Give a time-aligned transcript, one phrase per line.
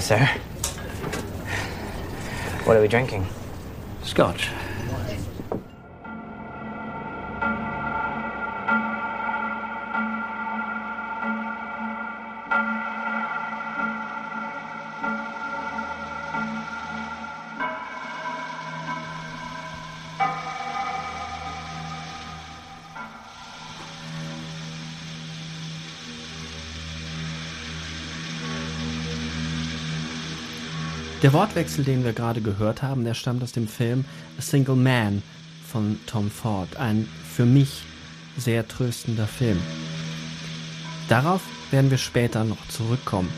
[0.00, 0.26] Sir.
[2.64, 3.26] What are we drinking?
[4.04, 4.48] Scotch.
[31.22, 34.04] Der Wortwechsel, den wir gerade gehört haben, der stammt aus dem Film
[34.38, 35.24] A Single Man
[35.66, 36.76] von Tom Ford.
[36.76, 37.82] Ein für mich
[38.36, 39.58] sehr tröstender Film.
[41.08, 43.32] Darauf werden wir später noch zurückkommen.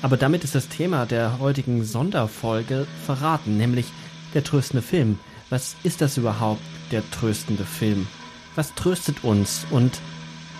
[0.00, 3.92] Aber damit ist das Thema der heutigen Sonderfolge verraten, nämlich
[4.32, 5.18] der tröstende Film.
[5.50, 8.06] Was ist das überhaupt, der tröstende Film?
[8.54, 10.00] Was tröstet uns und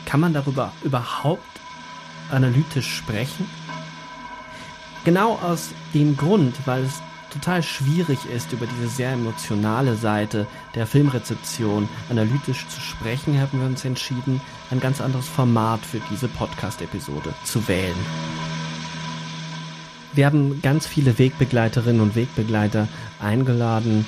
[0.04, 1.42] kann man darüber überhaupt
[2.30, 3.46] analytisch sprechen?
[5.08, 7.00] Genau aus dem Grund, weil es
[7.32, 13.66] total schwierig ist, über diese sehr emotionale Seite der Filmrezeption analytisch zu sprechen, haben wir
[13.66, 17.96] uns entschieden, ein ganz anderes Format für diese Podcast-Episode zu wählen.
[20.12, 22.86] Wir haben ganz viele Wegbegleiterinnen und Wegbegleiter
[23.18, 24.04] eingeladen,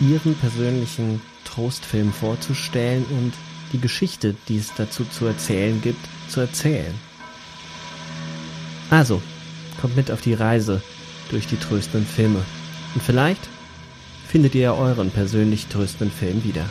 [0.00, 3.32] ihren persönlichen Trostfilm vorzustellen und
[3.72, 6.94] die Geschichte, die es dazu zu erzählen gibt, zu erzählen.
[8.90, 9.20] Also,
[9.80, 10.82] kommt mit auf die Reise
[11.30, 12.42] durch die tröstenden Filme.
[12.94, 13.48] Und vielleicht
[14.26, 16.64] findet ihr euren persönlich tröstenden Film wieder.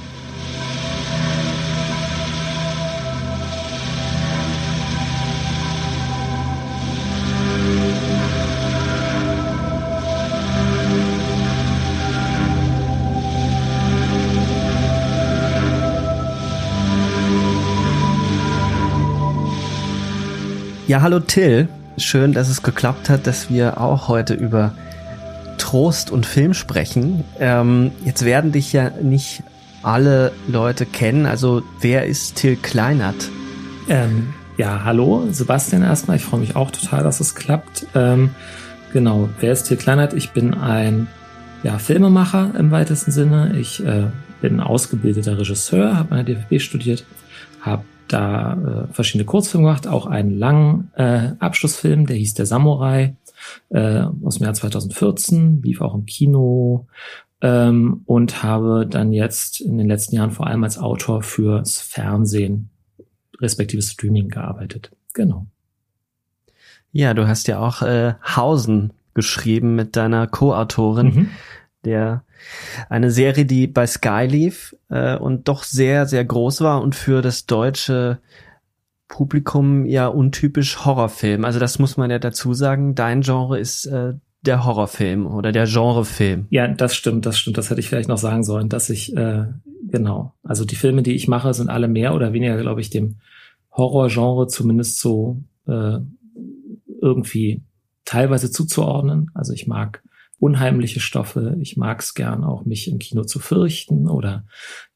[20.87, 24.73] Ja, hallo Till schön, dass es geklappt hat, dass wir auch heute über
[25.57, 27.23] Trost und Film sprechen.
[27.39, 29.43] Ähm, jetzt werden dich ja nicht
[29.83, 31.25] alle Leute kennen.
[31.25, 33.29] Also wer ist Till Kleinert?
[33.89, 36.17] Ähm, ja, hallo, Sebastian erstmal.
[36.17, 37.87] Ich freue mich auch total, dass es klappt.
[37.95, 38.31] Ähm,
[38.93, 40.13] genau, wer ist Till Kleinert?
[40.13, 41.07] Ich bin ein
[41.63, 43.55] ja, Filmemacher im weitesten Sinne.
[43.57, 44.05] Ich äh,
[44.41, 47.05] bin ausgebildeter Regisseur, habe an der DFB studiert,
[47.61, 53.15] habe da äh, verschiedene Kurzfilme gemacht, auch einen langen äh, Abschlussfilm, der hieß Der Samurai
[53.69, 56.87] äh, aus dem Jahr 2014, lief auch im Kino
[57.41, 62.69] ähm, und habe dann jetzt in den letzten Jahren vor allem als Autor fürs Fernsehen
[63.39, 64.91] respektive Streaming gearbeitet.
[65.13, 65.45] Genau.
[66.91, 71.07] Ja, du hast ja auch äh, Hausen geschrieben mit deiner Co-Autorin.
[71.07, 71.29] Mhm
[71.87, 72.23] der
[72.89, 77.21] eine Serie, die bei Sky lief äh, und doch sehr, sehr groß war und für
[77.21, 78.19] das deutsche
[79.07, 81.45] Publikum ja untypisch Horrorfilm.
[81.45, 82.93] Also das muss man ja dazu sagen.
[82.95, 86.47] Dein Genre ist äh, der Horrorfilm oder der Genrefilm.
[86.49, 87.57] Ja, das stimmt, das stimmt.
[87.57, 89.45] Das hätte ich vielleicht noch sagen sollen, dass ich äh,
[89.89, 90.33] genau.
[90.43, 93.17] Also die Filme, die ich mache, sind alle mehr oder weniger, glaube ich, dem
[93.71, 95.99] Horrorgenre zumindest so äh,
[97.01, 97.61] irgendwie
[98.05, 99.31] teilweise zuzuordnen.
[99.33, 100.01] Also ich mag
[100.39, 101.57] unheimliche Stoffe.
[101.59, 104.45] Ich mag es gern auch, mich im Kino zu fürchten oder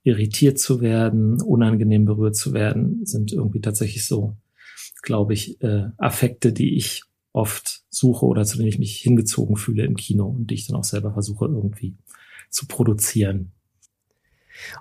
[0.03, 4.35] irritiert zu werden, unangenehm berührt zu werden, sind irgendwie tatsächlich so,
[5.01, 7.03] glaube ich, äh, Affekte, die ich
[7.33, 10.77] oft suche oder zu denen ich mich hingezogen fühle im Kino und die ich dann
[10.77, 11.95] auch selber versuche irgendwie
[12.49, 13.51] zu produzieren.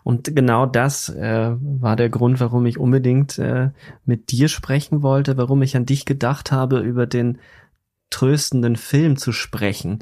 [0.03, 3.71] Und genau das äh, war der Grund, warum ich unbedingt äh,
[4.05, 7.39] mit dir sprechen wollte, warum ich an dich gedacht habe, über den
[8.11, 10.01] tröstenden Film zu sprechen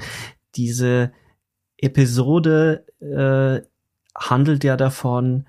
[0.54, 1.12] diese
[1.76, 3.66] Episode äh,
[4.16, 5.46] handelt ja davon,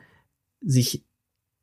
[0.62, 1.06] sich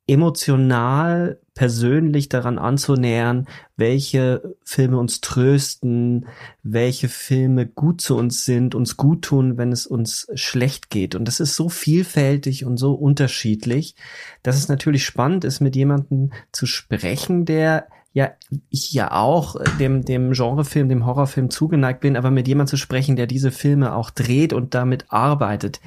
[0.07, 6.27] emotional, persönlich daran anzunähern, welche Filme uns trösten,
[6.63, 11.15] welche Filme gut zu uns sind, uns gut tun, wenn es uns schlecht geht.
[11.15, 13.95] Und das ist so vielfältig und so unterschiedlich,
[14.43, 18.31] dass es natürlich spannend ist, mit jemandem zu sprechen, der ja,
[18.69, 22.77] ich ja auch äh, dem, dem Genrefilm, dem Horrorfilm zugeneigt bin, aber mit jemandem zu
[22.77, 25.79] sprechen, der diese Filme auch dreht und damit arbeitet.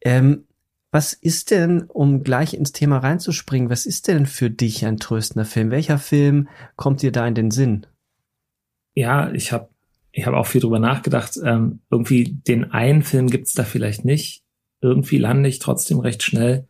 [0.00, 0.44] Ähm,
[0.90, 5.44] was ist denn, um gleich ins Thema reinzuspringen, was ist denn für dich ein tröstender
[5.44, 5.70] Film?
[5.70, 7.86] Welcher Film kommt dir da in den Sinn?
[8.94, 9.68] Ja, ich habe
[10.12, 11.38] ich hab auch viel drüber nachgedacht.
[11.44, 14.42] Ähm, irgendwie den einen Film gibt's da vielleicht nicht.
[14.80, 16.66] Irgendwie lande ich trotzdem recht schnell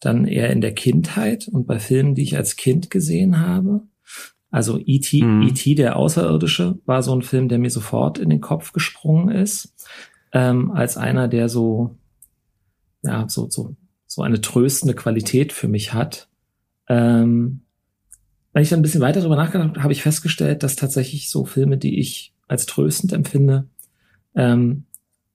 [0.00, 3.82] dann eher in der Kindheit und bei Filmen, die ich als Kind gesehen habe.
[4.54, 5.42] Also E.T., mhm.
[5.48, 9.74] E.T., der Außerirdische, war so ein Film, der mir sofort in den Kopf gesprungen ist,
[10.30, 11.96] ähm, als einer, der so,
[13.02, 13.74] ja, so, so,
[14.06, 16.28] so eine tröstende Qualität für mich hat.
[16.88, 17.62] Ähm,
[18.52, 21.44] wenn ich dann ein bisschen weiter darüber nachgedacht habe, habe ich festgestellt, dass tatsächlich so
[21.44, 23.66] Filme, die ich als tröstend empfinde,
[24.36, 24.84] ähm,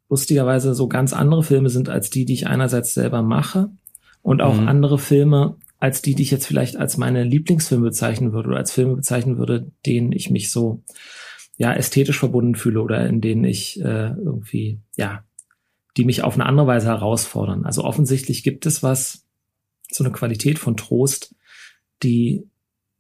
[0.08, 3.70] lustigerweise so ganz andere Filme sind als die, die ich einerseits selber mache
[4.22, 4.70] und auch mhm.
[4.70, 8.72] andere Filme als die, die ich jetzt vielleicht als meine Lieblingsfilme bezeichnen würde oder als
[8.72, 10.84] Filme bezeichnen würde, denen ich mich so
[11.58, 15.24] ja ästhetisch verbunden fühle oder in denen ich äh, irgendwie ja
[15.98, 17.66] die mich auf eine andere Weise herausfordern.
[17.66, 19.26] Also offensichtlich gibt es was,
[19.92, 21.36] so eine Qualität von Trost,
[22.04, 22.48] die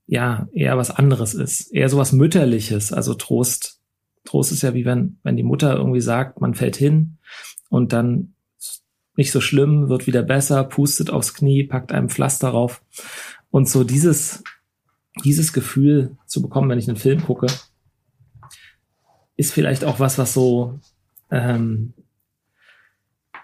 [0.07, 2.91] ja eher was anderes ist, eher so was mütterliches.
[2.91, 3.79] Also Trost,
[4.25, 7.17] Trost ist ja wie wenn wenn die Mutter irgendwie sagt, man fällt hin
[7.69, 8.33] und dann
[9.19, 12.81] nicht so schlimm, wird wieder besser, pustet aufs Knie, packt einem Pflaster drauf.
[13.51, 14.43] Und so dieses,
[15.23, 17.47] dieses Gefühl zu bekommen, wenn ich einen Film gucke,
[19.35, 20.79] ist vielleicht auch was, was so,
[21.31, 21.93] ähm,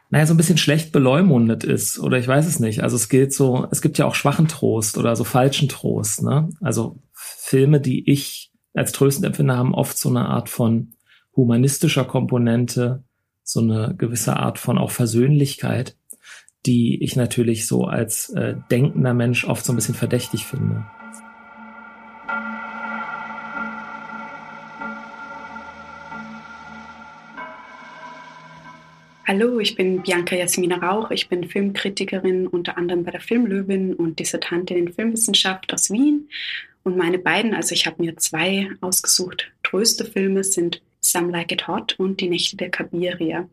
[0.10, 2.00] naja, so ein bisschen schlecht beleumundet ist.
[2.00, 2.82] Oder ich weiß es nicht.
[2.82, 6.24] Also es gilt so, es gibt ja auch schwachen Trost oder so falschen Trost.
[6.24, 6.50] Ne?
[6.62, 10.94] Also Filme, die ich als tröstend empfinde, haben oft so eine Art von
[11.36, 13.04] humanistischer Komponente,
[13.46, 15.96] so eine gewisse Art von auch Versöhnlichkeit,
[16.66, 20.84] die ich natürlich so als äh, denkender Mensch oft so ein bisschen verdächtig finde.
[29.28, 31.12] Hallo, ich bin Bianca Jasmina Rauch.
[31.12, 36.30] Ich bin Filmkritikerin unter anderem bei der Filmlöwin und Dissertantin in Filmwissenschaft aus Wien.
[36.84, 40.82] Und meine beiden, also ich habe mir zwei ausgesucht, tröste Filme sind
[41.12, 43.48] Some Like It Hot und Die Nächte der Kabiria.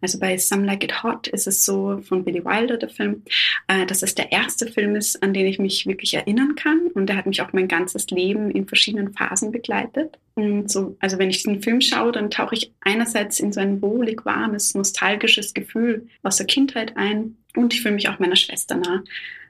[0.00, 3.22] Also bei Some Like It Hot ist es so von Billy Wilder, der Film,
[3.68, 6.88] äh, dass es der erste Film ist, an den ich mich wirklich erinnern kann.
[6.94, 10.18] Und der hat mich auch mein ganzes Leben in verschiedenen Phasen begleitet.
[10.34, 13.80] Und so, also wenn ich diesen Film schaue, dann tauche ich einerseits in so ein
[13.80, 18.76] wohlig warmes, nostalgisches Gefühl aus der Kindheit ein und ich fühle mich auch meiner Schwester
[18.76, 19.02] nah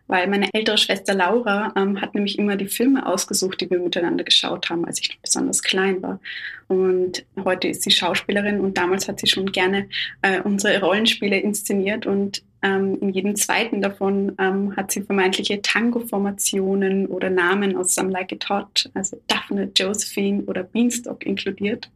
[0.09, 4.25] weil meine ältere Schwester Laura ähm, hat nämlich immer die Filme ausgesucht, die wir miteinander
[4.25, 6.21] geschaut haben, als ich besonders klein war.
[6.69, 9.89] Und heute ist sie Schauspielerin und damals hat sie schon gerne
[10.23, 17.07] äh, unsere Rollenspiele inszeniert und ähm, in jedem zweiten davon ähm, hat sie vermeintliche Tango-Formationen
[17.07, 21.91] oder Namen aus Some Like It Hot, also Daphne, Josephine oder Beanstalk inkludiert.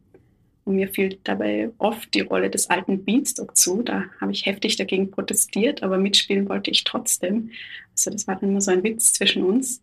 [0.63, 3.81] Und mir fiel dabei oft die Rolle des alten Beanstalk zu.
[3.81, 7.49] Da habe ich heftig dagegen protestiert, aber mitspielen wollte ich trotzdem.
[8.07, 9.81] Also das war dann immer so ein Witz zwischen uns.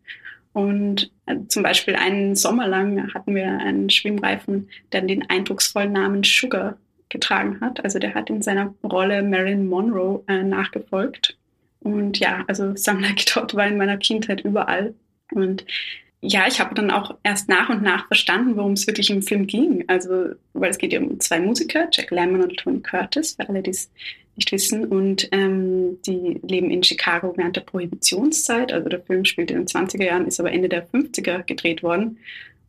[0.52, 6.24] Und äh, zum Beispiel einen Sommer lang hatten wir einen Schwimmreifen, der den eindrucksvollen Namen
[6.24, 6.76] Sugar
[7.08, 7.84] getragen hat.
[7.84, 11.36] Also der hat in seiner Rolle Marilyn Monroe äh, nachgefolgt.
[11.80, 14.94] Und ja, also Sam Like Dot war in meiner Kindheit überall.
[15.32, 15.64] Und
[16.20, 19.46] ja, ich habe dann auch erst nach und nach verstanden, worum es wirklich im Film
[19.46, 19.84] ging.
[19.86, 23.62] Also, weil es geht ja um zwei Musiker, Jack Lemmon und Tony Curtis, für alle,
[23.62, 23.90] die es
[24.38, 24.86] nicht wissen.
[24.86, 28.72] Und ähm, die leben in Chicago während der Prohibitionszeit.
[28.72, 32.18] Also der Film spielt in den 20er Jahren, ist aber Ende der 50er gedreht worden.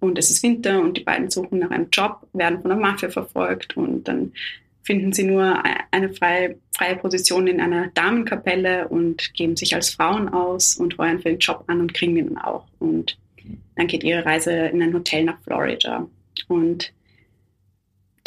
[0.01, 3.09] Und es ist Winter und die beiden suchen nach einem Job, werden von der Mafia
[3.09, 4.31] verfolgt und dann
[4.83, 5.61] finden sie nur
[5.91, 11.19] eine freie, freie Position in einer Damenkapelle und geben sich als Frauen aus und heuern
[11.19, 12.65] für den Job an und kriegen ihn dann auch.
[12.79, 13.17] Und
[13.75, 16.07] dann geht ihre Reise in ein Hotel nach Florida.
[16.47, 16.93] Und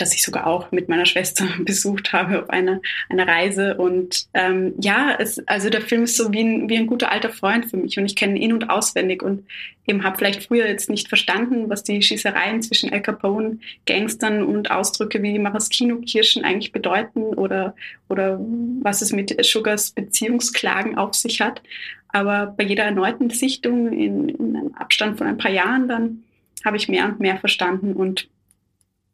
[0.02, 3.76] das ich sogar auch mit meiner Schwester besucht habe auf einer, einer Reise.
[3.76, 7.30] Und ähm, ja, es, also der Film ist so wie ein, wie ein guter alter
[7.30, 9.46] Freund für mich und ich kenne ihn in- und auswendig und
[9.86, 14.70] eben habe vielleicht früher jetzt nicht verstanden, was die Schießereien zwischen El Capone, Gangstern und
[14.70, 17.74] Ausdrücke wie Maraschino-Kirschen eigentlich bedeuten oder,
[18.08, 18.40] oder
[18.82, 21.62] was es mit Sugars Beziehungsklagen auf sich hat.
[22.08, 26.24] Aber bei jeder erneuten Sichtung in, in einem Abstand von ein paar Jahren dann
[26.64, 28.28] habe ich mehr und mehr verstanden und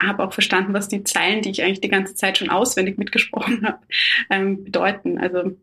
[0.02, 3.66] habe auch verstanden, was die Zeilen, die ich eigentlich die ganze Zeit schon auswendig mitgesprochen
[3.66, 3.78] habe,
[4.30, 5.18] ähm, bedeuten.
[5.18, 5.56] Also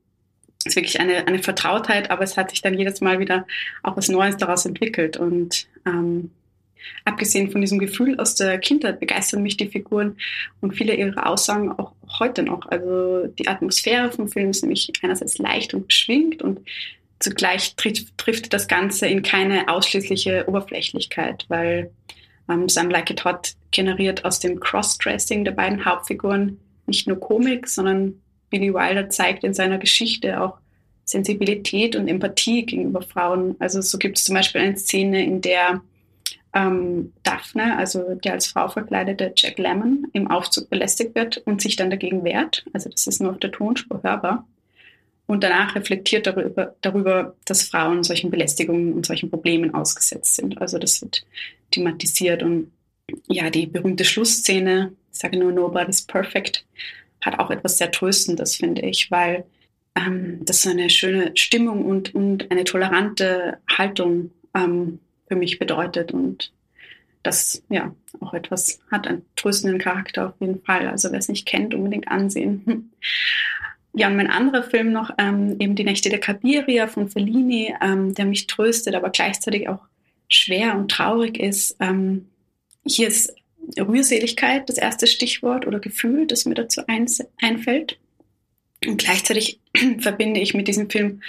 [0.60, 3.46] es ist wirklich eine, eine Vertrautheit, aber es hat sich dann jedes Mal wieder
[3.84, 5.16] auch was Neues daraus entwickelt.
[5.16, 6.32] Und ähm,
[7.06, 10.18] abgesehen von diesem Gefühl aus der Kindheit begeistern mich die Figuren
[10.62, 12.66] und viele ihrer Aussagen auch heute noch.
[12.68, 16.60] Also die Atmosphäre vom Film ist nämlich einerseits leicht und beschwingt und
[17.20, 21.92] zugleich trifft, trifft das Ganze in keine ausschließliche Oberflächlichkeit, weil
[22.50, 27.68] ähm, Sam Like It Hot generiert aus dem Crossdressing der beiden Hauptfiguren nicht nur Komik,
[27.68, 30.58] sondern Billy Wilder zeigt in seiner Geschichte auch
[31.04, 33.56] Sensibilität und Empathie gegenüber Frauen.
[33.60, 35.82] Also so gibt es zum Beispiel eine Szene, in der
[36.54, 41.76] ähm, Daphne, also der als Frau verkleidete Jack Lemmon, im Aufzug belästigt wird und sich
[41.76, 42.66] dann dagegen wehrt.
[42.74, 44.48] Also das ist nur auf der Tonspur hörbar.
[45.28, 50.62] Und danach reflektiert darüber, darüber, dass Frauen solchen Belästigungen und solchen Problemen ausgesetzt sind.
[50.62, 51.26] Also das wird
[51.76, 52.72] thematisiert und
[53.28, 56.66] ja, die berühmte Schlussszene, ich sage nur Nobody's Perfect,
[57.22, 59.46] hat auch etwas sehr Tröstendes, finde ich, weil
[59.96, 66.12] ähm, das so eine schöne Stimmung und, und eine tolerante Haltung ähm, für mich bedeutet
[66.12, 66.52] und
[67.24, 70.88] das ja auch etwas hat, einen tröstenden Charakter auf jeden Fall.
[70.88, 72.92] Also wer es nicht kennt, unbedingt ansehen.
[73.98, 78.14] Ja, und mein anderer Film noch, ähm, eben Die Nächte der Kabiria von Fellini, ähm,
[78.14, 79.80] der mich tröstet, aber gleichzeitig auch
[80.30, 81.78] schwer und traurig ist.
[81.80, 82.28] Ähm,
[82.86, 83.34] hier ist
[83.80, 87.98] Rührseligkeit das erste Stichwort oder Gefühl, das mir dazu einfällt.
[88.86, 89.60] Und gleichzeitig
[90.00, 91.22] verbinde ich mit diesem Film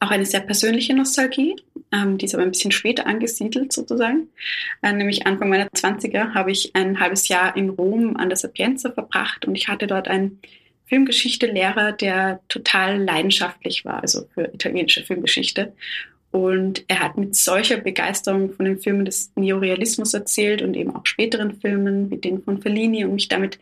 [0.00, 1.56] auch eine sehr persönliche Nostalgie,
[1.92, 4.28] ähm, die ist aber ein bisschen später angesiedelt sozusagen.
[4.82, 8.90] Äh, nämlich Anfang meiner 20er habe ich ein halbes Jahr in Rom an der Sapienza
[8.90, 10.40] verbracht und ich hatte dort einen
[10.86, 15.72] Filmgeschichte-Lehrer, der total leidenschaftlich war, also für italienische Filmgeschichte.
[16.34, 21.06] Und er hat mit solcher Begeisterung von den Filmen des Neorealismus erzählt und eben auch
[21.06, 23.60] späteren Filmen wie den von Fellini und mich damit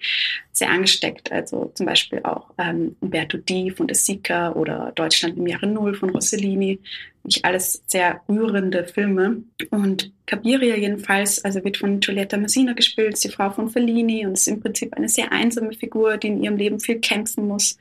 [0.53, 1.31] sehr angesteckt.
[1.31, 5.95] Also zum Beispiel auch ähm, Umberto Di von De Sica oder Deutschland im Jahre Null
[5.95, 6.81] von Rossellini.
[7.25, 9.43] Nicht alles sehr rührende Filme.
[9.69, 14.49] Und Cabiria jedenfalls, also wird von Giulietta Massina gespielt, die Frau von Fellini und ist
[14.49, 17.77] im Prinzip eine sehr einsame Figur, die in ihrem Leben viel kämpfen muss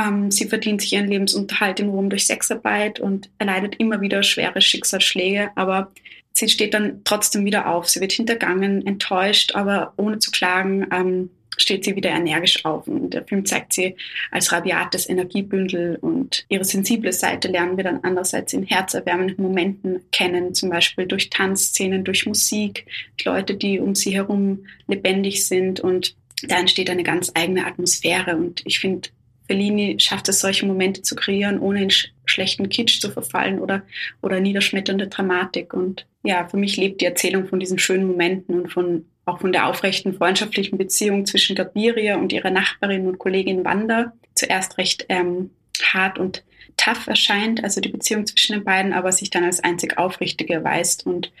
[0.00, 4.60] ähm, sie verdient sich ihren Lebensunterhalt in Rom durch Sexarbeit und erleidet immer wieder schwere
[4.60, 5.92] Schicksalsschläge, aber
[6.32, 7.88] sie steht dann trotzdem wieder auf.
[7.88, 12.86] Sie wird hintergangen, enttäuscht, aber ohne zu klagen ähm, steht sie wieder energisch auf.
[12.86, 13.96] Und der Film zeigt sie
[14.30, 20.54] als rabiates Energiebündel und ihre sensible Seite lernen wir dann andererseits in herzerwärmenden Momenten kennen,
[20.54, 22.86] zum Beispiel durch Tanzszenen, durch Musik,
[23.24, 28.62] Leute, die um sie herum lebendig sind und da entsteht eine ganz eigene Atmosphäre und
[28.64, 29.10] ich finde,
[29.50, 33.82] Bellini schafft es, solche Momente zu kreieren, ohne in sch schlechten Kitsch zu verfallen oder,
[34.22, 35.74] oder niederschmetternde Dramatik.
[35.74, 39.50] Und ja, für mich lebt die Erzählung von diesen schönen Momenten und von, auch von
[39.50, 44.12] der aufrechten freundschaftlichen Beziehung zwischen Gabiria und ihrer Nachbarin und Kollegin Wanda.
[44.36, 45.50] Zuerst recht ähm,
[45.82, 46.44] hart und
[46.76, 51.04] tough erscheint, also die Beziehung zwischen den beiden, aber sich dann als einzig aufrichtige erweist.
[51.04, 51.32] Und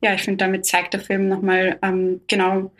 [0.00, 2.72] ja, ich finde, damit zeigt der Film nochmal ähm, genau,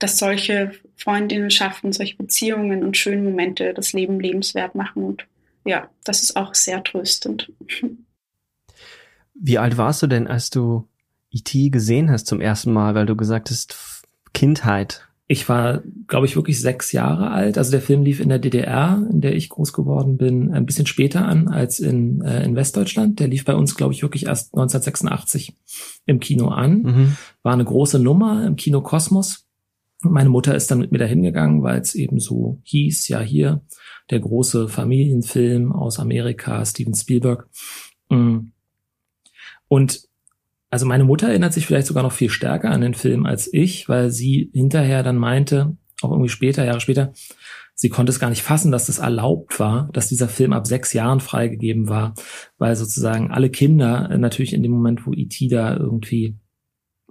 [0.00, 5.04] dass solche Freundinnenschaften, solche Beziehungen und schöne Momente das Leben lebenswert machen.
[5.04, 5.26] Und
[5.64, 7.52] ja, das ist auch sehr tröstend.
[9.34, 10.88] Wie alt warst du denn, als du
[11.30, 11.68] E.T.
[11.70, 14.02] gesehen hast zum ersten Mal, weil du gesagt hast,
[14.32, 15.06] Kindheit?
[15.28, 17.56] Ich war, glaube ich, wirklich sechs Jahre alt.
[17.56, 20.86] Also der Film lief in der DDR, in der ich groß geworden bin, ein bisschen
[20.86, 23.20] später an als in, äh, in Westdeutschland.
[23.20, 25.56] Der lief bei uns, glaube ich, wirklich erst 1986
[26.06, 26.82] im Kino an.
[26.82, 27.16] Mhm.
[27.44, 29.46] War eine große Nummer im Kino Kosmos.
[30.02, 33.62] Meine Mutter ist dann mit mir dahin gegangen, weil es eben so hieß, ja hier,
[34.10, 37.48] der große Familienfilm aus Amerika, Steven Spielberg.
[38.08, 38.52] Mm.
[39.68, 40.08] Und
[40.70, 43.88] also meine Mutter erinnert sich vielleicht sogar noch viel stärker an den Film als ich,
[43.88, 47.12] weil sie hinterher dann meinte, auch irgendwie später, Jahre später,
[47.74, 50.92] sie konnte es gar nicht fassen, dass das erlaubt war, dass dieser Film ab sechs
[50.92, 52.14] Jahren freigegeben war,
[52.58, 55.48] weil sozusagen alle Kinder natürlich in dem Moment, wo E.T.
[55.48, 56.36] da irgendwie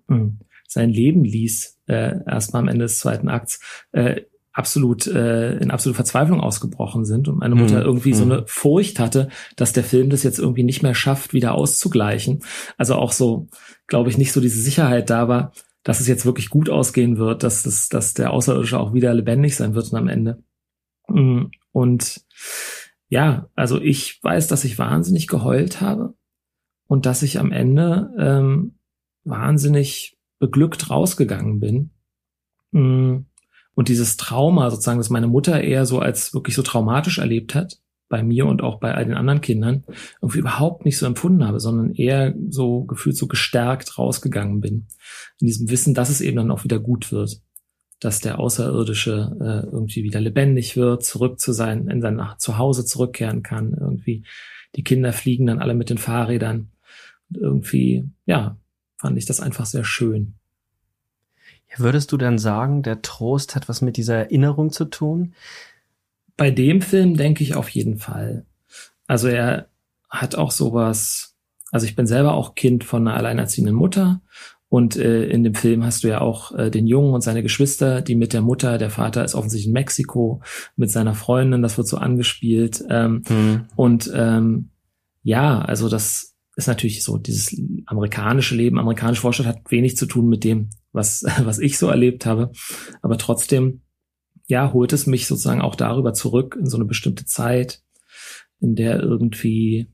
[0.08, 3.60] mh, mm, sein Leben ließ, äh, erstmal am Ende des zweiten Akts,
[3.92, 4.22] äh,
[4.52, 7.86] absolut äh, in absolute Verzweiflung ausgebrochen sind und meine Mutter mhm.
[7.86, 8.32] irgendwie so mhm.
[8.32, 12.44] eine Furcht hatte, dass der Film das jetzt irgendwie nicht mehr schafft, wieder auszugleichen.
[12.78, 13.48] Also auch so,
[13.88, 17.44] glaube ich, nicht so diese Sicherheit da war, dass es jetzt wirklich gut ausgehen wird,
[17.44, 20.44] dass das, dass der Außerirdische auch wieder lebendig sein wird am Ende.
[21.08, 22.22] Mm, und
[23.08, 26.16] ja, also ich weiß, dass ich wahnsinnig geheult habe
[26.88, 28.76] und dass ich am Ende ähm,
[29.24, 31.92] wahnsinnig beglückt rausgegangen bin.
[32.72, 33.26] Mm.
[33.76, 37.80] Und dieses Trauma sozusagen, das meine Mutter eher so als wirklich so traumatisch erlebt hat,
[38.10, 39.86] bei mir und auch bei all den anderen Kindern,
[40.22, 44.88] irgendwie überhaupt nicht so empfunden habe, sondern eher so gefühlt so gestärkt rausgegangen bin.
[45.40, 47.42] In diesem Wissen, dass es eben dann auch wieder gut wird.
[48.02, 53.44] Dass der Außerirdische äh, irgendwie wieder lebendig wird, zurück zu sein, in sein Zuhause zurückkehren
[53.44, 53.76] kann.
[53.80, 54.26] Irgendwie
[54.76, 56.72] die Kinder fliegen dann alle mit den Fahrrädern.
[57.30, 58.58] Und irgendwie, ja,
[59.00, 60.36] fand ich das einfach sehr schön.
[61.78, 65.34] Würdest du dann sagen, der Trost hat was mit dieser Erinnerung zu tun?
[66.36, 68.46] Bei dem Film denke ich auf jeden Fall.
[69.08, 69.68] Also er
[70.10, 71.36] hat auch sowas,
[71.72, 74.22] also ich bin selber auch Kind von einer alleinerziehenden Mutter
[74.68, 78.02] und äh, in dem Film hast du ja auch äh, den Jungen und seine Geschwister,
[78.02, 80.42] die mit der Mutter, der Vater ist offensichtlich in Mexiko,
[80.76, 82.84] mit seiner Freundin, das wird so angespielt.
[82.90, 83.66] Ähm, hm.
[83.76, 84.70] Und ähm,
[85.24, 90.28] ja, also das ist natürlich so, dieses amerikanische Leben, amerikanische Vorstadt hat wenig zu tun
[90.28, 92.52] mit dem, was, was ich so erlebt habe.
[93.02, 93.82] Aber trotzdem,
[94.48, 97.82] ja, holt es mich sozusagen auch darüber zurück in so eine bestimmte Zeit,
[98.60, 99.92] in der irgendwie,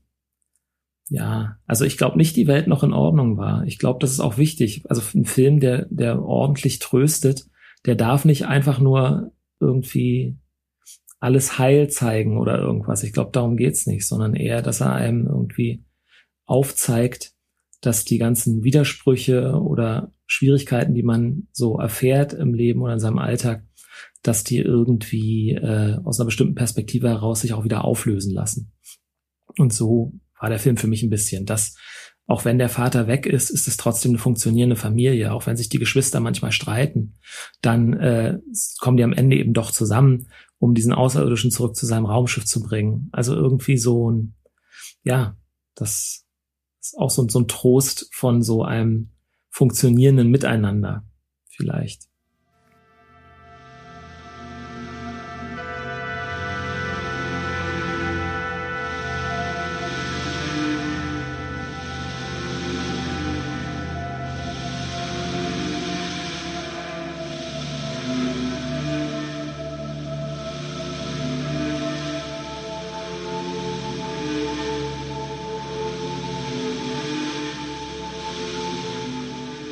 [1.08, 3.64] ja, also ich glaube nicht, die Welt noch in Ordnung war.
[3.64, 4.82] Ich glaube, das ist auch wichtig.
[4.88, 7.46] Also ein Film, der, der ordentlich tröstet,
[7.84, 10.36] der darf nicht einfach nur irgendwie
[11.20, 13.02] alles heil zeigen oder irgendwas.
[13.02, 15.84] Ich glaube, darum geht's nicht, sondern eher, dass er einem irgendwie
[16.46, 17.32] aufzeigt,
[17.80, 23.18] dass die ganzen Widersprüche oder Schwierigkeiten, die man so erfährt im Leben oder in seinem
[23.18, 23.64] Alltag,
[24.22, 28.72] dass die irgendwie äh, aus einer bestimmten Perspektive heraus sich auch wieder auflösen lassen.
[29.58, 31.76] Und so war der Film für mich ein bisschen, dass
[32.26, 35.32] auch wenn der Vater weg ist, ist es trotzdem eine funktionierende Familie.
[35.32, 37.14] Auch wenn sich die Geschwister manchmal streiten,
[37.62, 38.38] dann äh,
[38.80, 42.62] kommen die am Ende eben doch zusammen, um diesen Außerirdischen zurück zu seinem Raumschiff zu
[42.62, 43.08] bringen.
[43.12, 44.34] Also irgendwie so ein,
[45.04, 45.36] ja,
[45.76, 46.25] das
[46.86, 49.10] ist auch so, so ein Trost von so einem
[49.50, 51.04] funktionierenden Miteinander
[51.48, 52.08] vielleicht.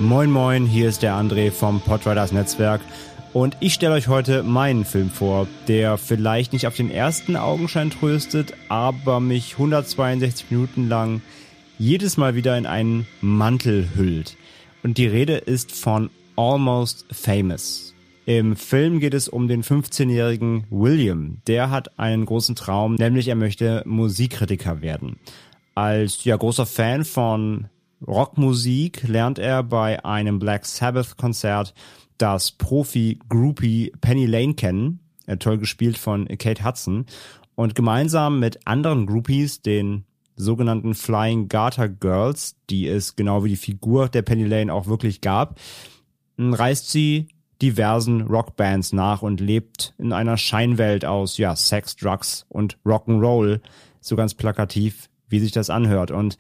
[0.05, 2.83] Moin Moin, hier ist der André vom Podriders Netzwerk
[3.33, 7.89] und ich stelle euch heute meinen Film vor, der vielleicht nicht auf den ersten Augenschein
[7.89, 11.23] tröstet, aber mich 162 Minuten lang
[11.79, 14.37] jedes Mal wieder in einen Mantel hüllt.
[14.83, 17.95] Und die Rede ist von Almost Famous.
[18.27, 21.39] Im Film geht es um den 15-jährigen William.
[21.47, 25.17] Der hat einen großen Traum, nämlich er möchte Musikkritiker werden.
[25.75, 27.71] Als ja großer Fan von
[28.07, 31.75] Rockmusik lernt er bei einem Black Sabbath Konzert
[32.19, 37.07] das Profi-Groupie Penny Lane kennen, äh, toll gespielt von Kate Hudson,
[37.55, 40.05] und gemeinsam mit anderen Groupies, den
[40.37, 45.21] sogenannten Flying Garter Girls, die es genau wie die Figur der Penny Lane auch wirklich
[45.21, 45.61] gab,
[46.39, 47.29] reist sie
[47.63, 53.61] diversen Rockbands nach und lebt in einer Scheinwelt aus ja Sex, Drugs und Rock'n'Roll,
[54.01, 56.11] so ganz plakativ, wie sich das anhört.
[56.11, 56.37] Und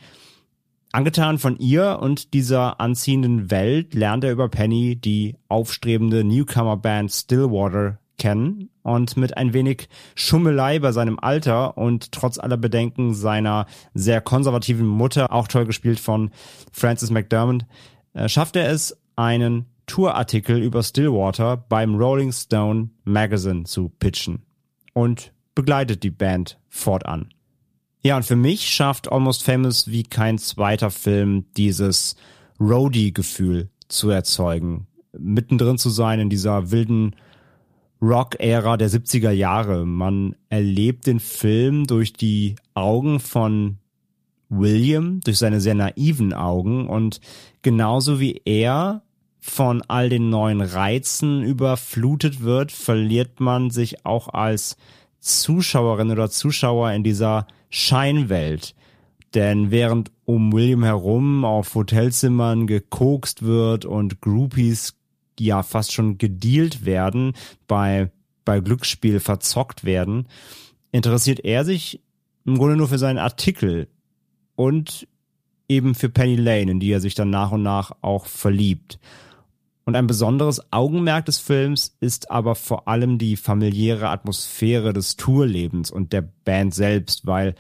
[0.94, 7.98] Angetan von ihr und dieser anziehenden Welt lernt er über Penny die aufstrebende Newcomer-Band Stillwater
[8.16, 14.20] kennen und mit ein wenig Schummelei bei seinem Alter und trotz aller Bedenken seiner sehr
[14.20, 16.30] konservativen Mutter, auch toll gespielt von
[16.70, 17.66] Francis McDermott,
[18.12, 24.44] äh, schafft er es, einen Tourartikel über Stillwater beim Rolling Stone Magazine zu pitchen
[24.92, 27.34] und begleitet die Band fortan.
[28.07, 32.17] Ja, und für mich schafft Almost Famous wie kein zweiter Film dieses
[32.61, 34.87] Roadie-Gefühl zu erzeugen.
[35.19, 37.17] Mittendrin zu sein in dieser wilden
[38.03, 39.87] Rock-Ära der 70er Jahre.
[39.87, 43.79] Man erlebt den Film durch die Augen von
[44.51, 47.23] William, durch seine sehr naiven Augen und
[47.62, 49.03] genauso wie er
[49.40, 54.77] von all den neuen Reizen überflutet wird, verliert man sich auch als
[55.25, 58.75] Zuschauerin oder Zuschauer in dieser Scheinwelt.
[59.35, 64.95] Denn während um William herum auf Hotelzimmern gekokst wird und Groupies
[65.41, 67.33] ja fast schon gedealt werden,
[67.67, 68.13] bei,
[68.45, 70.29] bei Glücksspiel verzockt werden,
[70.93, 72.01] interessiert er sich
[72.45, 73.89] im Grunde nur für seinen Artikel
[74.55, 75.09] und
[75.69, 79.01] eben für Penny Lane, in die er sich dann nach und nach auch verliebt.
[79.85, 85.90] Und ein besonderes Augenmerk des Films ist aber vor allem die familiäre Atmosphäre des Tourlebens
[85.90, 87.55] und der Band selbst, weil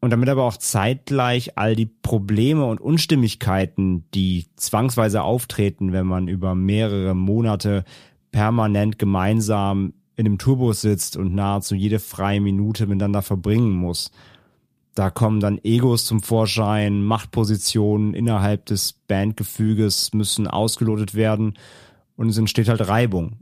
[0.00, 6.28] und damit aber auch zeitgleich all die Probleme und Unstimmigkeiten, die zwangsweise auftreten, wenn man
[6.28, 7.84] über mehrere Monate
[8.30, 14.10] permanent gemeinsam in einem Tourbus sitzt und nahezu jede freie Minute miteinander verbringen muss.
[14.94, 21.54] Da kommen dann Egos zum Vorschein, Machtpositionen innerhalb des Bandgefüges müssen ausgelotet werden
[22.16, 23.38] und es entsteht halt Reibung.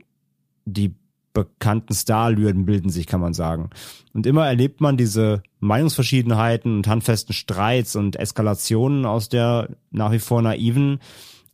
[0.65, 0.95] Die
[1.35, 3.71] bekannten Starlürden bilden sich, kann man sagen.
[4.12, 10.19] Und immer erlebt man diese Meinungsverschiedenheiten und handfesten Streits und Eskalationen aus der nach wie
[10.19, 11.01] vor naiven,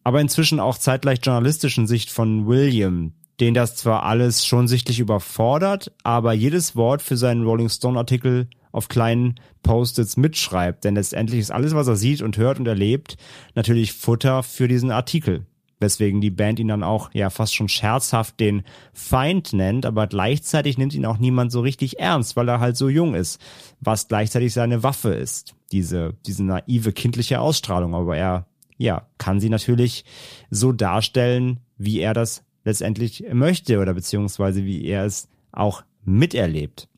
[0.04, 5.92] aber inzwischen auch zeitgleich journalistischen Sicht von William, den das zwar alles schon sichtlich überfordert,
[6.02, 10.84] aber jedes Wort für seinen Rolling Stone Artikel auf kleinen Post-its mitschreibt.
[10.84, 13.16] Denn letztendlich ist alles, was er sieht und hört und erlebt,
[13.54, 15.44] natürlich Futter für diesen Artikel.
[15.80, 18.62] Weswegen die Band ihn dann auch ja fast schon scherzhaft den
[18.92, 22.88] Feind nennt, aber gleichzeitig nimmt ihn auch niemand so richtig ernst, weil er halt so
[22.88, 23.40] jung ist,
[23.80, 25.54] was gleichzeitig seine Waffe ist.
[25.70, 30.04] Diese, diese naive kindliche Ausstrahlung, aber er, ja, kann sie natürlich
[30.50, 36.88] so darstellen, wie er das letztendlich möchte oder beziehungsweise wie er es auch miterlebt.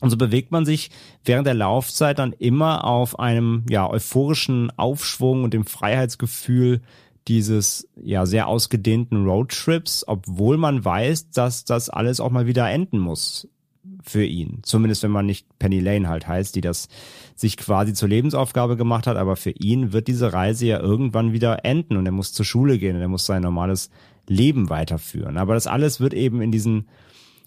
[0.00, 0.90] Und so bewegt man sich
[1.24, 6.82] während der Laufzeit dann immer auf einem ja euphorischen Aufschwung und dem Freiheitsgefühl
[7.28, 12.98] dieses ja sehr ausgedehnten Roadtrips, obwohl man weiß, dass das alles auch mal wieder enden
[12.98, 13.48] muss
[14.02, 14.58] für ihn.
[14.62, 16.88] Zumindest wenn man nicht Penny Lane halt heißt, die das
[17.34, 21.64] sich quasi zur Lebensaufgabe gemacht hat, aber für ihn wird diese Reise ja irgendwann wieder
[21.64, 23.90] enden und er muss zur Schule gehen und er muss sein normales
[24.28, 25.36] Leben weiterführen.
[25.36, 26.86] Aber das alles wird eben in diesen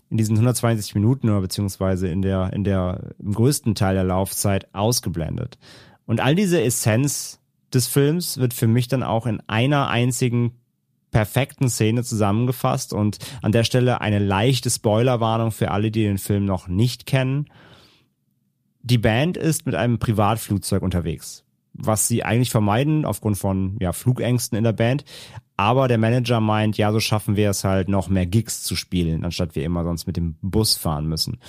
[0.10, 4.74] in diesen 162 Minuten oder beziehungsweise in der in der im größten Teil der Laufzeit
[4.74, 5.58] ausgeblendet.
[6.06, 7.40] Und all diese Essenz
[7.74, 10.54] des Films wird für mich dann auch in einer einzigen
[11.12, 16.46] perfekten Szene zusammengefasst und an der Stelle eine leichte Spoilerwarnung für alle, die den Film
[16.46, 17.48] noch nicht kennen.
[18.82, 21.44] Die Band ist mit einem Privatflugzeug unterwegs,
[21.74, 25.06] was sie eigentlich vermeiden aufgrund von ja, Flugängsten in der Band.
[25.58, 29.26] Aber der Manager meint, ja, so schaffen wir es halt noch mehr Gigs zu spielen,
[29.26, 31.40] anstatt wir immer sonst mit dem Bus fahren müssen.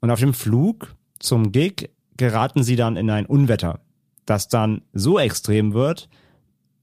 [0.00, 3.80] Und auf dem Flug zum Gig geraten sie dann in ein Unwetter,
[4.26, 6.08] das dann so extrem wird,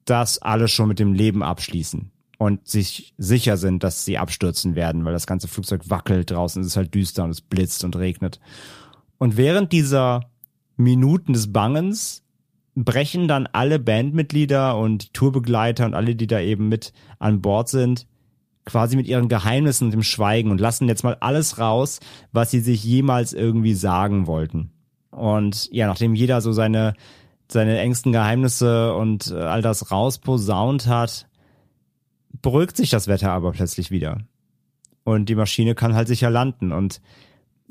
[0.04, 5.06] dass alle schon mit dem Leben abschließen und sich sicher sind, dass sie abstürzen werden,
[5.06, 8.40] weil das ganze Flugzeug wackelt draußen, es ist halt düster und es blitzt und regnet.
[9.18, 10.30] Und während dieser
[10.76, 12.24] Minuten des Bangens
[12.76, 18.08] brechen dann alle Bandmitglieder und Tourbegleiter und alle, die da eben mit an Bord sind,
[18.66, 22.00] quasi mit ihren Geheimnissen und dem Schweigen und lassen jetzt mal alles raus,
[22.32, 24.72] was sie sich jemals irgendwie sagen wollten.
[25.12, 26.94] Und ja, nachdem jeder so seine
[27.52, 31.28] seine engsten Geheimnisse und äh, all das rausposaunt hat,
[32.42, 34.20] beruhigt sich das Wetter aber plötzlich wieder.
[35.04, 36.72] Und die Maschine kann halt sicher landen.
[36.72, 37.02] Und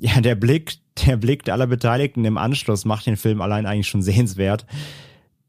[0.00, 4.02] ja, der Blick, der Blick aller Beteiligten im Anschluss macht den Film allein eigentlich schon
[4.02, 4.66] sehenswert.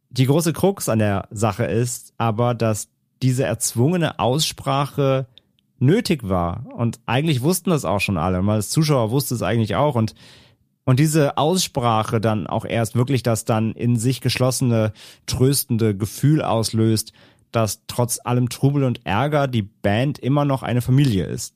[0.10, 2.90] Die große Krux an der Sache ist aber, dass
[3.22, 5.28] diese erzwungene Aussprache
[5.78, 6.66] nötig war.
[6.76, 8.42] Und eigentlich wussten das auch schon alle.
[8.42, 9.96] Mal als Zuschauer wusste es eigentlich auch.
[9.96, 10.16] Und
[10.90, 14.92] und diese Aussprache dann auch erst wirklich das dann in sich geschlossene,
[15.28, 17.14] tröstende Gefühl auslöst,
[17.52, 21.54] dass trotz allem Trubel und Ärger die Band immer noch eine Familie ist.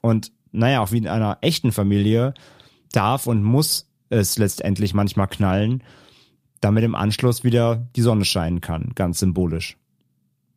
[0.00, 2.34] Und naja, auch wie in einer echten Familie
[2.94, 5.82] darf und muss es letztendlich manchmal knallen,
[6.60, 9.76] damit im Anschluss wieder die Sonne scheinen kann, ganz symbolisch.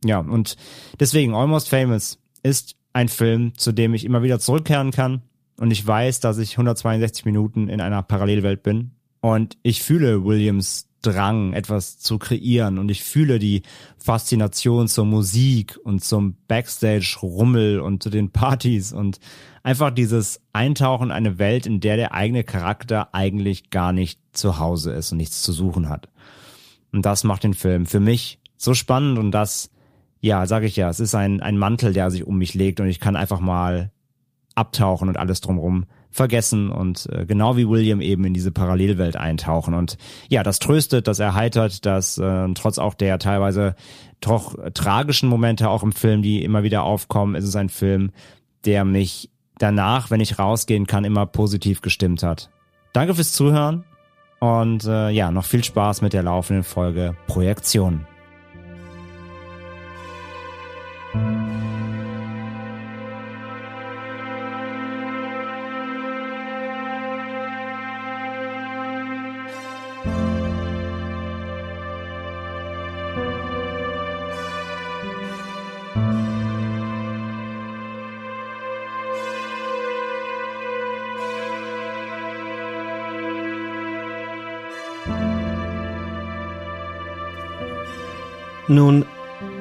[0.06, 0.56] Ja, und
[1.00, 5.22] deswegen Almost Famous ist ein Film, zu dem ich immer wieder zurückkehren kann,
[5.60, 10.87] und ich weiß, dass ich 162 Minuten in einer Parallelwelt bin und ich fühle Williams
[11.02, 13.62] Drang, etwas zu kreieren und ich fühle die
[13.98, 19.20] Faszination zur Musik und zum Backstage-Rummel und zu den Partys und
[19.64, 24.60] einfach dieses Eintauchen in eine Welt, in der der eigene Charakter eigentlich gar nicht zu
[24.60, 26.10] Hause ist und nichts zu suchen hat.
[26.92, 29.70] Und das macht den Film für mich so spannend und das,
[30.20, 32.88] ja, sage ich ja, es ist ein, ein Mantel, der sich um mich legt und
[32.88, 33.92] ich kann einfach mal
[34.56, 35.86] abtauchen und alles drumherum
[36.18, 39.74] vergessen und äh, genau wie William eben in diese Parallelwelt eintauchen.
[39.74, 43.76] Und ja, das tröstet, das erheitert, das äh, trotz auch der teilweise
[44.20, 48.12] doch tragischen Momente auch im Film, die immer wieder aufkommen, ist es ein Film,
[48.66, 52.50] der mich danach, wenn ich rausgehen kann, immer positiv gestimmt hat.
[52.94, 53.86] Danke fürs Zuhören
[54.40, 58.06] und äh, ja, noch viel Spaß mit der laufenden Folge Projektion.
[88.70, 89.06] Nun,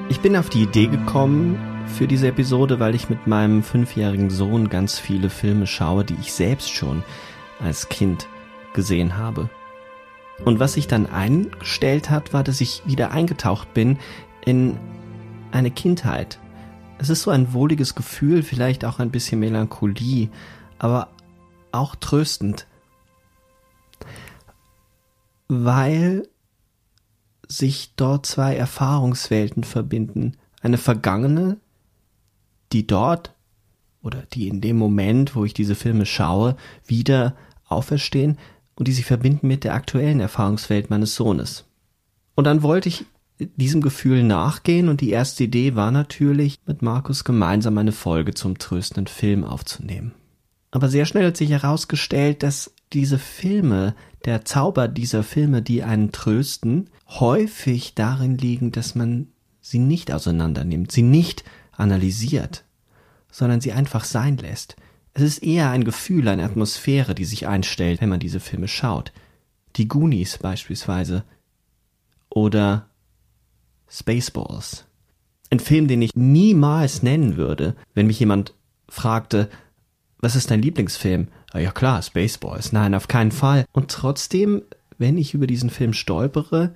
[0.08, 4.68] ich bin auf die Idee gekommen für diese Episode, weil ich mit meinem fünfjährigen Sohn
[4.68, 7.04] ganz viele Filme schaue, die ich selbst schon
[7.60, 8.26] als Kind
[8.72, 9.48] gesehen habe.
[10.44, 13.98] Und was sich dann eingestellt hat, war, dass ich wieder eingetaucht bin
[14.44, 14.76] in
[15.52, 16.40] eine Kindheit.
[16.98, 20.30] Es ist so ein wohliges Gefühl, vielleicht auch ein bisschen Melancholie,
[20.80, 21.10] aber
[21.70, 22.66] auch tröstend.
[25.46, 26.26] Weil
[27.48, 30.36] sich dort zwei Erfahrungswelten verbinden.
[30.60, 31.58] Eine vergangene,
[32.72, 33.34] die dort
[34.02, 36.56] oder die in dem Moment, wo ich diese Filme schaue,
[36.86, 37.34] wieder
[37.66, 38.38] auferstehen
[38.76, 41.64] und die sich verbinden mit der aktuellen Erfahrungswelt meines Sohnes.
[42.34, 43.04] Und dann wollte ich
[43.38, 48.58] diesem Gefühl nachgehen und die erste Idee war natürlich, mit Markus gemeinsam eine Folge zum
[48.58, 50.14] tröstenden Film aufzunehmen.
[50.70, 53.94] Aber sehr schnell hat sich herausgestellt, dass diese Filme,
[54.24, 59.28] der Zauber dieser Filme, die einen trösten, häufig darin liegen, dass man
[59.60, 62.64] sie nicht auseinandernimmt, sie nicht analysiert,
[63.30, 64.76] sondern sie einfach sein lässt.
[65.12, 69.12] Es ist eher ein Gefühl, eine Atmosphäre, die sich einstellt, wenn man diese Filme schaut.
[69.76, 71.24] Die Goonies beispielsweise.
[72.28, 72.90] Oder
[73.88, 74.84] Spaceballs.
[75.50, 78.54] Ein Film, den ich niemals nennen würde, wenn mich jemand
[78.88, 79.48] fragte,
[80.26, 81.28] was ist dein Lieblingsfilm?
[81.52, 82.72] Ah, ja klar, Spaceballs.
[82.72, 83.64] Nein, auf keinen Fall.
[83.70, 84.62] Und trotzdem,
[84.98, 86.74] wenn ich über diesen Film stolpere,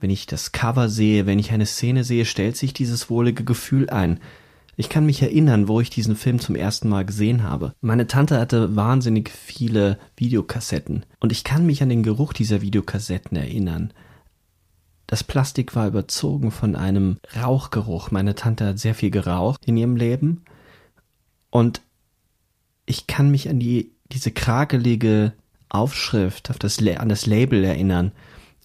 [0.00, 3.90] wenn ich das Cover sehe, wenn ich eine Szene sehe, stellt sich dieses wohlige Gefühl
[3.90, 4.18] ein.
[4.78, 7.74] Ich kann mich erinnern, wo ich diesen Film zum ersten Mal gesehen habe.
[7.82, 13.36] Meine Tante hatte wahnsinnig viele Videokassetten und ich kann mich an den Geruch dieser Videokassetten
[13.36, 13.92] erinnern.
[15.06, 18.10] Das Plastik war überzogen von einem Rauchgeruch.
[18.10, 20.46] Meine Tante hat sehr viel geraucht in ihrem Leben
[21.50, 21.82] und
[22.86, 25.32] ich kann mich an die diese krakelige
[25.68, 28.12] Aufschrift, auf das, an das Label erinnern.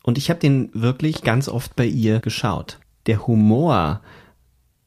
[0.04, 2.80] Und ich habe den wirklich ganz oft bei ihr geschaut.
[3.08, 4.02] Der Humor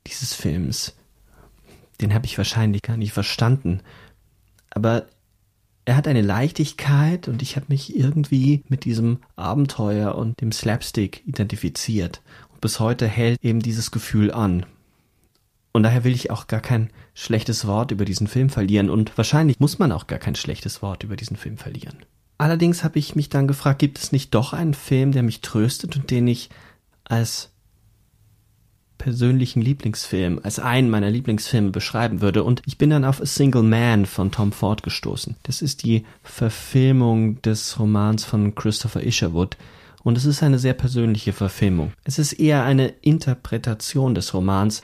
[0.06, 0.94] dieses Films,
[2.00, 3.80] den habe ich wahrscheinlich gar nicht verstanden.
[4.70, 5.06] Aber
[5.84, 11.22] er hat eine Leichtigkeit und ich habe mich irgendwie mit diesem Abenteuer und dem Slapstick
[11.26, 12.22] identifiziert.
[12.52, 14.66] Und bis heute hält eben dieses Gefühl an.
[15.74, 19.58] Und daher will ich auch gar kein schlechtes Wort über diesen Film verlieren und wahrscheinlich
[19.58, 21.98] muss man auch gar kein schlechtes Wort über diesen Film verlieren.
[22.38, 25.96] Allerdings habe ich mich dann gefragt, gibt es nicht doch einen Film, der mich tröstet
[25.96, 26.48] und den ich
[27.02, 27.50] als
[28.98, 32.44] persönlichen Lieblingsfilm, als einen meiner Lieblingsfilme beschreiben würde.
[32.44, 35.34] Und ich bin dann auf A Single Man von Tom Ford gestoßen.
[35.42, 39.56] Das ist die Verfilmung des Romans von Christopher Isherwood.
[40.04, 41.92] Und es ist eine sehr persönliche Verfilmung.
[42.04, 44.82] Es ist eher eine Interpretation des Romans,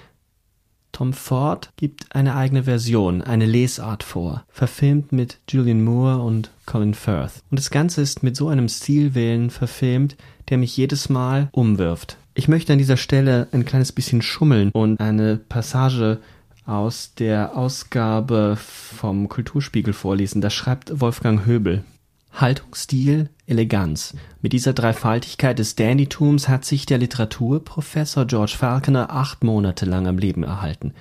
[0.92, 6.94] Tom Ford gibt eine eigene Version, eine Lesart vor, verfilmt mit Julian Moore und Colin
[6.94, 7.42] Firth.
[7.50, 10.16] Und das Ganze ist mit so einem Stilwillen verfilmt,
[10.48, 12.16] der mich jedes Mal umwirft.
[12.34, 16.20] Ich möchte an dieser Stelle ein kleines bisschen schummeln und eine Passage
[16.64, 20.40] aus der Ausgabe vom Kulturspiegel vorlesen.
[20.40, 21.84] Da schreibt Wolfgang Höbel.
[22.32, 24.16] Haltungsstil, Eleganz.
[24.40, 30.18] Mit dieser Dreifaltigkeit des Dandytums hat sich der Literaturprofessor George Falconer acht Monate lang am
[30.18, 30.94] Leben erhalten.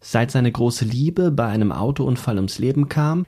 [0.00, 3.26] Seit seine große Liebe bei einem Autounfall ums Leben kam,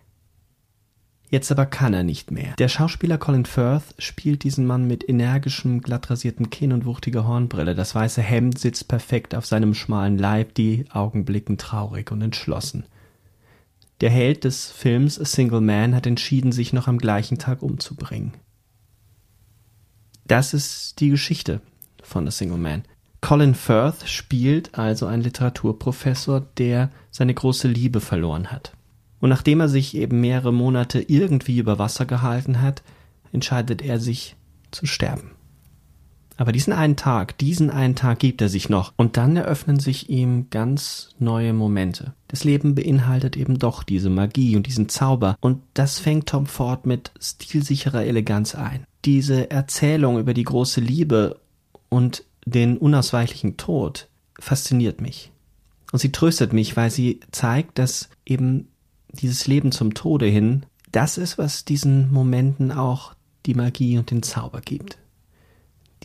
[1.28, 2.54] Jetzt aber kann er nicht mehr.
[2.56, 7.74] Der Schauspieler Colin Firth spielt diesen Mann mit energischem, glattrasierten Kinn und wuchtiger Hornbrille.
[7.74, 12.84] Das weiße Hemd sitzt perfekt auf seinem schmalen Leib, die Augen blicken traurig und entschlossen.
[14.00, 18.32] Der Held des Films A Single Man hat entschieden, sich noch am gleichen Tag umzubringen.
[20.26, 21.60] Das ist die Geschichte
[22.02, 22.84] von A Single Man.
[23.22, 28.72] Colin Firth spielt also einen Literaturprofessor, der seine große Liebe verloren hat.
[29.20, 32.82] Und nachdem er sich eben mehrere Monate irgendwie über Wasser gehalten hat,
[33.32, 34.36] entscheidet er sich
[34.70, 35.35] zu sterben.
[36.36, 38.92] Aber diesen einen Tag, diesen einen Tag gibt er sich noch.
[38.96, 42.14] Und dann eröffnen sich ihm ganz neue Momente.
[42.28, 45.36] Das Leben beinhaltet eben doch diese Magie und diesen Zauber.
[45.40, 48.84] Und das fängt Tom Ford mit stilsicherer Eleganz ein.
[49.04, 51.40] Diese Erzählung über die große Liebe
[51.88, 55.32] und den unausweichlichen Tod fasziniert mich.
[55.92, 58.68] Und sie tröstet mich, weil sie zeigt, dass eben
[59.12, 63.14] dieses Leben zum Tode hin das ist, was diesen Momenten auch
[63.46, 64.98] die Magie und den Zauber gibt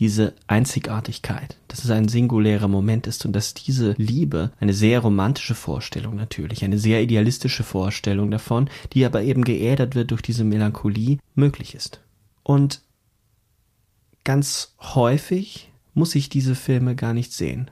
[0.01, 5.53] diese Einzigartigkeit, dass es ein singulärer Moment ist und dass diese Liebe eine sehr romantische
[5.53, 11.19] Vorstellung natürlich, eine sehr idealistische Vorstellung davon, die aber eben geädert wird durch diese Melancholie,
[11.35, 12.01] möglich ist.
[12.41, 12.81] Und
[14.23, 17.69] ganz häufig muss ich diese Filme gar nicht sehen.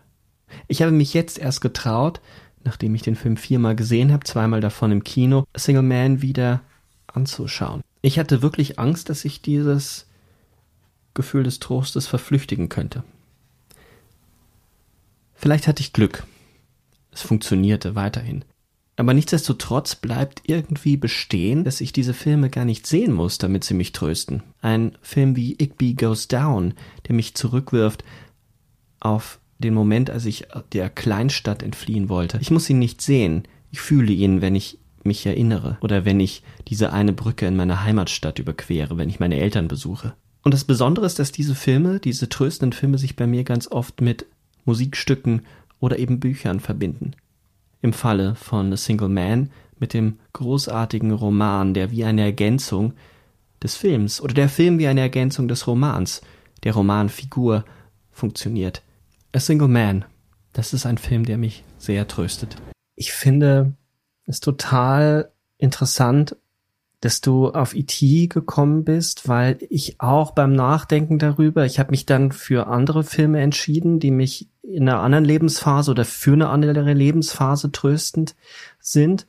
[0.67, 2.21] Ich habe mich jetzt erst getraut,
[2.63, 6.61] nachdem ich den Film viermal gesehen habe, zweimal davon im Kino, Single Man wieder
[7.07, 7.81] anzuschauen.
[8.03, 10.05] Ich hatte wirklich Angst, dass ich dieses
[11.19, 13.03] Gefühl des Trostes verflüchtigen könnte.
[15.33, 16.25] Vielleicht hatte ich Glück.
[17.11, 18.45] Es funktionierte weiterhin.
[18.95, 23.73] Aber nichtsdestotrotz bleibt irgendwie bestehen, dass ich diese Filme gar nicht sehen muss, damit sie
[23.73, 24.43] mich trösten.
[24.61, 26.73] Ein Film wie Igby Goes Down,
[27.07, 28.05] der mich zurückwirft
[29.01, 32.37] auf den Moment, als ich der Kleinstadt entfliehen wollte.
[32.39, 33.43] Ich muss ihn nicht sehen.
[33.71, 37.83] Ich fühle ihn, wenn ich mich erinnere oder wenn ich diese eine Brücke in meiner
[37.83, 40.13] Heimatstadt überquere, wenn ich meine Eltern besuche.
[40.43, 44.01] Und das Besondere ist, dass diese Filme, diese tröstenden Filme sich bei mir ganz oft
[44.01, 44.25] mit
[44.65, 45.45] Musikstücken
[45.79, 47.11] oder eben Büchern verbinden.
[47.81, 52.93] Im Falle von A Single Man mit dem großartigen Roman, der wie eine Ergänzung
[53.63, 56.21] des Films oder der Film wie eine Ergänzung des Romans,
[56.63, 57.65] der Romanfigur
[58.11, 58.81] funktioniert.
[59.33, 60.05] A Single Man,
[60.53, 62.55] das ist ein Film, der mich sehr tröstet.
[62.95, 63.73] Ich finde
[64.25, 66.35] es total interessant,
[67.01, 68.27] dass du auf E.T.
[68.27, 73.39] gekommen bist, weil ich auch beim Nachdenken darüber, ich habe mich dann für andere Filme
[73.39, 78.35] entschieden, die mich in einer anderen Lebensphase oder für eine andere Lebensphase tröstend
[78.79, 79.25] sind.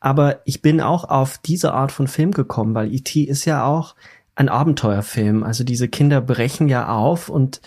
[0.00, 3.22] Aber ich bin auch auf diese Art von Film gekommen, weil E.T.
[3.22, 3.94] ist ja auch
[4.34, 5.42] ein Abenteuerfilm.
[5.42, 7.60] Also diese Kinder brechen ja auf und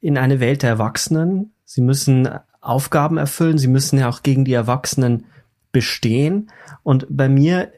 [0.00, 1.52] in eine Welt der Erwachsenen.
[1.64, 2.28] Sie müssen
[2.60, 5.26] Aufgaben erfüllen, sie müssen ja auch gegen die Erwachsenen
[5.72, 6.50] bestehen.
[6.82, 7.72] Und bei mir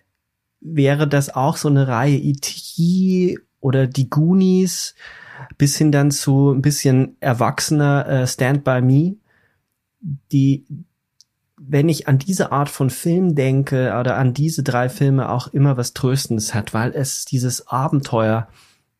[0.60, 3.38] wäre das auch so eine Reihe E.T.
[3.60, 4.94] oder die Goonies
[5.56, 9.16] bis hin dann zu ein bisschen erwachsener äh, Stand by Me,
[10.32, 10.64] die,
[11.56, 15.76] wenn ich an diese Art von Film denke oder an diese drei Filme auch immer
[15.76, 18.48] was Tröstendes hat, weil es dieses Abenteuer,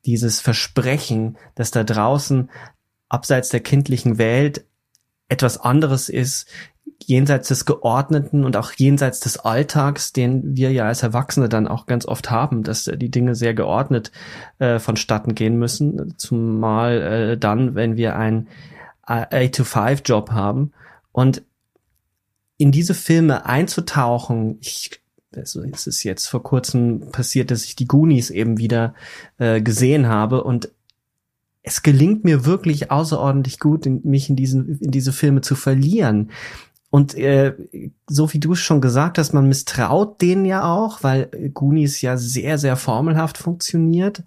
[0.04, 2.50] dieses Versprechen, dass da draußen
[3.08, 4.64] abseits der kindlichen Welt
[5.28, 6.48] etwas anderes ist,
[7.04, 11.86] jenseits des Geordneten und auch jenseits des Alltags, den wir ja als Erwachsene dann auch
[11.86, 14.12] ganz oft haben, dass die Dinge sehr geordnet
[14.58, 18.48] äh, vonstatten gehen müssen, zumal äh, dann, wenn wir einen
[19.06, 20.72] 8-to-5-Job haben.
[21.12, 21.42] Und
[22.58, 25.00] in diese Filme einzutauchen, ich
[25.36, 28.94] also es ist jetzt vor kurzem passiert, dass ich die Goonies eben wieder
[29.38, 30.70] äh, gesehen habe und
[31.62, 36.30] es gelingt mir wirklich außerordentlich gut, in, mich in diesen in diese Filme zu verlieren.
[36.90, 37.54] Und äh,
[38.06, 42.16] so wie du es schon gesagt hast, man misstraut denen ja auch, weil Goonies ja
[42.16, 44.22] sehr, sehr formelhaft funktioniert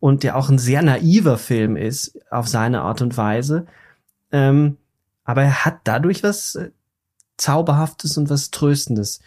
[0.00, 3.66] und ja auch ein sehr naiver Film ist auf seine Art und Weise.
[4.32, 4.78] Ähm,
[5.24, 6.70] aber er hat dadurch was äh,
[7.36, 9.20] Zauberhaftes und was Tröstendes.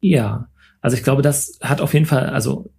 [0.00, 0.48] Ja,
[0.82, 2.70] also ich glaube, das hat auf jeden Fall, also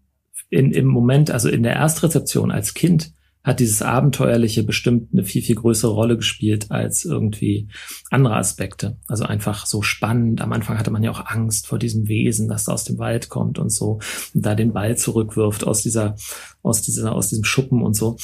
[0.49, 5.41] in, im Moment, also in der Erstrezeption als Kind, hat dieses Abenteuerliche bestimmt eine viel,
[5.41, 7.67] viel größere Rolle gespielt als irgendwie
[8.11, 8.97] andere Aspekte.
[9.07, 10.41] Also einfach so spannend.
[10.41, 13.29] Am Anfang hatte man ja auch Angst vor diesem Wesen, das da aus dem Wald
[13.29, 13.99] kommt und so
[14.33, 16.15] und da den Ball zurückwirft aus dieser,
[16.61, 18.17] aus dieser, aus diesem Schuppen und so.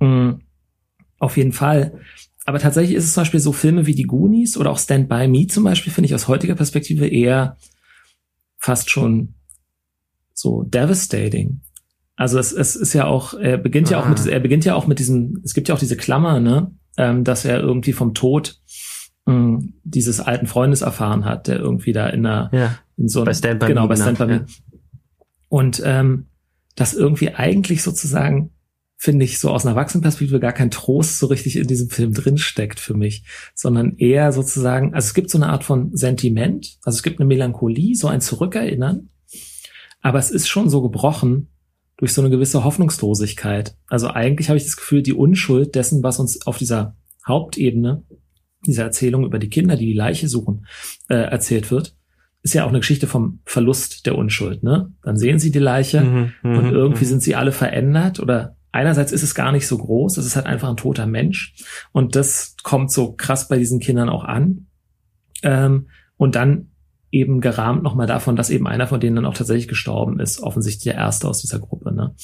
[0.00, 0.40] Mhm.
[1.18, 2.00] Auf jeden Fall.
[2.46, 5.28] Aber tatsächlich ist es zum Beispiel so Filme wie die Goonies oder auch Stand By
[5.28, 7.58] Me zum Beispiel, finde ich aus heutiger Perspektive eher
[8.58, 9.34] fast schon
[10.34, 11.60] so devastating.
[12.16, 13.92] Also es, es ist ja auch, er beginnt ah.
[13.92, 14.28] ja auch mit, ah.
[14.28, 17.44] er beginnt ja auch mit diesem, es gibt ja auch diese Klammer, ne, ähm, dass
[17.44, 18.60] er irgendwie vom Tod
[19.26, 23.24] mh, hm, dieses alten Freundes erfahren hat, der irgendwie da in einer, ja, in so
[23.24, 24.46] bei Stand genau, bei Stand by Me.
[25.48, 26.26] Und ähm,
[26.76, 28.50] das irgendwie eigentlich sozusagen
[29.02, 32.78] finde ich, so aus einer Erwachsenenperspektive gar kein Trost so richtig in diesem Film drinsteckt
[32.78, 37.02] für mich, sondern eher sozusagen, also es gibt so eine Art von Sentiment, also es
[37.02, 39.10] gibt eine Melancholie, so ein Zurückerinnern,
[40.02, 41.48] aber es ist schon so gebrochen,
[42.02, 43.76] durch so eine gewisse Hoffnungslosigkeit.
[43.86, 48.02] Also eigentlich habe ich das Gefühl, die Unschuld dessen, was uns auf dieser Hauptebene,
[48.66, 50.66] dieser Erzählung über die Kinder, die die Leiche suchen,
[51.08, 51.94] äh, erzählt wird,
[52.42, 54.64] ist ja auch eine Geschichte vom Verlust der Unschuld.
[54.64, 54.92] Ne?
[55.04, 57.08] Dann sehen sie die Leiche mhm, mhm und irgendwie mhm.
[57.08, 60.46] sind sie alle verändert oder einerseits ist es gar nicht so groß, es ist halt
[60.46, 61.54] einfach ein toter Mensch
[61.92, 64.66] und das kommt so krass bei diesen Kindern auch an.
[65.44, 65.86] Ähm,
[66.16, 66.71] und dann
[67.12, 70.84] eben gerahmt nochmal davon, dass eben einer von denen dann auch tatsächlich gestorben ist, offensichtlich
[70.84, 71.94] der erste aus dieser Gruppe.
[71.94, 72.14] Ne?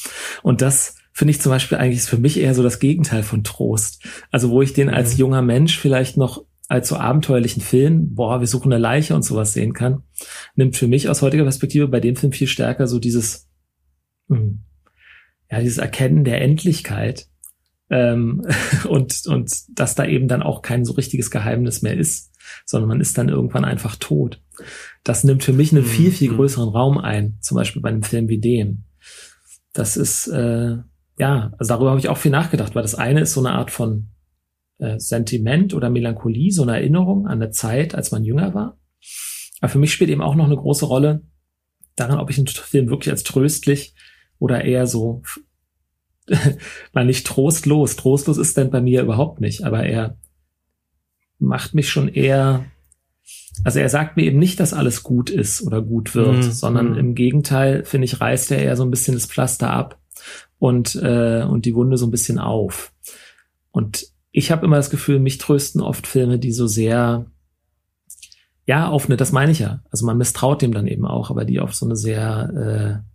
[0.43, 3.45] Und das finde ich zum Beispiel eigentlich ist für mich eher so das Gegenteil von
[3.45, 4.03] Trost.
[4.31, 5.21] Also wo ich den als mhm.
[5.21, 9.53] junger Mensch vielleicht noch als so abenteuerlichen Film, boah, wir suchen eine Leiche und sowas
[9.53, 10.03] sehen kann,
[10.55, 13.49] nimmt für mich aus heutiger Perspektive bei dem Film viel stärker so dieses,
[14.29, 14.65] mh, hm,
[15.51, 17.27] ja, dieses Erkennen der Endlichkeit
[17.91, 18.47] ähm,
[18.89, 22.33] und, und dass da eben dann auch kein so richtiges Geheimnis mehr ist,
[22.65, 24.43] sondern man ist dann irgendwann einfach tot.
[25.05, 25.89] Das nimmt für mich einen mhm.
[25.89, 28.85] viel, viel größeren Raum ein, zum Beispiel bei einem Film wie dem.
[29.73, 30.77] Das ist, äh,
[31.19, 33.71] ja, also darüber habe ich auch viel nachgedacht, weil das eine ist so eine Art
[33.71, 34.09] von
[34.79, 38.79] äh, Sentiment oder Melancholie, so eine Erinnerung an eine Zeit, als man jünger war.
[39.61, 41.23] Aber für mich spielt eben auch noch eine große Rolle
[41.97, 43.95] daran, ob ich einen Film wirklich als tröstlich
[44.39, 45.23] oder eher so,
[46.93, 50.17] mal nicht trostlos, trostlos ist denn bei mir überhaupt nicht, aber er
[51.39, 52.65] macht mich schon eher,
[53.65, 56.53] also er sagt mir eben nicht, dass alles gut ist oder gut wird, mhm.
[56.53, 56.99] sondern mhm.
[56.99, 60.01] im Gegenteil, finde ich, reißt er eher so ein bisschen das Pflaster ab
[60.59, 62.93] und, äh, und die Wunde so ein bisschen auf.
[63.71, 67.27] Und ich habe immer das Gefühl, mich trösten oft Filme, die so sehr,
[68.67, 69.83] ja, auf eine, das meine ich ja.
[69.91, 73.09] Also man misstraut dem dann eben auch, aber die auf so eine sehr, äh,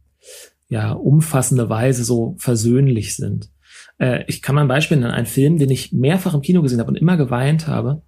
[0.73, 3.51] ja, umfassende Weise so versöhnlich sind.
[3.99, 6.79] Äh, ich kann mal ein Beispiel nennen, einen Film, den ich mehrfach im Kino gesehen
[6.79, 8.01] habe und immer geweint habe,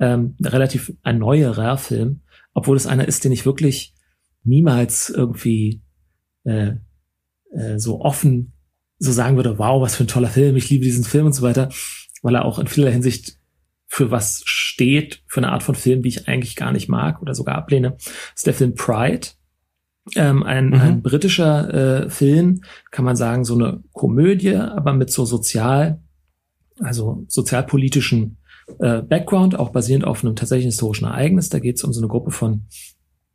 [0.00, 2.22] ähm, relativ ein neuerer Film,
[2.54, 3.94] obwohl es einer ist, den ich wirklich
[4.42, 5.82] niemals irgendwie
[6.44, 6.72] äh,
[7.52, 8.52] äh, so offen
[9.00, 11.42] so sagen würde, wow, was für ein toller Film, ich liebe diesen Film und so
[11.42, 11.70] weiter,
[12.22, 13.38] weil er auch in vieler Hinsicht
[13.86, 17.34] für was steht, für eine Art von Film, die ich eigentlich gar nicht mag oder
[17.34, 17.96] sogar ablehne,
[18.36, 19.28] ist der Film Pride.
[20.16, 20.74] Ähm, ein, mhm.
[20.74, 26.02] ein britischer äh, Film, kann man sagen, so eine Komödie, aber mit so sozial,
[26.78, 28.36] also sozialpolitischen
[28.78, 31.48] äh, Background, auch basierend auf einem tatsächlichen historischen Ereignis.
[31.48, 32.62] Da geht es um so eine Gruppe von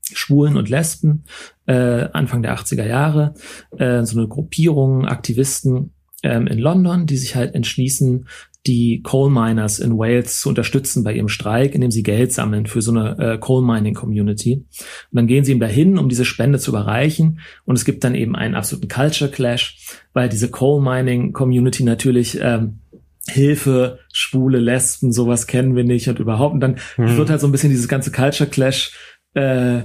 [0.01, 1.23] Schwulen und Lesben,
[1.65, 3.33] äh, Anfang der 80er Jahre,
[3.77, 8.27] äh, so eine Gruppierung Aktivisten ähm, in London, die sich halt entschließen,
[8.67, 12.81] die Coal Miners in Wales zu unterstützen bei ihrem Streik, indem sie Geld sammeln für
[12.81, 14.55] so eine äh, Coal Mining Community.
[14.55, 14.65] Und
[15.11, 17.39] dann gehen sie ihm dahin, um diese Spende zu überreichen.
[17.65, 22.39] Und es gibt dann eben einen absoluten Culture Clash, weil diese Coal Mining Community natürlich
[22.41, 22.79] ähm,
[23.27, 26.53] Hilfe, Schwule, Lesben, sowas kennen wir nicht und überhaupt.
[26.53, 27.17] Und dann mhm.
[27.17, 28.91] wird halt so ein bisschen dieses ganze Culture Clash
[29.33, 29.83] äh,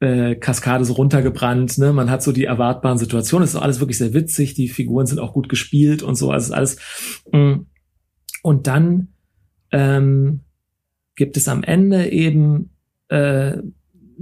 [0.00, 1.78] äh, Kaskade so runtergebrannt.
[1.78, 1.92] Ne?
[1.92, 3.44] Man hat so die erwartbaren Situationen.
[3.44, 4.54] Es ist alles wirklich sehr witzig.
[4.54, 6.30] Die Figuren sind auch gut gespielt und so.
[6.30, 6.76] Also ist alles.
[7.32, 7.38] Mh.
[7.38, 7.66] Mm.
[8.42, 9.08] Und dann
[9.70, 10.40] ähm,
[11.14, 12.70] gibt es am Ende eben
[13.08, 13.58] äh,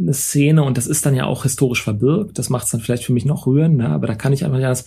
[0.00, 2.38] eine Szene und das ist dann ja auch historisch verbirgt.
[2.38, 3.88] Das macht es dann vielleicht für mich noch rühren, ne?
[3.88, 4.84] aber da kann ich einfach ja, das,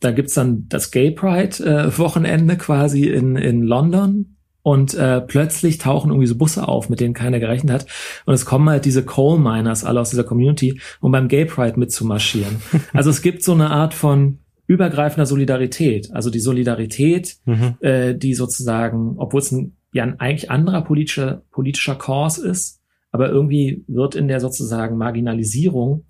[0.00, 5.78] da gibt's dann das Gay Pride äh, Wochenende quasi in in London und äh, plötzlich
[5.78, 7.86] tauchen irgendwie so Busse auf, mit denen keiner gerechnet hat
[8.26, 11.78] und es kommen halt diese Coal Miners alle aus dieser Community, um beim Gay Pride
[11.78, 12.62] mitzumarschieren.
[12.92, 17.76] also es gibt so eine Art von übergreifender Solidarität, also die Solidarität, mhm.
[17.80, 22.80] äh, die sozusagen, obwohl es ein ja ein eigentlich anderer politischer politischer Kurs ist,
[23.12, 26.06] aber irgendwie wird in der sozusagen Marginalisierung,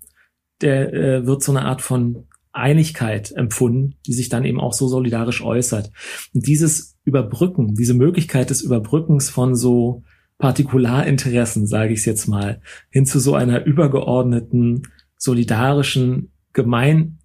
[0.61, 4.87] der äh, wird so eine Art von Einigkeit empfunden, die sich dann eben auch so
[4.87, 5.91] solidarisch äußert.
[6.33, 10.03] Und dieses Überbrücken, diese Möglichkeit des Überbrückens von so
[10.37, 14.87] Partikularinteressen, sage ich es jetzt mal, hin zu so einer übergeordneten,
[15.17, 17.19] solidarischen Gemein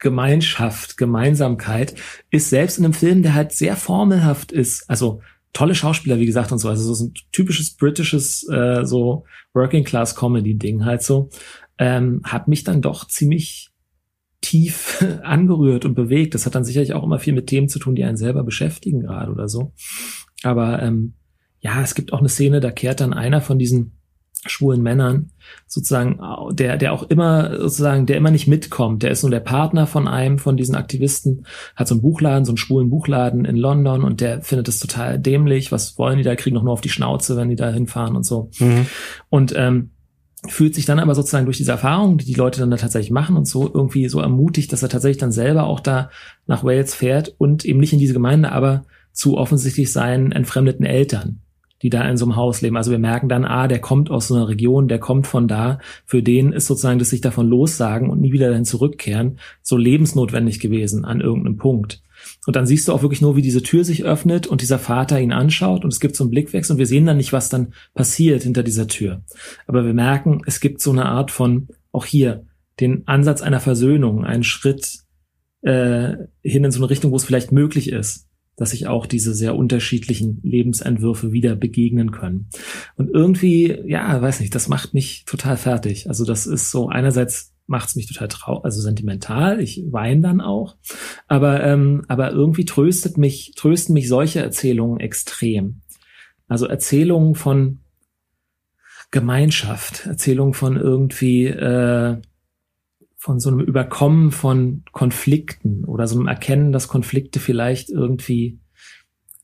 [0.00, 1.94] Gemeinschaft, Gemeinsamkeit,
[2.30, 5.20] ist selbst in einem Film, der halt sehr formelhaft ist, also
[5.52, 6.68] tolle Schauspieler, wie gesagt, und so.
[6.68, 11.30] Also so ein typisches britisches, äh, so Working Class Comedy Ding halt so,
[11.78, 13.70] ähm, hat mich dann doch ziemlich
[14.40, 16.34] tief angerührt und bewegt.
[16.34, 19.00] Das hat dann sicherlich auch immer viel mit Themen zu tun, die einen selber beschäftigen
[19.00, 19.72] gerade oder so.
[20.42, 21.14] Aber ähm,
[21.60, 23.99] ja, es gibt auch eine Szene, da kehrt dann einer von diesen
[24.46, 25.30] schwulen Männern
[25.66, 26.18] sozusagen,
[26.52, 30.08] der, der auch immer sozusagen, der immer nicht mitkommt, der ist nur der Partner von
[30.08, 34.20] einem von diesen Aktivisten, hat so einen Buchladen, so einen schwulen Buchladen in London und
[34.20, 37.36] der findet es total dämlich, was wollen die da, kriegen doch nur auf die Schnauze,
[37.36, 38.50] wenn die da hinfahren und so.
[38.58, 38.86] Mhm.
[39.28, 39.90] Und ähm,
[40.48, 43.36] fühlt sich dann aber sozusagen durch diese Erfahrung, die die Leute dann da tatsächlich machen
[43.36, 46.08] und so irgendwie so ermutigt, dass er tatsächlich dann selber auch da
[46.46, 51.42] nach Wales fährt und eben nicht in diese Gemeinde, aber zu offensichtlich seinen entfremdeten Eltern
[51.82, 52.76] die da in so einem Haus leben.
[52.76, 55.78] Also wir merken dann, ah, der kommt aus so einer Region, der kommt von da.
[56.04, 60.60] Für den ist sozusagen das sich davon lossagen und nie wieder dahin zurückkehren so lebensnotwendig
[60.60, 62.02] gewesen an irgendeinem Punkt.
[62.46, 65.18] Und dann siehst du auch wirklich nur, wie diese Tür sich öffnet und dieser Vater
[65.20, 67.72] ihn anschaut und es gibt so einen Blickwechsel und wir sehen dann nicht, was dann
[67.94, 69.22] passiert hinter dieser Tür.
[69.66, 72.44] Aber wir merken, es gibt so eine Art von, auch hier,
[72.78, 75.00] den Ansatz einer Versöhnung, einen Schritt
[75.62, 78.29] äh, hin in so eine Richtung, wo es vielleicht möglich ist
[78.60, 82.50] dass sich auch diese sehr unterschiedlichen Lebensentwürfe wieder begegnen können.
[82.94, 86.08] Und irgendwie, ja, weiß nicht, das macht mich total fertig.
[86.08, 90.42] Also das ist so, einerseits macht es mich total traurig, also sentimental, ich weine dann
[90.42, 90.76] auch,
[91.26, 95.80] aber, ähm, aber irgendwie tröstet mich, trösten mich solche Erzählungen extrem.
[96.46, 97.78] Also Erzählungen von
[99.10, 102.18] Gemeinschaft, Erzählungen von irgendwie äh,
[103.20, 108.58] von so einem Überkommen von Konflikten oder so einem Erkennen, dass Konflikte vielleicht irgendwie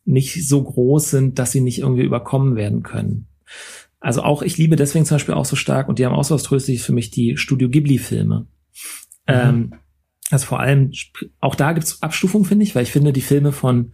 [0.07, 3.27] nicht so groß sind, dass sie nicht irgendwie überkommen werden können.
[4.01, 6.35] Also auch, ich liebe deswegen zum Beispiel auch so stark, und die haben auch so
[6.35, 8.41] was Tröstliches für mich, die Studio Ghibli-Filme.
[8.41, 8.47] Mhm.
[9.27, 9.75] Ähm,
[10.31, 10.93] also vor allem,
[11.41, 13.93] auch da gibt's Abstufungen, finde ich, weil ich finde, die Filme von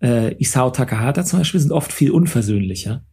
[0.00, 3.04] äh, Isao Takahata zum Beispiel sind oft viel unversöhnlicher.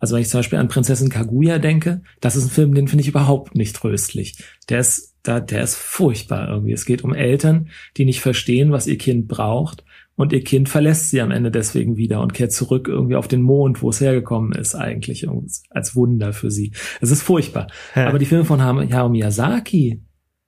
[0.00, 3.02] Also wenn ich zum Beispiel an Prinzessin Kaguya denke, das ist ein Film, den finde
[3.02, 4.42] ich überhaupt nicht tröstlich.
[4.68, 6.72] Der ist, da, der ist furchtbar irgendwie.
[6.72, 9.84] Es geht um Eltern, die nicht verstehen, was ihr Kind braucht.
[10.16, 13.40] Und ihr Kind verlässt sie am Ende deswegen wieder und kehrt zurück irgendwie auf den
[13.40, 15.26] Mond, wo es hergekommen ist, eigentlich
[15.70, 16.72] als Wunder für sie.
[17.00, 17.68] Es ist furchtbar.
[17.94, 18.08] Ja.
[18.08, 20.02] Aber die Filme von Hayao Miyazaki,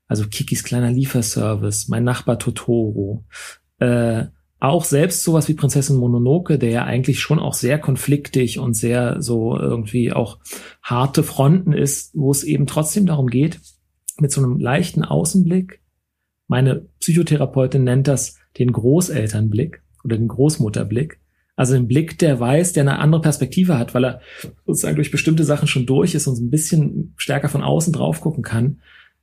[0.09, 3.25] also Kikis kleiner Lieferservice, Mein Nachbar Totoro,
[3.79, 4.27] äh,
[4.63, 9.21] auch selbst sowas wie Prinzessin Mononoke, der ja eigentlich schon auch sehr konfliktig und sehr
[9.21, 10.39] so irgendwie auch
[10.83, 13.59] harte Fronten ist, wo es eben trotzdem darum geht,
[14.23, 15.83] mit so einem leichten Außenblick,
[16.49, 21.21] meine Psychotherapeutin nennt das den Großelternblick oder den Großmutterblick,
[21.57, 24.21] also ein Blick, der weiß, der eine andere Perspektive hat, weil er
[24.67, 28.43] sozusagen durch bestimmte Sachen schon durch ist und ein bisschen stärker von außen drauf gucken
[28.43, 28.81] kann,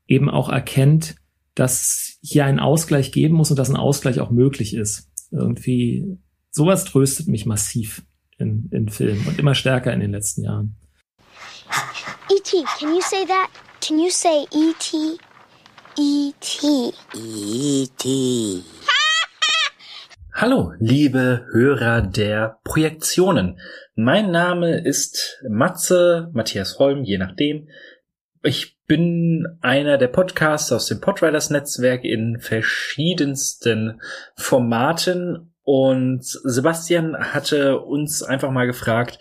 [0.08, 1.16] eben auch erkennt,
[1.56, 5.10] dass hier ein Ausgleich geben muss und dass ein Ausgleich auch möglich ist.
[5.32, 6.18] Irgendwie,
[6.52, 8.04] sowas tröstet mich massiv
[8.38, 10.76] in, in Filmen und immer stärker in den letzten Jahren.
[12.32, 13.50] E.T., can you say that?
[13.82, 15.17] Can you say E.T.?
[15.97, 16.93] E.T.
[17.15, 18.63] E.T.
[20.34, 23.59] Hallo, liebe Hörer der Projektionen.
[23.95, 27.69] Mein Name ist Matze, Matthias Holm, je nachdem.
[28.43, 34.01] Ich bin einer der Podcasts aus dem Podriders Netzwerk in verschiedensten
[34.36, 39.19] Formaten und Sebastian hatte uns einfach mal gefragt,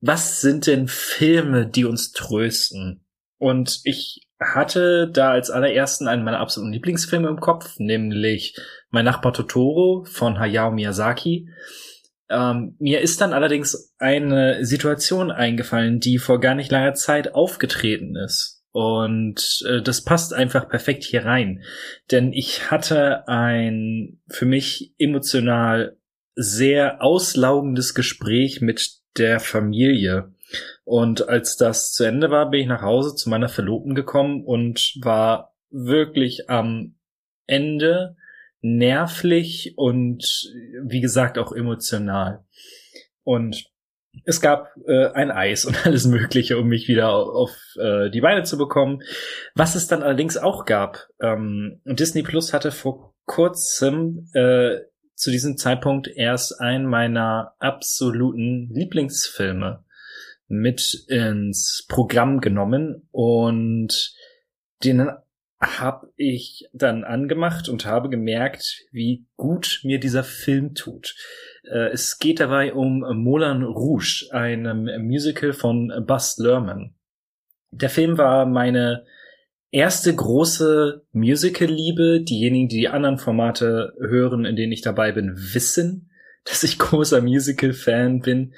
[0.00, 3.05] was sind denn Filme, die uns trösten?
[3.38, 8.56] Und ich hatte da als allerersten einen meiner absoluten Lieblingsfilme im Kopf, nämlich
[8.90, 11.48] Mein Nachbar Totoro von Hayao Miyazaki.
[12.28, 18.16] Ähm, mir ist dann allerdings eine Situation eingefallen, die vor gar nicht langer Zeit aufgetreten
[18.16, 18.64] ist.
[18.72, 21.62] Und äh, das passt einfach perfekt hier rein.
[22.10, 25.96] Denn ich hatte ein für mich emotional
[26.34, 30.34] sehr auslaugendes Gespräch mit der Familie.
[30.84, 34.94] Und als das zu Ende war, bin ich nach Hause zu meiner Verlobten gekommen und
[35.00, 36.96] war wirklich am
[37.46, 38.16] Ende
[38.60, 40.24] nervlich und
[40.82, 42.44] wie gesagt auch emotional.
[43.22, 43.64] Und
[44.24, 48.44] es gab äh, ein Eis und alles Mögliche, um mich wieder auf äh, die Beine
[48.44, 49.02] zu bekommen.
[49.54, 51.08] Was es dann allerdings auch gab.
[51.20, 54.78] Ähm, Disney Plus hatte vor kurzem äh,
[55.14, 59.84] zu diesem Zeitpunkt erst einen meiner absoluten Lieblingsfilme
[60.48, 64.14] mit ins Programm genommen und
[64.84, 65.10] den
[65.60, 71.14] habe ich dann angemacht und habe gemerkt, wie gut mir dieser Film tut.
[71.64, 76.94] Äh, es geht dabei um Moulin Rouge, einem Musical von Buzz Lerman.
[77.70, 79.04] Der Film war meine
[79.70, 82.22] erste große Musical-Liebe.
[82.22, 86.10] Diejenigen, die die anderen Formate hören, in denen ich dabei bin, wissen,
[86.44, 88.54] dass ich großer Musical-Fan bin.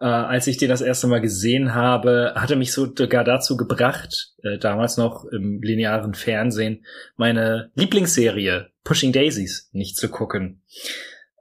[0.00, 4.58] Äh, als ich den das erste Mal gesehen habe, hatte mich sogar dazu gebracht, äh,
[4.58, 6.84] damals noch im linearen Fernsehen,
[7.16, 10.62] meine Lieblingsserie Pushing Daisies nicht zu gucken.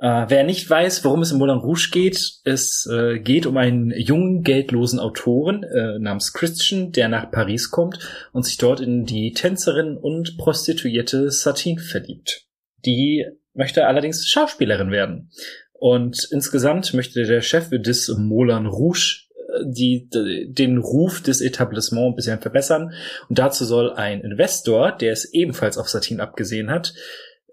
[0.01, 3.91] Äh, wer nicht weiß, worum es im Moulin Rouge geht, es äh, geht um einen
[3.91, 7.99] jungen, geldlosen Autoren äh, namens Christian, der nach Paris kommt
[8.31, 12.45] und sich dort in die Tänzerin und Prostituierte Satine verliebt.
[12.85, 15.31] Die möchte allerdings Schauspielerin werden.
[15.79, 20.09] Und insgesamt möchte der Chef des Moulin Rouge äh, die,
[20.51, 22.93] den Ruf des Etablissements ein bisschen verbessern.
[23.29, 26.93] Und dazu soll ein Investor, der es ebenfalls auf Satine abgesehen hat,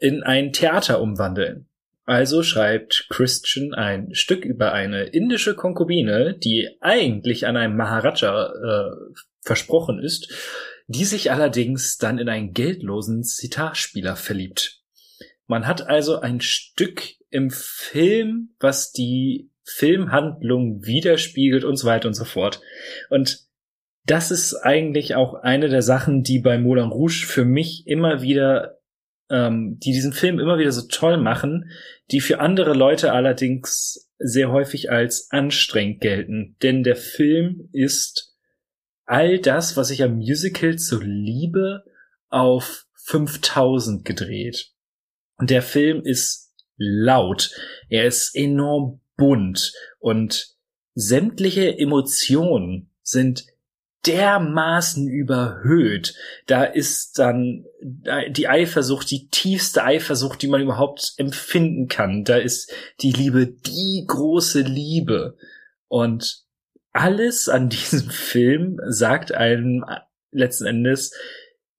[0.01, 1.68] in ein Theater umwandeln.
[2.05, 8.91] Also schreibt Christian ein Stück über eine indische Konkubine, die eigentlich an einem Maharaja äh,
[9.41, 10.33] versprochen ist,
[10.89, 14.81] die sich allerdings dann in einen geldlosen Sitarspieler verliebt.
[15.47, 17.03] Man hat also ein Stück
[17.37, 22.62] im Film, was die Filmhandlung widerspiegelt und so weiter und so fort.
[23.11, 23.47] Und
[24.07, 28.78] das ist eigentlich auch eine der Sachen, die bei Moulin Rouge für mich immer wieder
[29.28, 31.70] ähm, die diesen Film immer wieder so toll machen,
[32.11, 36.57] die für andere Leute allerdings sehr häufig als anstrengend gelten.
[36.62, 38.34] Denn der Film ist
[39.05, 41.84] all das, was ich am Musical so liebe,
[42.28, 44.72] auf 5000 gedreht.
[45.37, 46.45] Und der Film ist
[46.77, 47.51] laut.
[47.89, 50.55] Er ist enorm bunt und
[50.95, 53.47] sämtliche Emotionen sind
[54.07, 56.14] dermaßen überhöht.
[56.47, 62.24] Da ist dann die Eifersucht, die tiefste Eifersucht, die man überhaupt empfinden kann.
[62.24, 65.37] Da ist die Liebe die große Liebe.
[65.89, 66.45] Und
[66.93, 69.85] alles an diesem Film sagt einem
[70.31, 71.12] letzten Endes,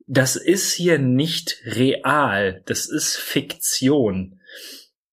[0.05, 4.36] das ist hier nicht real, das ist Fiktion.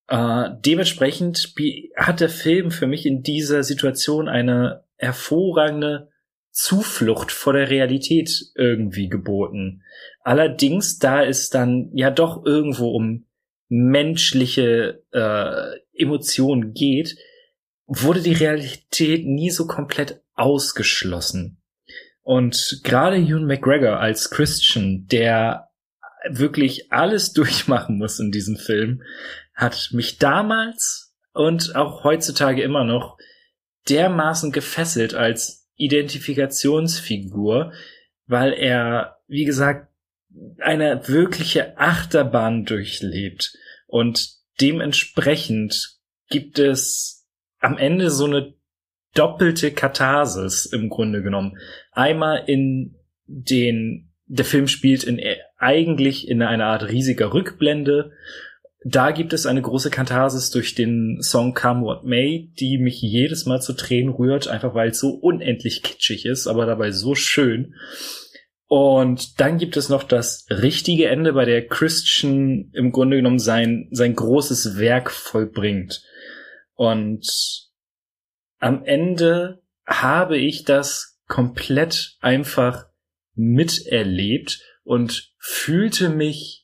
[0.08, 1.54] Äh, dementsprechend
[1.96, 6.10] hat der Film für mich in dieser Situation eine hervorragende
[6.50, 9.82] Zuflucht vor der Realität irgendwie geboten.
[10.22, 13.26] Allerdings, da es dann ja doch irgendwo um
[13.68, 17.16] menschliche äh, Emotionen geht,
[17.86, 21.60] wurde die Realität nie so komplett ausgeschlossen.
[22.22, 25.70] Und gerade Ewan McGregor als Christian, der
[26.30, 29.02] wirklich alles durchmachen muss in diesem Film,
[29.54, 33.16] hat mich damals und auch heutzutage immer noch
[33.88, 37.72] dermaßen gefesselt als Identifikationsfigur,
[38.26, 39.88] weil er, wie gesagt,
[40.58, 43.56] eine wirkliche Achterbahn durchlebt.
[43.86, 44.30] Und
[44.60, 45.98] dementsprechend
[46.28, 47.26] gibt es
[47.60, 48.54] am Ende so eine
[49.14, 51.58] doppelte Katharsis im Grunde genommen.
[51.92, 52.96] Einmal in
[53.26, 55.20] den, der Film spielt in
[55.56, 58.12] eigentlich in einer Art riesiger Rückblende.
[58.86, 63.46] Da gibt es eine große Katharsis durch den Song Come What May, die mich jedes
[63.46, 67.74] Mal zu Tränen rührt, einfach weil es so unendlich kitschig ist, aber dabei so schön.
[68.66, 73.88] Und dann gibt es noch das richtige Ende, bei der Christian im Grunde genommen sein,
[73.90, 76.02] sein großes Werk vollbringt.
[76.74, 77.26] Und
[78.58, 82.86] am Ende habe ich das komplett einfach
[83.34, 86.63] miterlebt und fühlte mich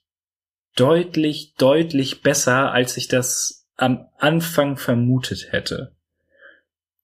[0.81, 5.95] deutlich, deutlich besser, als ich das am Anfang vermutet hätte.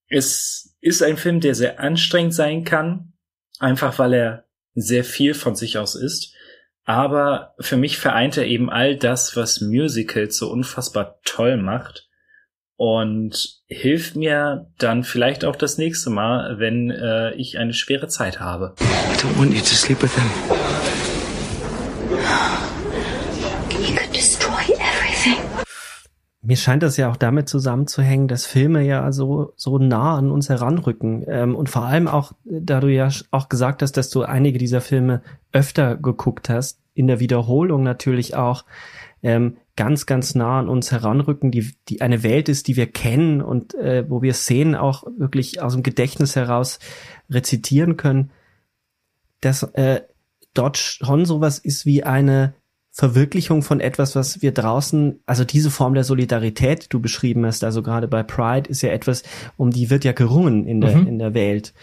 [0.08, 3.12] Es ist ein Film, der sehr anstrengend sein kann,
[3.58, 6.32] einfach weil er sehr viel von sich aus ist.
[6.84, 12.08] Aber für mich vereint er eben all das, was Musicals so unfassbar toll macht
[12.76, 18.40] und hilft mir dann vielleicht auch das nächste Mal, wenn äh, ich eine schwere Zeit
[18.40, 18.74] habe.
[18.80, 20.30] I don't want you to sleep with him.
[26.46, 30.48] Mir scheint das ja auch damit zusammenzuhängen, dass Filme ja so, so nah an uns
[30.48, 31.24] heranrücken.
[31.26, 34.80] Ähm, und vor allem auch, da du ja auch gesagt hast, dass du einige dieser
[34.80, 35.22] Filme
[35.52, 38.64] öfter geguckt hast, in der Wiederholung natürlich auch,
[39.22, 43.42] ähm, ganz, ganz nah an uns heranrücken, die, die eine Welt ist, die wir kennen
[43.42, 46.78] und äh, wo wir Szenen auch wirklich aus dem Gedächtnis heraus
[47.28, 48.30] rezitieren können,
[49.40, 50.02] dass äh,
[50.54, 52.54] dort schon sowas ist wie eine
[52.96, 57.62] Verwirklichung von etwas, was wir draußen, also diese Form der Solidarität, die du beschrieben hast,
[57.62, 59.22] also gerade bei Pride, ist ja etwas,
[59.58, 61.06] um die wird ja gerungen in der, mhm.
[61.06, 61.74] in der Welt.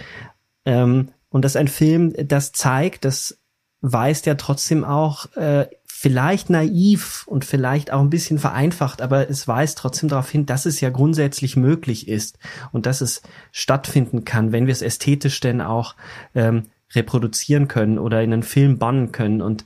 [0.66, 3.38] Ähm, und das ist ein Film, das zeigt, das
[3.82, 9.48] weist ja trotzdem auch äh, vielleicht naiv und vielleicht auch ein bisschen vereinfacht, aber es
[9.48, 12.40] weist trotzdem darauf hin, dass es ja grundsätzlich möglich ist
[12.72, 15.96] und dass es stattfinden kann, wenn wir es ästhetisch denn auch
[16.34, 16.64] ähm,
[16.96, 19.44] reproduzieren können oder in einen Film bannen können.
[19.44, 19.66] Und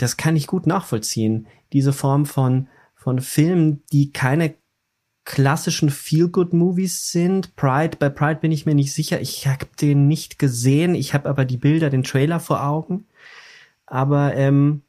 [0.00, 1.46] das kann ich gut nachvollziehen.
[1.72, 4.54] Diese Form von, von Filmen, die keine
[5.24, 7.54] klassischen Feel-Good-Movies sind.
[7.54, 9.20] Pride, bei Pride bin ich mir nicht sicher.
[9.20, 10.94] Ich habe den nicht gesehen.
[10.94, 13.04] Ich habe aber die Bilder, den Trailer vor Augen.
[13.86, 14.82] Aber ähm,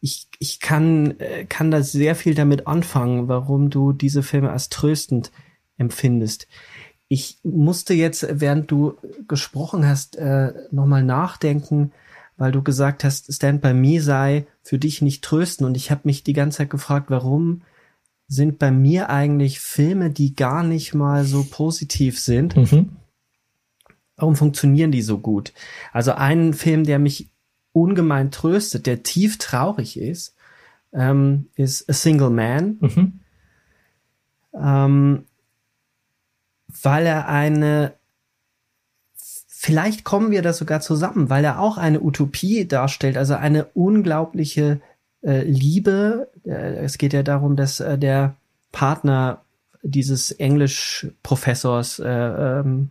[0.00, 4.70] ich, ich kann, äh, kann da sehr viel damit anfangen, warum du diese Filme als
[4.70, 5.30] tröstend
[5.76, 6.48] empfindest.
[7.08, 8.96] Ich musste jetzt, während du
[9.28, 11.92] gesprochen hast, äh, nochmal nachdenken,
[12.36, 15.66] weil du gesagt hast, Stand by Me sei für dich nicht trösten.
[15.66, 17.62] Und ich habe mich die ganze Zeit gefragt, warum
[18.26, 22.56] sind bei mir eigentlich Filme, die gar nicht mal so positiv sind?
[22.56, 22.96] Mhm.
[24.16, 25.52] Warum funktionieren die so gut?
[25.92, 27.30] Also ein Film, der mich
[27.72, 30.34] ungemein tröstet, der tief traurig ist,
[30.92, 32.78] ähm, ist A Single Man.
[32.80, 33.20] Mhm.
[34.56, 35.24] Ähm,
[36.82, 37.94] weil er eine,
[39.64, 44.82] vielleicht kommen wir da sogar zusammen, weil er auch eine Utopie darstellt, also eine unglaubliche
[45.22, 46.28] äh, Liebe.
[46.44, 48.36] Äh, es geht ja darum, dass äh, der
[48.72, 49.40] Partner
[49.82, 52.90] dieses Englischprofessors äh, ähm,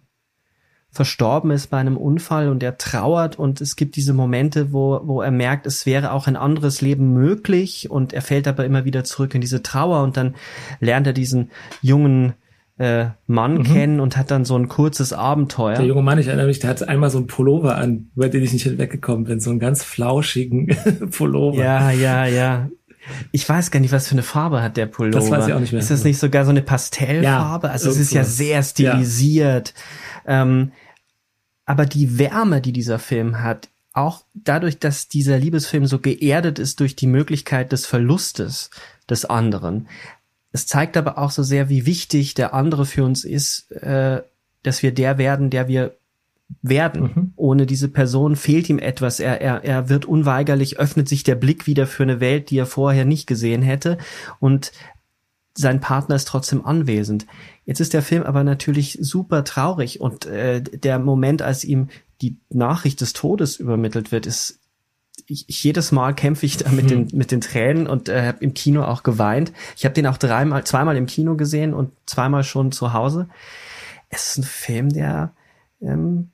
[0.90, 5.22] verstorben ist bei einem Unfall und er trauert und es gibt diese Momente, wo, wo
[5.22, 9.04] er merkt, es wäre auch ein anderes Leben möglich und er fällt aber immer wieder
[9.04, 10.34] zurück in diese Trauer und dann
[10.80, 11.52] lernt er diesen
[11.82, 12.34] jungen
[12.78, 13.64] äh, Mann mhm.
[13.64, 15.76] kennen und hat dann so ein kurzes Abenteuer.
[15.76, 18.44] Der junge Mann, ich erinnere mich, der hat einmal so ein Pullover an, über den
[18.44, 20.76] ich nicht hinweggekommen bin, so einen ganz flauschigen
[21.12, 21.64] Pullover.
[21.64, 22.70] Ja, ja, ja.
[23.32, 25.20] Ich weiß gar nicht, was für eine Farbe hat der Pullover.
[25.20, 25.82] Das weiß ich auch nicht mehr.
[25.82, 27.68] Ist das nicht sogar so eine Pastellfarbe?
[27.68, 29.74] Ja, also es ist ja sehr stilisiert.
[30.26, 30.42] Ja.
[30.42, 30.72] Ähm,
[31.66, 36.80] aber die Wärme, die dieser Film hat, auch dadurch, dass dieser Liebesfilm so geerdet ist
[36.80, 38.72] durch die Möglichkeit des Verlustes
[39.10, 39.88] des anderen.
[40.54, 44.22] Es zeigt aber auch so sehr, wie wichtig der andere für uns ist, äh,
[44.62, 45.98] dass wir der werden, der wir
[46.62, 47.02] werden.
[47.02, 47.34] Mhm.
[47.36, 49.20] Ohne diese Person fehlt ihm etwas.
[49.20, 52.68] Er, er, er wird unweigerlich, öffnet sich der Blick wieder für eine Welt, die er
[52.68, 53.98] vorher nicht gesehen hätte.
[54.40, 54.72] Und
[55.56, 57.26] sein Partner ist trotzdem anwesend.
[57.66, 61.90] Jetzt ist der Film aber natürlich super traurig und äh, der Moment, als ihm
[62.22, 64.60] die Nachricht des Todes übermittelt wird, ist
[65.28, 68.54] ich, jedes Mal kämpfe ich da mit den mit den Tränen und äh, habe im
[68.54, 69.54] Kino auch geweint.
[69.78, 73.30] Ich habe den auch dreimal, zweimal im Kino gesehen und zweimal schon zu Hause.
[74.10, 75.34] Es ist ein Film, der
[75.82, 76.32] ähm,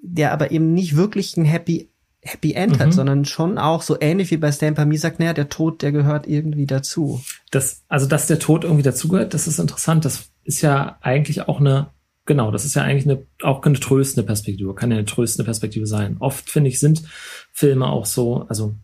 [0.00, 1.88] der aber eben nicht wirklich ein Happy
[2.26, 2.80] Happy End mhm.
[2.80, 5.92] hat, sondern schon auch so ähnlich wie bei Stamper Me sagt, naja, der Tod, der
[5.92, 7.20] gehört irgendwie dazu.
[7.50, 10.04] Das, also, dass der Tod irgendwie dazugehört, das ist interessant.
[10.04, 11.88] Das ist ja eigentlich auch eine,
[12.26, 15.86] genau, das ist ja eigentlich eine, auch eine tröstende Perspektive, kann ja eine tröstende Perspektive
[15.86, 16.16] sein.
[16.18, 17.02] Oft, finde ich, sind
[17.52, 18.74] Filme auch so, also,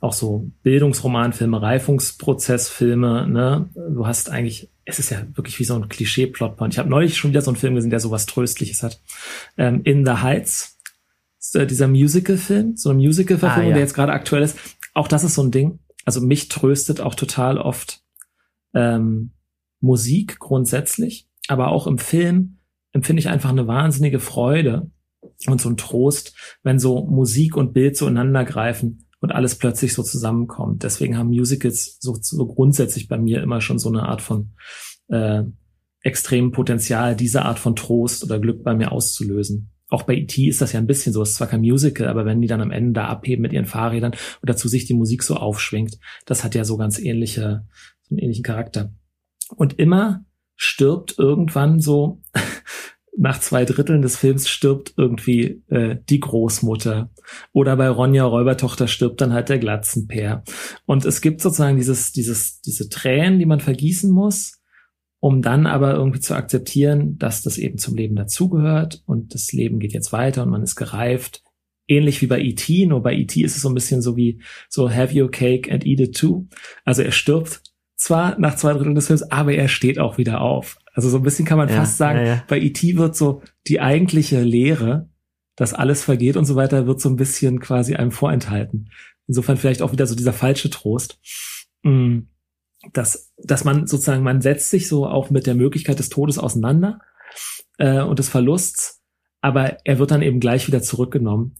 [0.00, 3.70] auch so Bildungsromanfilme, Reifungsprozessfilme, ne?
[3.74, 6.74] Du hast eigentlich, es ist ja wirklich wie so ein Klischee-Plotpoint.
[6.74, 9.00] Ich habe neulich schon wieder so einen Film gesehen, der sowas Tröstliches hat.
[9.56, 10.78] Ähm, In the Heights
[11.54, 13.74] äh, dieser Musical-Film, so ein Musical-Verfilmung, Ah, ja.
[13.74, 14.58] der jetzt gerade aktuell ist.
[14.92, 15.78] Auch das ist so ein Ding.
[16.04, 18.02] Also mich tröstet auch total oft
[18.74, 19.30] ähm,
[19.80, 22.53] Musik grundsätzlich, aber auch im Film
[22.94, 24.90] empfinde ich einfach eine wahnsinnige Freude
[25.46, 29.92] und so ein Trost, wenn so Musik und Bild so ineinander greifen und alles plötzlich
[29.92, 30.82] so zusammenkommt.
[30.82, 34.54] Deswegen haben Musicals so, so grundsätzlich bei mir immer schon so eine Art von
[35.08, 35.42] äh,
[36.00, 39.70] extremem Potenzial, diese Art von Trost oder Glück bei mir auszulösen.
[39.88, 40.46] Auch bei E.T.
[40.46, 42.60] ist das ja ein bisschen so, es ist zwar kein Musical, aber wenn die dann
[42.60, 46.44] am Ende da abheben mit ihren Fahrrädern und dazu sich die Musik so aufschwingt, das
[46.44, 47.66] hat ja so ganz ähnliche,
[48.02, 48.92] so einen ähnlichen Charakter.
[49.56, 50.24] Und immer
[50.56, 52.20] stirbt irgendwann so,
[53.16, 57.10] nach zwei Dritteln des Films stirbt irgendwie äh, die Großmutter.
[57.52, 60.42] Oder bei Ronja Räubertochter stirbt dann halt der Glatzenpeer.
[60.86, 64.60] Und es gibt sozusagen dieses, dieses, diese Tränen, die man vergießen muss,
[65.20, 69.78] um dann aber irgendwie zu akzeptieren, dass das eben zum Leben dazugehört und das Leben
[69.78, 71.42] geht jetzt weiter und man ist gereift.
[71.86, 73.42] Ähnlich wie bei E.T., nur bei E.T.
[73.42, 76.46] ist es so ein bisschen so wie so have your cake and eat it too.
[76.84, 77.62] Also er stirbt
[77.96, 80.78] zwar nach zwei Dritteln des Films, aber er steht auch wieder auf.
[80.92, 82.44] Also so ein bisschen kann man Ja, fast sagen, ja, ja.
[82.48, 82.96] bei E.T.
[82.96, 85.08] wird so die eigentliche Lehre,
[85.56, 88.90] dass alles vergeht und so weiter, wird so ein bisschen quasi einem vorenthalten.
[89.26, 91.20] Insofern vielleicht auch wieder so dieser falsche Trost.
[91.82, 92.20] Mm,
[92.92, 97.00] Dass, dass man sozusagen, man setzt sich so auch mit der Möglichkeit des Todes auseinander
[97.78, 99.02] äh, und des Verlusts,
[99.40, 101.56] aber er wird dann eben gleich wieder zurückgenommen,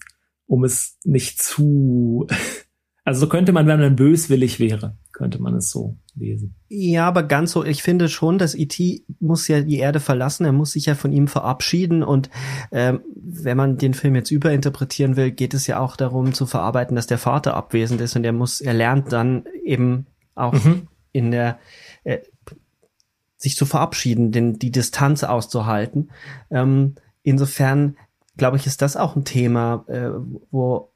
[0.47, 2.27] um es nicht zu,
[3.05, 6.55] also so könnte man, wenn man böswillig wäre, könnte man es so lesen.
[6.69, 9.05] Ja, aber ganz so, ich finde schon, dass E.T.
[9.21, 12.31] muss ja die Erde verlassen, er muss sich ja von ihm verabschieden und
[12.73, 16.97] ähm, wenn man den Film jetzt überinterpretieren will, geht es ja auch darum zu verarbeiten,
[16.97, 20.89] dass der Vater abwesend ist und er muss, er lernt dann eben auch Mhm.
[21.13, 21.59] in der
[22.05, 22.19] äh,
[23.37, 26.11] sich zu verabschieden, den, die Distanz auszuhalten.
[26.51, 27.97] Ähm, insofern
[28.37, 30.11] glaube ich, ist das auch ein Thema, äh,
[30.51, 30.91] wo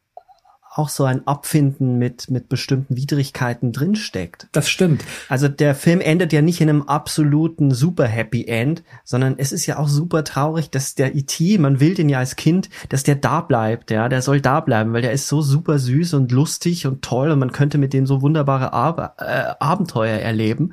[0.79, 4.49] auch so ein Abfinden mit, mit bestimmten Widrigkeiten drinsteckt.
[4.53, 5.05] Das stimmt.
[5.29, 9.67] Also der Film endet ja nicht in einem absoluten super Happy End, sondern es ist
[9.67, 13.17] ja auch super traurig, dass der E.T., man will den ja als Kind, dass der
[13.17, 16.87] da bleibt, ja, der soll da bleiben, weil der ist so super süß und lustig
[16.87, 20.73] und toll und man könnte mit dem so wunderbare Ab äh, Abenteuer erleben.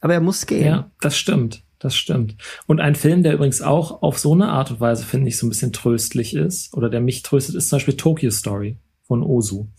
[0.00, 0.66] Aber er muss gehen.
[0.66, 1.62] Ja, das stimmt.
[1.80, 2.36] Das stimmt.
[2.66, 5.44] Und ein Film, der übrigens auch auf so eine Art und Weise, finde ich, so
[5.44, 9.70] ein bisschen tröstlich ist, oder der mich tröstet, ist zum Beispiel Tokyo Story von Ozu.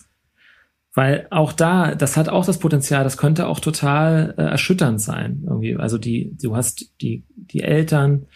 [0.93, 5.43] Weil auch da, das hat auch das Potenzial, das könnte auch total äh, erschütternd sein.
[5.45, 5.76] Irgendwie.
[5.76, 8.28] Also die, du hast die, die Eltern,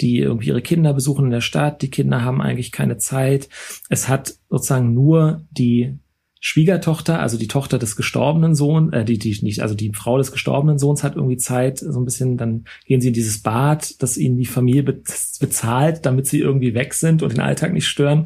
[0.00, 3.48] die irgendwie ihre Kinder besuchen in der Stadt, die Kinder haben eigentlich keine Zeit.
[3.88, 5.96] Es hat sozusagen nur die
[6.40, 10.32] Schwiegertochter, also die Tochter des gestorbenen Sohns, äh, die, die nicht, also die Frau des
[10.32, 14.16] gestorbenen Sohns hat irgendwie Zeit, so ein bisschen, dann gehen sie in dieses Bad, das
[14.16, 15.02] ihnen die Familie be
[15.40, 18.24] bezahlt, damit sie irgendwie weg sind und den Alltag nicht stören.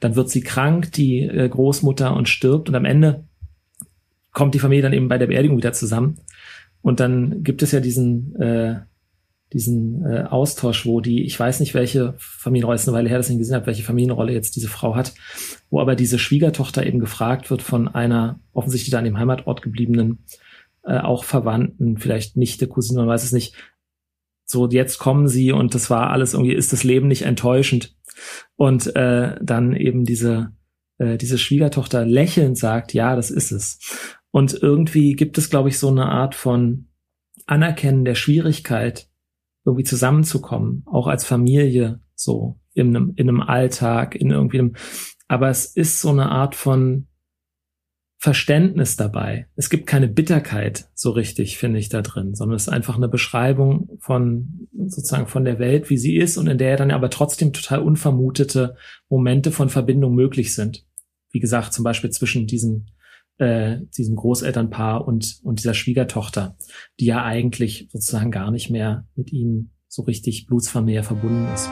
[0.00, 3.24] Dann wird sie krank, die äh, Großmutter, und stirbt und am Ende
[4.32, 6.18] kommt die Familie dann eben bei der Beerdigung wieder zusammen.
[6.82, 8.80] Und dann gibt es ja diesen, äh,
[9.54, 13.28] diesen äh, Austausch, wo die, ich weiß nicht, welche Familienrolle, ist eine Weile her, dass
[13.28, 15.14] ich ihn gesehen habe, welche Familienrolle jetzt diese Frau hat,
[15.70, 20.24] wo aber diese Schwiegertochter eben gefragt wird von einer offensichtlich da an dem Heimatort gebliebenen,
[20.82, 23.54] äh, auch Verwandten, vielleicht Nichte, Cousine, man weiß es nicht,
[24.44, 27.96] so jetzt kommen sie und das war alles irgendwie, ist das Leben nicht enttäuschend?
[28.56, 30.52] Und äh, dann eben diese,
[30.98, 34.18] äh, diese Schwiegertochter lächelnd sagt, ja, das ist es.
[34.32, 36.88] Und irgendwie gibt es, glaube ich, so eine Art von
[37.46, 39.08] Anerkennen der Schwierigkeit,
[39.64, 44.76] irgendwie zusammenzukommen, auch als Familie, so in einem, in einem Alltag, in irgendwie einem,
[45.28, 47.06] aber es ist so eine Art von
[48.18, 49.48] Verständnis dabei.
[49.54, 53.08] Es gibt keine Bitterkeit so richtig, finde ich, da drin, sondern es ist einfach eine
[53.08, 57.52] Beschreibung von sozusagen von der Welt, wie sie ist und in der dann aber trotzdem
[57.52, 58.76] total unvermutete
[59.10, 60.86] Momente von Verbindung möglich sind.
[61.32, 62.93] Wie gesagt, zum Beispiel zwischen diesen
[63.38, 66.56] äh, diesem Großelternpaar und, und dieser Schwiegertochter,
[67.00, 71.68] die ja eigentlich sozusagen gar nicht mehr mit ihnen so richtig blutsfamiliär verbunden ist.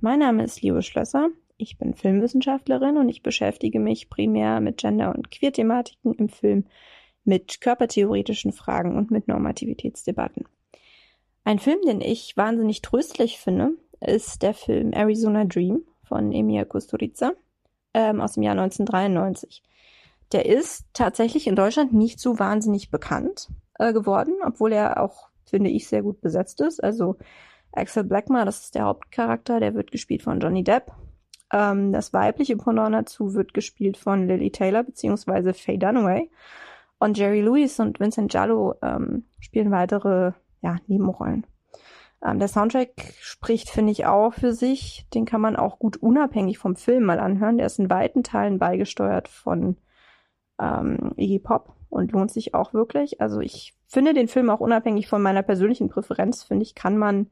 [0.00, 1.28] Mein Name ist Liebe Schlösser.
[1.56, 6.66] Ich bin Filmwissenschaftlerin und ich beschäftige mich primär mit Gender- und Queer-Thematiken im Film,
[7.24, 10.44] mit körpertheoretischen Fragen und mit Normativitätsdebatten.
[11.42, 17.32] Ein Film, den ich wahnsinnig tröstlich finde, ist der Film Arizona Dream von Emilia Kusturica
[17.94, 19.62] ähm, aus dem Jahr 1993.
[20.32, 23.48] Der ist tatsächlich in Deutschland nicht so wahnsinnig bekannt
[23.78, 26.82] äh, geworden, obwohl er auch, finde ich, sehr gut besetzt ist.
[26.82, 27.16] Also
[27.72, 30.92] Axel Blackmar, das ist der Hauptcharakter, der wird gespielt von Johnny Depp.
[31.52, 36.30] Ähm, das weibliche Pendant dazu wird gespielt von Lily Taylor beziehungsweise Faye Dunaway.
[36.98, 40.32] Und Jerry Lewis und Vincent Giallo ähm, spielen weitere
[40.62, 41.46] ja, Nebenrollen.
[42.24, 42.90] Ähm, der Soundtrack
[43.20, 45.06] spricht, finde ich, auch für sich.
[45.14, 47.58] Den kann man auch gut unabhängig vom Film mal anhören.
[47.58, 49.76] Der ist in weiten Teilen beigesteuert von
[50.60, 53.20] ähm, Iggy Pop und lohnt sich auch wirklich.
[53.20, 57.30] Also ich finde den Film auch unabhängig von meiner persönlichen Präferenz, finde ich, kann man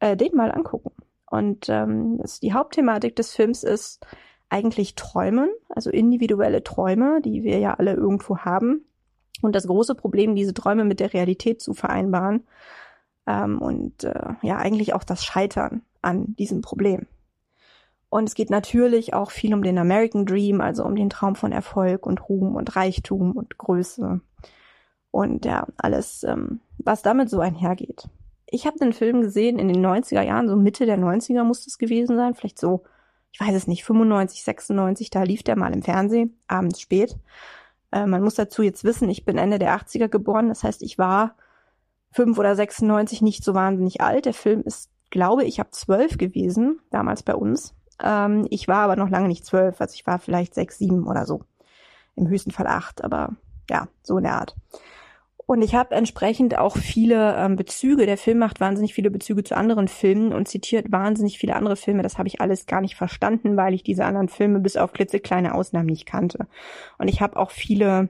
[0.00, 0.92] äh, den mal angucken.
[1.30, 4.06] Und ähm, das, die Hauptthematik des Films ist
[4.48, 8.84] eigentlich Träumen, also individuelle Träume, die wir ja alle irgendwo haben.
[9.40, 12.46] Und das große Problem, diese Träume mit der Realität zu vereinbaren.
[13.26, 17.06] Ähm, und äh, ja, eigentlich auch das Scheitern an diesem Problem.
[18.08, 21.52] Und es geht natürlich auch viel um den American Dream, also um den Traum von
[21.52, 24.20] Erfolg und Ruhm und Reichtum und Größe.
[25.10, 28.08] Und ja, alles, ähm, was damit so einhergeht.
[28.46, 31.78] Ich habe den Film gesehen in den 90er Jahren, so Mitte der 90er muss es
[31.78, 32.82] gewesen sein, vielleicht so
[33.32, 37.16] ich weiß es nicht, 95, 96, da lief der mal im Fernsehen, abends spät.
[37.90, 40.98] Äh, man muss dazu jetzt wissen, ich bin Ende der 80er geboren, das heißt, ich
[40.98, 41.36] war
[42.12, 44.26] 5 oder 96 nicht so wahnsinnig alt.
[44.26, 47.74] Der Film ist, glaube ich, ab 12 gewesen, damals bei uns.
[48.02, 51.26] Ähm, ich war aber noch lange nicht 12, also ich war vielleicht 6, 7 oder
[51.26, 51.42] so.
[52.14, 53.30] Im höchsten Fall 8, aber
[53.70, 54.54] ja, so in der Art.
[55.46, 58.06] Und ich habe entsprechend auch viele ähm, Bezüge.
[58.06, 62.02] Der Film macht wahnsinnig viele Bezüge zu anderen Filmen und zitiert wahnsinnig viele andere Filme.
[62.02, 65.54] Das habe ich alles gar nicht verstanden, weil ich diese anderen Filme bis auf klitzekleine
[65.54, 66.46] Ausnahmen nicht kannte.
[66.98, 68.08] Und ich habe auch viele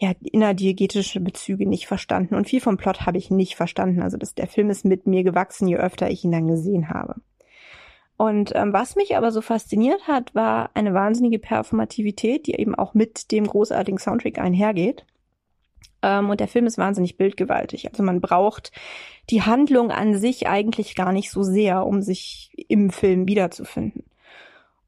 [0.00, 2.34] ja, innerdiegetische Bezüge nicht verstanden.
[2.34, 4.00] Und viel vom Plot habe ich nicht verstanden.
[4.00, 7.16] Also das, der Film ist mit mir gewachsen, je öfter ich ihn dann gesehen habe.
[8.16, 12.94] Und ähm, was mich aber so fasziniert hat, war eine wahnsinnige Performativität, die eben auch
[12.94, 15.04] mit dem großartigen Soundtrack einhergeht.
[16.02, 17.90] Ähm, und der Film ist wahnsinnig bildgewaltig.
[17.90, 18.72] Also man braucht
[19.28, 24.04] die Handlung an sich eigentlich gar nicht so sehr, um sich im Film wiederzufinden.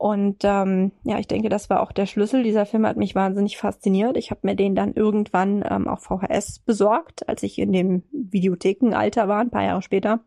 [0.02, 2.42] Und ähm, ja, ich denke, das war auch der Schlüssel.
[2.42, 4.16] Dieser Film hat mich wahnsinnig fasziniert.
[4.16, 9.28] Ich habe mir den dann irgendwann ähm, auf VHS besorgt, als ich in dem Videothekenalter
[9.28, 10.24] war, ein paar Jahre später.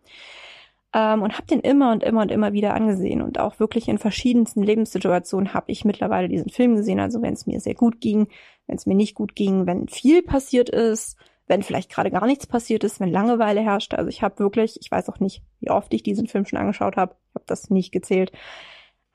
[0.93, 3.21] Ähm, und habe den immer und immer und immer wieder angesehen.
[3.21, 7.01] Und auch wirklich in verschiedensten Lebenssituationen habe ich mittlerweile diesen Film gesehen.
[7.01, 8.29] Also wenn es mir sehr gut ging,
[8.67, 11.17] wenn es mir nicht gut ging, wenn viel passiert ist,
[11.47, 13.97] wenn vielleicht gerade gar nichts passiert ist, wenn Langeweile herrschte.
[13.97, 16.95] Also ich habe wirklich, ich weiß auch nicht, wie oft ich diesen Film schon angeschaut
[16.95, 17.17] habe.
[17.31, 18.31] Ich habe das nicht gezählt.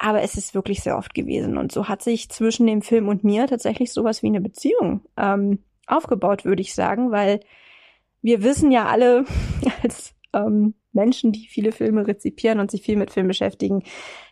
[0.02, 1.58] Aber es ist wirklich sehr oft gewesen.
[1.58, 5.58] Und so hat sich zwischen dem Film und mir tatsächlich sowas wie eine Beziehung ähm,
[5.86, 7.40] aufgebaut, würde ich sagen, weil
[8.22, 9.26] wir wissen ja alle
[9.82, 13.82] als ähm, Menschen, die viele Filme rezipieren und sich viel mit Film beschäftigen,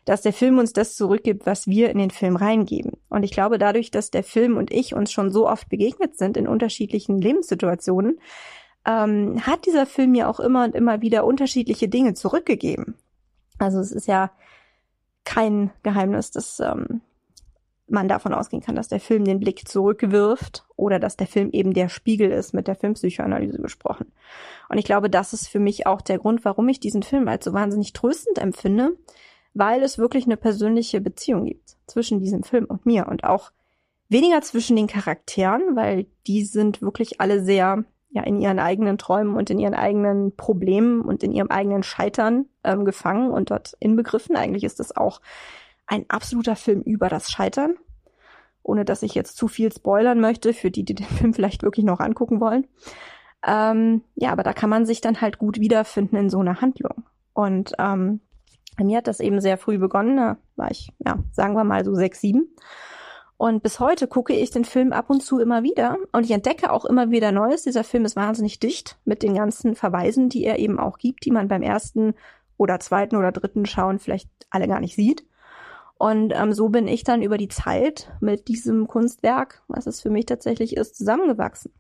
[0.07, 2.93] dass der Film uns das zurückgibt, was wir in den Film reingeben.
[3.11, 6.39] Und ich glaube, dadurch, dass der Film und ich uns schon so oft begegnet sind
[6.39, 8.19] in unterschiedlichen Lebenssituationen,
[8.87, 12.95] ähm, hat dieser Film mir auch immer und immer wieder unterschiedliche Dinge zurückgegeben.
[13.59, 14.31] Also es ist ja
[15.29, 17.03] kein Geheimnis, dass ähm,
[17.87, 21.75] man davon ausgehen kann, dass der Film den Blick zurückwirft oder dass der Film eben
[21.75, 24.11] der Spiegel ist, mit der Filmpsychoanalyse gesprochen.
[24.71, 27.45] Und ich glaube, das ist für mich auch der Grund, warum ich diesen Film als
[27.45, 28.97] so wahnsinnig tröstend empfinde,
[29.53, 33.53] weil es wirklich eine persönliche Beziehung gibt zwischen diesem Film und mir und auch
[34.09, 39.37] weniger zwischen den Charakteren, weil die sind wirklich alle sehr ja in ihren eigenen Träumen
[39.37, 44.37] und in ihren eigenen Problemen und in ihrem eigenen Scheitern ähm, gefangen und dort inbegriffen.
[44.37, 45.21] Eigentlich ist das auch
[45.87, 47.77] ein absoluter Film über das Scheitern.
[48.63, 51.85] Ohne dass ich jetzt zu viel spoilern möchte, für die, die den Film vielleicht wirklich
[51.85, 52.67] noch angucken wollen.
[53.47, 57.05] Ähm, ja, aber da kann man sich dann halt gut wiederfinden in so einer Handlung.
[57.35, 58.21] Und ähm,
[58.79, 60.17] mir hat das eben sehr früh begonnen.
[60.17, 62.55] Da war ich, ja, sagen wir mal so sechs, sieben.
[63.39, 65.97] Und bis heute gucke ich den Film ab und zu immer wieder.
[66.11, 67.63] Und ich entdecke auch immer wieder Neues.
[67.63, 71.31] Dieser Film ist wahnsinnig dicht mit den ganzen Verweisen, die er eben auch gibt, die
[71.31, 72.15] man beim ersten
[72.57, 75.25] oder zweiten oder dritten Schauen vielleicht alle gar nicht sieht.
[75.99, 80.11] Und ähm, so bin ich dann über die Zeit mit diesem Kunstwerk, was es für
[80.11, 81.73] mich tatsächlich ist, zusammengewachsen.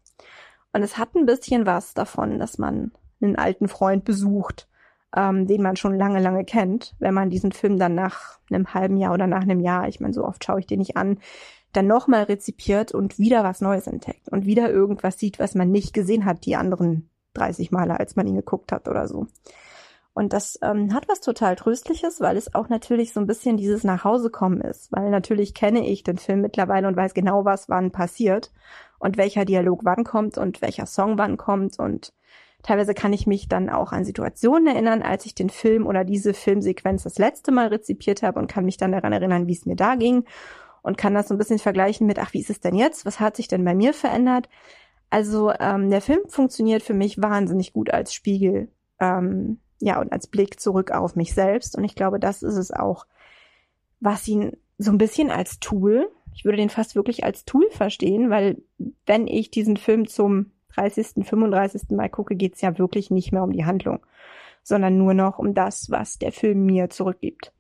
[0.72, 4.68] Und es hat ein bisschen was davon, dass man einen alten Freund besucht,
[5.16, 8.96] ähm, den man schon lange, lange kennt, wenn man diesen Film dann nach einem halben
[8.96, 11.18] Jahr oder nach einem Jahr, ich meine, so oft schaue ich den nicht an,
[11.72, 15.92] dann nochmal rezipiert und wieder was Neues entdeckt und wieder irgendwas sieht, was man nicht
[15.92, 19.26] gesehen hat, die anderen 30 Male, als man ihn geguckt hat oder so.
[20.18, 23.84] Und das ähm, hat was total Tröstliches, weil es auch natürlich so ein bisschen dieses
[23.84, 24.90] Nachhausekommen ist.
[24.90, 28.50] Weil natürlich kenne ich den Film mittlerweile und weiß genau, was wann passiert
[28.98, 31.78] und welcher Dialog wann kommt und welcher Song wann kommt.
[31.78, 32.12] Und
[32.62, 36.34] teilweise kann ich mich dann auch an Situationen erinnern, als ich den Film oder diese
[36.34, 39.76] Filmsequenz das letzte Mal rezipiert habe und kann mich dann daran erinnern, wie es mir
[39.76, 40.24] da ging
[40.82, 43.06] und kann das so ein bisschen vergleichen mit, ach, wie ist es denn jetzt?
[43.06, 44.48] Was hat sich denn bei mir verändert?
[45.11, 48.70] Also ähm, der Film funktioniert für mich wahnsinnig gut als Spiegel.
[49.00, 51.76] Ähm, ja, und als Blick zurück auf mich selbst.
[51.76, 53.06] Und ich glaube, das ist es auch,
[54.00, 58.30] was ihn so ein bisschen als Tool, ich würde den fast wirklich als Tool verstehen,
[58.30, 58.62] weil
[59.06, 61.91] wenn ich diesen Film zum 30., 35.
[61.91, 64.01] Mal gucke, geht's ja wirklich nicht mehr um die Handlung,
[64.62, 67.53] sondern nur noch um das, was der Film mir zurückgibt.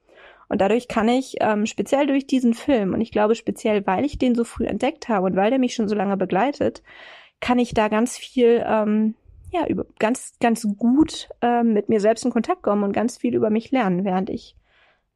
[0.48, 4.18] Und dadurch kann ich, ähm, speziell durch diesen Film, und ich glaube speziell, weil ich
[4.18, 6.82] den so früh entdeckt habe und weil der mich schon so lange begleitet,
[7.40, 9.14] kann ich da ganz viel, ähm,
[9.52, 13.34] ja, über, ganz, ganz gut ähm, mit mir selbst in Kontakt kommen und ganz viel
[13.34, 14.56] über mich lernen, während ich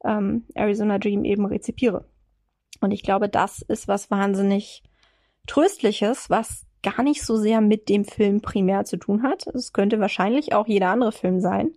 [0.05, 2.05] ähm, Arizona Dream eben rezipiere.
[2.79, 4.83] Und ich glaube, das ist was wahnsinnig
[5.47, 9.47] Tröstliches, was gar nicht so sehr mit dem Film primär zu tun hat.
[9.47, 11.71] Es könnte wahrscheinlich auch jeder andere Film sein,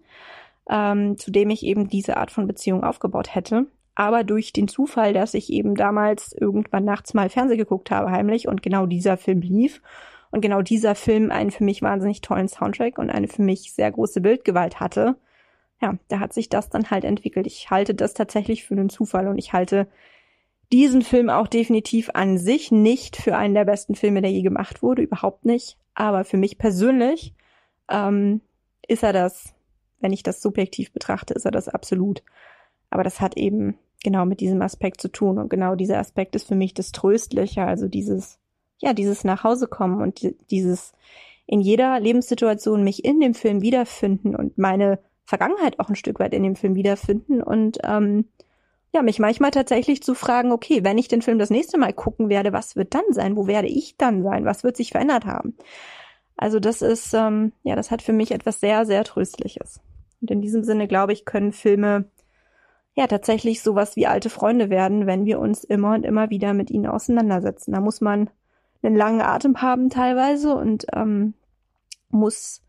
[0.69, 3.67] ähm, zu dem ich eben diese Art von Beziehung aufgebaut hätte.
[3.95, 8.47] Aber durch den Zufall, dass ich eben damals irgendwann nachts mal Fernsehen geguckt habe, heimlich,
[8.47, 9.81] und genau dieser Film lief
[10.31, 13.91] und genau dieser Film einen für mich wahnsinnig tollen Soundtrack und eine für mich sehr
[13.91, 15.17] große Bildgewalt hatte,
[15.81, 17.47] ja, da hat sich das dann halt entwickelt.
[17.47, 19.89] Ich halte das tatsächlich für einen Zufall und ich halte
[20.73, 24.83] diesen Film auch definitiv an sich nicht für einen der besten Filme, der je gemacht
[24.83, 25.77] wurde, überhaupt nicht.
[25.95, 27.35] Aber für mich persönlich
[27.89, 28.41] ähm,
[28.87, 29.55] ist er das,
[30.01, 32.23] wenn ich das subjektiv betrachte, ist er das absolut.
[32.91, 35.39] Aber das hat eben genau mit diesem Aspekt zu tun.
[35.39, 38.39] Und genau dieser Aspekt ist für mich das Tröstliche, also dieses,
[38.79, 40.93] ja, dieses Nachhausekommen und dieses
[41.47, 46.35] in jeder Lebenssituation mich in dem Film wiederfinden und meine Vergangenheit auch ein Stück weit
[46.35, 48.27] in dem Film wiederfinden und ähm,
[48.93, 52.29] ja, mich manchmal tatsächlich zu fragen, okay, wenn ich den Film das nächste Mal gucken
[52.29, 53.37] werde, was wird dann sein?
[53.37, 54.45] Wo werde ich dann sein?
[54.45, 55.57] Was wird sich verändert haben?
[56.37, 59.81] Also das ist, ähm, ja, das hat für mich etwas sehr, sehr Tröstliches.
[60.21, 62.07] Und in diesem Sinne, glaube ich, können Filme
[62.95, 66.71] ja tatsächlich sowas wie alte Freunde werden, wenn wir uns immer und immer wieder mit
[66.71, 67.73] ihnen auseinandersetzen.
[67.73, 68.31] Da muss man
[68.83, 71.35] einen langen Atem haben teilweise und ähm,
[72.09, 72.63] muss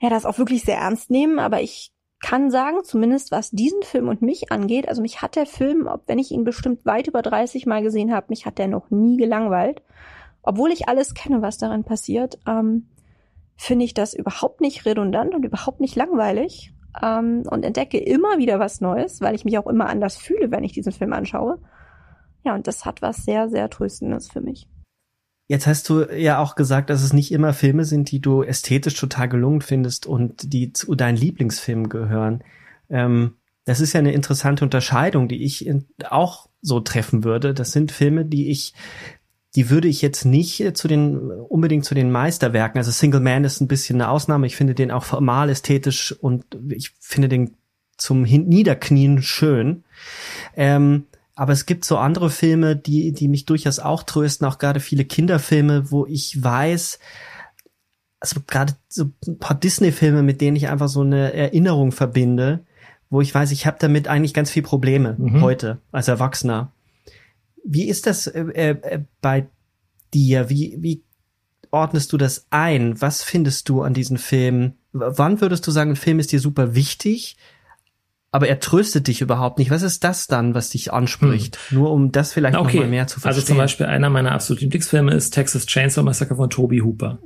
[0.00, 1.38] ja das auch wirklich sehr ernst nehmen.
[1.38, 5.46] Aber ich kann sagen, zumindest was diesen Film und mich angeht, also mich hat der
[5.46, 8.68] Film, ob wenn ich ihn bestimmt weit über 30 Mal gesehen habe, mich hat der
[8.68, 9.82] noch nie gelangweilt.
[10.42, 12.88] Obwohl ich alles kenne, was darin passiert, ähm,
[13.56, 18.58] finde ich das überhaupt nicht redundant und überhaupt nicht langweilig ähm, und entdecke immer wieder
[18.58, 21.58] was Neues, weil ich mich auch immer anders fühle, wenn ich diesen Film anschaue.
[22.44, 24.68] Ja, und das hat was sehr, sehr Tröstendes für mich.
[25.48, 28.94] Jetzt hast du ja auch gesagt, dass es nicht immer Filme sind, die du ästhetisch
[28.94, 32.44] total gelungen findest und die zu deinen Lieblingsfilmen gehören.
[32.90, 35.70] Ähm, das ist ja eine interessante Unterscheidung, die ich
[36.08, 37.54] auch so treffen würde.
[37.54, 38.74] Das sind Filme, die ich,
[39.56, 42.78] die würde ich jetzt nicht zu den, unbedingt zu den Meisterwerken.
[42.78, 44.46] Also Single Man ist ein bisschen eine Ausnahme.
[44.46, 47.56] Ich finde den auch formal ästhetisch und ich finde den
[47.96, 49.84] zum Niederknien schön.
[50.56, 51.06] Ähm,
[51.38, 55.04] aber es gibt so andere Filme, die, die mich durchaus auch trösten, auch gerade viele
[55.04, 56.98] Kinderfilme, wo ich weiß,
[58.18, 62.64] also gerade so ein paar Disney-Filme, mit denen ich einfach so eine Erinnerung verbinde,
[63.08, 65.40] wo ich weiß, ich habe damit eigentlich ganz viel Probleme mhm.
[65.40, 66.72] heute als Erwachsener.
[67.64, 69.46] Wie ist das äh, äh, bei
[70.12, 70.50] dir?
[70.50, 71.04] Wie, wie
[71.70, 73.00] ordnest du das ein?
[73.00, 74.74] Was findest du an diesen Filmen?
[74.92, 77.36] Wann würdest du sagen, ein Film ist dir super wichtig?
[78.30, 79.70] Aber er tröstet dich überhaupt nicht.
[79.70, 81.58] Was ist das dann, was dich anspricht?
[81.70, 81.78] Hm.
[81.78, 82.76] Nur um das vielleicht okay.
[82.76, 83.40] noch mal mehr zu verstehen.
[83.40, 87.18] Also zum Beispiel einer meiner absoluten Lieblingsfilme ist Texas Chainsaw Massacre von Toby Hooper.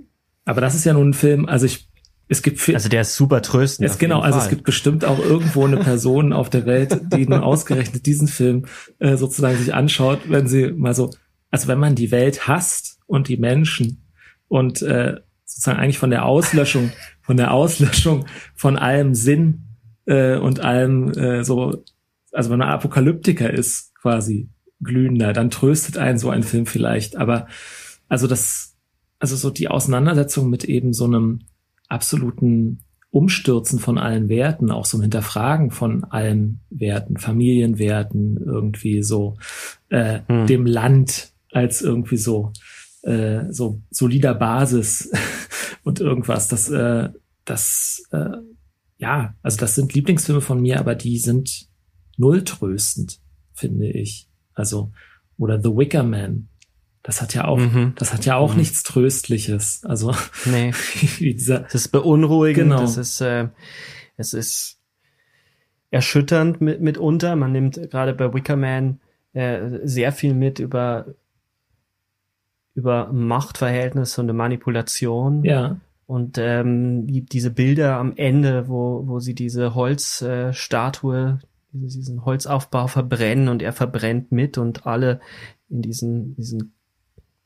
[0.45, 1.89] Aber das ist ja nun ein Film, also ich,
[2.29, 3.89] es gibt viel, Also der ist super tröstend.
[3.89, 7.41] Es, genau, also es gibt bestimmt auch irgendwo eine Person auf der Welt, die nun
[7.41, 8.67] ausgerechnet diesen Film
[8.99, 11.11] äh, sozusagen sich anschaut, wenn sie mal so,
[11.51, 14.05] also wenn man die Welt hasst und die Menschen
[14.49, 19.72] und äh, sozusagen eigentlich von der Auslöschung, von der Auslöschung von allem Sinn
[20.07, 21.85] äh, und allem äh, so,
[22.33, 24.49] also wenn man Apokalyptiker ist, quasi
[24.83, 27.17] glühender, dann tröstet einen so ein Film vielleicht.
[27.17, 27.47] Aber
[28.09, 28.77] also das,
[29.19, 31.41] also so die Auseinandersetzung mit eben so einem
[31.89, 32.81] absoluten
[33.11, 39.37] Umstürzen von allen Werten, auch so ein Hinterfragen von allen Werten, Familienwerten, irgendwie so
[39.91, 40.47] äh, hm.
[40.47, 42.53] dem Land als irgendwie so
[43.03, 45.11] äh, so solider Basis
[45.85, 46.49] und irgendwas.
[46.49, 47.11] Das äh,
[47.45, 48.31] das äh,
[49.03, 51.67] ja, also das sind Lieblingsfilme von mir, aber die sind
[52.17, 53.19] null tröstend,
[53.53, 54.29] finde ich.
[54.55, 54.93] Also,
[55.37, 56.49] oder The Wicker Man.
[57.03, 57.95] Das hat ja auch, mhm.
[57.97, 58.59] das hat ja auch mhm.
[58.59, 59.83] nichts Tröstliches.
[59.85, 60.73] Also, nee.
[61.19, 62.71] dieser, das ist beunruhigend.
[62.71, 62.81] Genau.
[62.81, 63.49] Das ist, äh,
[64.17, 64.79] es ist
[65.91, 67.35] erschütternd mit, mitunter.
[67.35, 69.01] Man nimmt gerade bei Wicker Man
[69.33, 71.07] äh, sehr viel mit über
[72.75, 75.43] über Machtverhältnisse und Manipulation.
[75.43, 75.77] Ja.
[76.13, 83.49] Und ähm, diese Bilder am Ende, wo, wo sie diese Holzstatue, äh, diesen Holzaufbau verbrennen
[83.49, 85.21] und er verbrennt mit und alle
[85.71, 86.75] in diesen, diesen,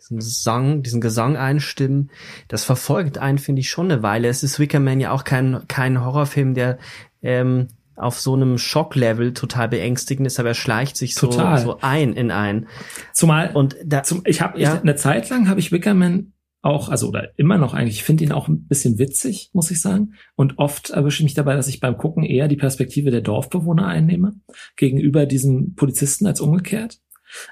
[0.00, 2.10] diesen Sang, diesen Gesang einstimmen,
[2.48, 4.26] das verfolgt einen, finde ich, schon eine Weile.
[4.26, 6.78] Es ist Wickerman ja auch kein, kein Horrorfilm, der
[7.22, 12.14] ähm, auf so einem Schocklevel total beängstigend ist, aber er schleicht sich so, so ein
[12.14, 12.66] in ein.
[13.12, 14.80] Zumal und da, zum, ich habe ja.
[14.80, 16.32] eine Zeit lang habe ich Wickerman
[16.66, 19.80] auch, also oder immer noch eigentlich, ich finde ihn auch ein bisschen witzig, muss ich
[19.80, 20.14] sagen.
[20.34, 23.86] Und oft erwische ich mich dabei, dass ich beim Gucken eher die Perspektive der Dorfbewohner
[23.86, 24.34] einnehme,
[24.76, 26.98] gegenüber diesem Polizisten als umgekehrt.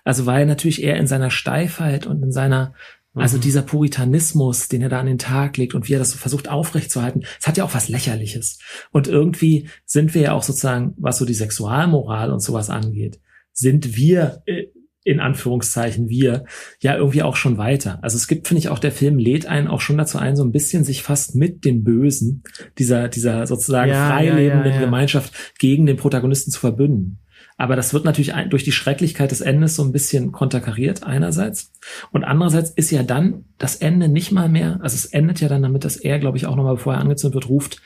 [0.05, 2.75] Also weil natürlich er in seiner Steifheit und in seiner,
[3.15, 3.43] also mhm.
[3.43, 6.49] dieser Puritanismus, den er da an den Tag legt und wie er das so versucht
[6.49, 8.59] aufrechtzuerhalten, es hat ja auch was Lächerliches.
[8.91, 13.21] Und irgendwie sind wir ja auch sozusagen, was so die Sexualmoral und sowas angeht,
[13.53, 14.67] sind wir äh,
[15.05, 16.45] in Anführungszeichen wir
[16.81, 17.99] ja irgendwie auch schon weiter.
[18.03, 20.43] Also es gibt, finde ich, auch der Film lädt einen auch schon dazu ein, so
[20.43, 22.43] ein bisschen sich fast mit den Bösen
[22.79, 27.19] dieser, dieser sozusagen ja, freilebenden ja, ja, Gemeinschaft gegen den Protagonisten zu verbünden.
[27.57, 31.71] Aber das wird natürlich durch die Schrecklichkeit des Endes so ein bisschen konterkariert einerseits.
[32.11, 35.63] Und andererseits ist ja dann das Ende nicht mal mehr, also es endet ja dann
[35.63, 37.81] damit, dass er, glaube ich, auch nochmal, bevor er angezündet wird, ruft,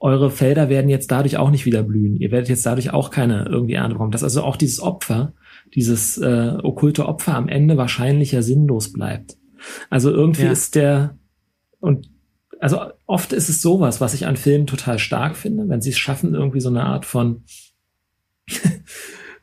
[0.00, 2.16] eure Felder werden jetzt dadurch auch nicht wieder blühen.
[2.16, 4.12] Ihr werdet jetzt dadurch auch keine irgendwie Ernte bekommen.
[4.12, 5.32] Dass also auch dieses Opfer,
[5.74, 9.36] dieses äh, okkulte Opfer am Ende wahrscheinlich ja sinnlos bleibt.
[9.90, 10.52] Also irgendwie ja.
[10.52, 11.18] ist der
[11.80, 12.10] und
[12.60, 15.98] also oft ist es sowas, was ich an Filmen total stark finde, wenn sie es
[15.98, 17.44] schaffen, irgendwie so eine Art von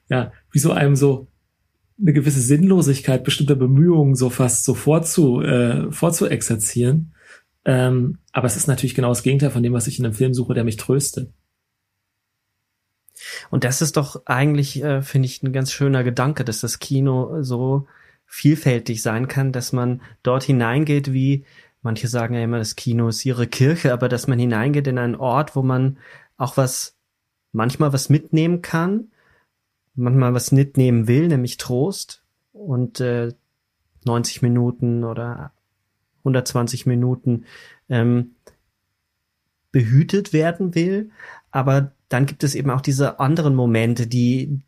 [0.10, 1.28] ja, wie so einem so
[2.00, 7.14] eine gewisse Sinnlosigkeit bestimmter Bemühungen so fast so vorzu, äh, vorzuexerzieren.
[7.64, 10.34] Ähm, aber es ist natürlich genau das Gegenteil von dem, was ich in einem Film
[10.34, 11.32] suche, der mich tröstet.
[13.50, 17.42] Und das ist doch eigentlich, äh, finde ich, ein ganz schöner Gedanke, dass das Kino
[17.44, 17.88] so
[18.26, 21.46] vielfältig sein kann, dass man dort hineingeht, wie
[21.82, 25.16] manche sagen ja immer, das Kino ist ihre Kirche, aber dass man hineingeht in einen
[25.16, 25.98] Ort, wo man
[26.38, 26.98] auch was,
[27.52, 29.12] manchmal was mitnehmen kann,
[29.94, 33.34] manchmal was mitnehmen will, nämlich Trost und äh,
[34.06, 35.52] 90 Minuten oder
[36.20, 37.46] 120 Minuten
[37.88, 38.36] ähm,
[39.72, 41.12] behütet werden will,
[41.52, 44.62] aber dann gibt es eben auch diese anderen Momente, die,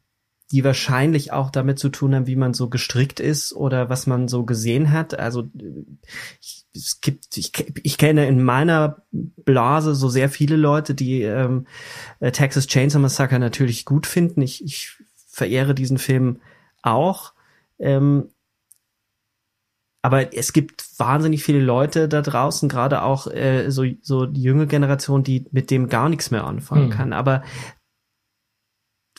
[0.52, 4.28] die wahrscheinlich auch damit zu tun haben, wie man so gestrickt ist oder was man
[4.28, 5.18] so gesehen hat.
[5.18, 5.48] Also
[6.42, 11.68] ich, es gibt, ich, ich kenne in meiner Blase so sehr viele Leute, die ähm,
[12.20, 14.42] äh, Texas Chainsaw Massacre natürlich gut finden.
[14.42, 14.98] Ich, ich
[15.30, 16.42] verehre diesen Film
[16.82, 17.32] auch.
[17.80, 18.28] Ähm,
[20.02, 24.68] aber es gibt wahnsinnig viele Leute da draußen, gerade auch äh, so, so die junge
[24.68, 26.92] Generation, die mit dem gar nichts mehr anfangen mhm.
[26.92, 27.14] kann.
[27.14, 27.44] Aber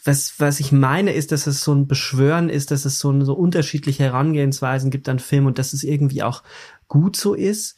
[0.04, 3.34] was, was ich meine, ist, dass es so ein Beschwören ist, dass es so, so
[3.34, 6.42] unterschiedliche Herangehensweisen gibt an Film und dass es irgendwie auch
[6.86, 7.76] gut so ist.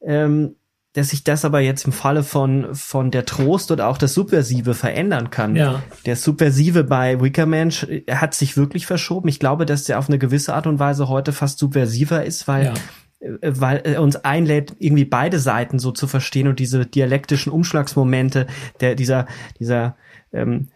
[0.00, 0.56] Ähm,
[0.94, 4.74] dass sich das aber jetzt im Falle von, von der Trost oder auch das Subversive
[4.74, 5.56] verändern kann.
[5.56, 5.82] Ja.
[6.04, 7.70] Der Subversive bei Wickerman
[8.10, 9.28] hat sich wirklich verschoben.
[9.28, 12.66] Ich glaube, dass der auf eine gewisse Art und Weise heute fast subversiver ist, weil
[12.66, 12.74] ja
[13.20, 18.46] äh, weil er uns einlädt, irgendwie beide Seiten so zu verstehen und diese dialektischen Umschlagsmomente,
[18.80, 19.26] der dieser
[19.58, 19.96] dieser
[20.32, 20.68] ähm,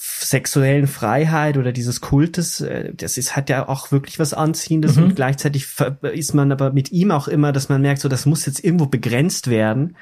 [0.00, 5.04] sexuellen Freiheit oder dieses Kultes, äh, das ist hat ja auch wirklich was Anziehendes mhm.
[5.04, 5.66] und gleichzeitig
[6.12, 8.86] ist man aber mit ihm auch immer, dass man merkt, so das muss jetzt irgendwo
[8.86, 9.96] begrenzt werden.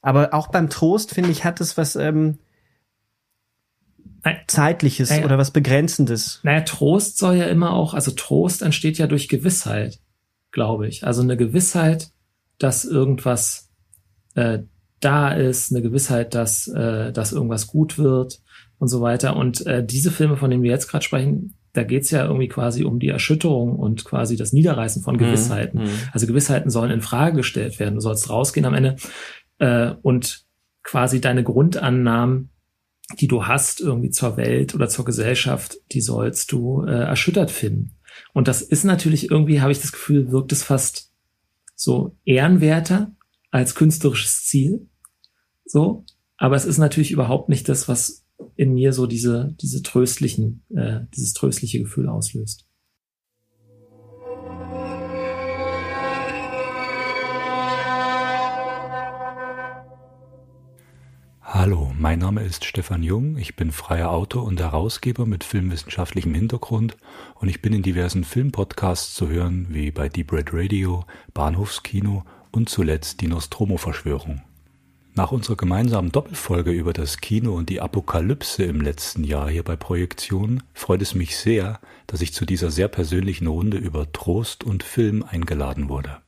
[0.00, 2.38] Aber auch beim Trost finde ich hat es was ähm,
[4.46, 6.38] zeitliches naja, oder was begrenzendes.
[6.44, 9.98] Naja, Trost soll ja immer auch, also Trost entsteht ja durch Gewissheit,
[10.52, 11.04] glaube ich.
[11.04, 12.10] Also eine Gewissheit,
[12.58, 13.70] dass irgendwas
[14.36, 14.60] äh,
[15.00, 18.40] da ist, eine Gewissheit, dass äh, dass irgendwas gut wird
[18.82, 19.36] und so weiter.
[19.36, 22.82] Und äh, diese Filme, von denen wir jetzt gerade sprechen, da geht's ja irgendwie quasi
[22.82, 25.20] um die Erschütterung und quasi das Niederreißen von mhm.
[25.20, 25.82] Gewissheiten.
[25.82, 25.90] Mhm.
[26.10, 27.94] Also Gewissheiten sollen in Frage gestellt werden.
[27.94, 28.96] Du sollst rausgehen am Ende
[29.58, 30.46] äh, und
[30.82, 32.50] quasi deine Grundannahmen,
[33.20, 37.94] die du hast irgendwie zur Welt oder zur Gesellschaft, die sollst du äh, erschüttert finden.
[38.32, 41.12] Und das ist natürlich irgendwie, habe ich das Gefühl, wirkt es fast
[41.76, 43.12] so ehrenwerter
[43.52, 44.88] als künstlerisches Ziel.
[45.64, 46.04] So.
[46.36, 48.22] Aber es ist natürlich überhaupt nicht das, was
[48.56, 52.66] in mir so diese, diese tröstlichen, äh, dieses tröstliche Gefühl auslöst.
[61.40, 66.96] Hallo, mein Name ist Stefan Jung, ich bin freier Autor und Herausgeber mit filmwissenschaftlichem Hintergrund
[67.34, 71.04] und ich bin in diversen Filmpodcasts zu hören, wie bei Deep Red Radio,
[71.34, 74.42] Bahnhofskino und zuletzt die Nostromo-Verschwörung.
[75.14, 79.76] Nach unserer gemeinsamen Doppelfolge über das Kino und die Apokalypse im letzten Jahr hier bei
[79.76, 84.82] Projektionen freut es mich sehr, dass ich zu dieser sehr persönlichen Runde über Trost und
[84.82, 86.22] Film eingeladen wurde.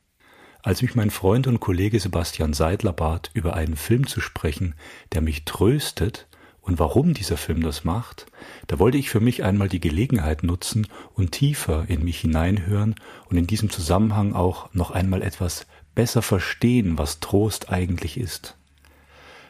[0.61, 4.75] Als mich mein Freund und Kollege Sebastian Seidler bat, über einen Film zu sprechen,
[5.13, 6.27] der mich tröstet
[6.61, 8.27] und warum dieser Film das macht,
[8.67, 10.85] da wollte ich für mich einmal die Gelegenheit nutzen
[11.15, 12.93] und tiefer in mich hineinhören
[13.31, 18.55] und in diesem Zusammenhang auch noch einmal etwas besser verstehen, was Trost eigentlich ist.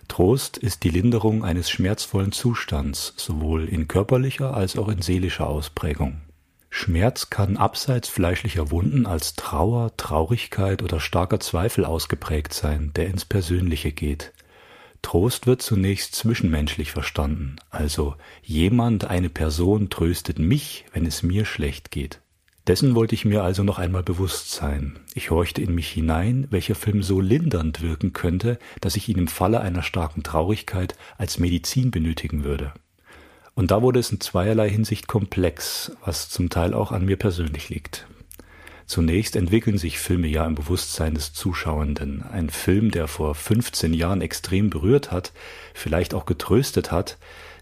[0.07, 6.21] Trost ist die Linderung eines schmerzvollen Zustands, sowohl in körperlicher als auch in seelischer Ausprägung.
[6.69, 13.23] Schmerz kann abseits fleischlicher Wunden als Trauer, Traurigkeit oder starker Zweifel ausgeprägt sein, der ins
[13.23, 14.33] Persönliche geht.
[15.01, 21.91] Trost wird zunächst zwischenmenschlich verstanden, also jemand, eine Person tröstet mich, wenn es mir schlecht
[21.91, 22.21] geht.
[22.67, 24.99] Dessen wollte ich mir also noch einmal bewusst sein.
[25.13, 29.27] Ich horchte in mich hinein, welcher Film so lindernd wirken könnte, dass ich ihn im
[29.27, 32.73] Falle einer starken Traurigkeit als Medizin benötigen würde.
[33.53, 37.69] Und da wurde es in zweierlei Hinsicht komplex, was zum Teil auch an mir persönlich
[37.69, 38.07] liegt.
[38.87, 42.23] Zunächst entwickeln sich Filme ja im Bewusstsein des Zuschauenden.
[42.23, 45.33] Ein Film, der vor 15 Jahren extrem berührt hat,
[45.73, 47.17] vielleicht auch getröstet hat,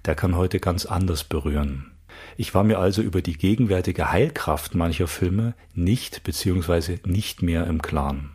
[0.05, 1.92] der kann heute ganz anders berühren.
[2.38, 6.97] Ich war mir also über die gegenwärtige Heilkraft mancher Filme nicht bzw.
[7.05, 8.31] nicht mehr im Klaren.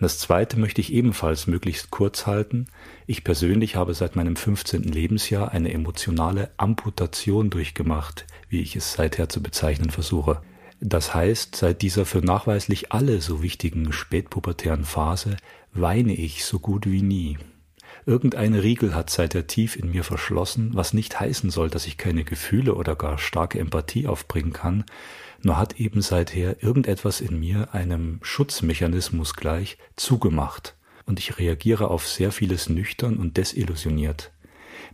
[0.00, 2.66] Das zweite möchte ich ebenfalls möglichst kurz halten.
[3.06, 4.84] Ich persönlich habe seit meinem 15.
[4.84, 10.40] Lebensjahr eine emotionale Amputation durchgemacht, wie ich es seither zu bezeichnen versuche.
[10.80, 15.36] Das heißt, seit dieser für nachweislich alle so wichtigen spätpubertären Phase
[15.72, 17.36] weine ich so gut wie nie.
[18.08, 22.24] Irgendein Riegel hat seither tief in mir verschlossen, was nicht heißen soll, dass ich keine
[22.24, 24.86] Gefühle oder gar starke Empathie aufbringen kann,
[25.42, 30.74] nur hat eben seither irgendetwas in mir einem Schutzmechanismus gleich zugemacht
[31.04, 34.32] und ich reagiere auf sehr vieles nüchtern und desillusioniert.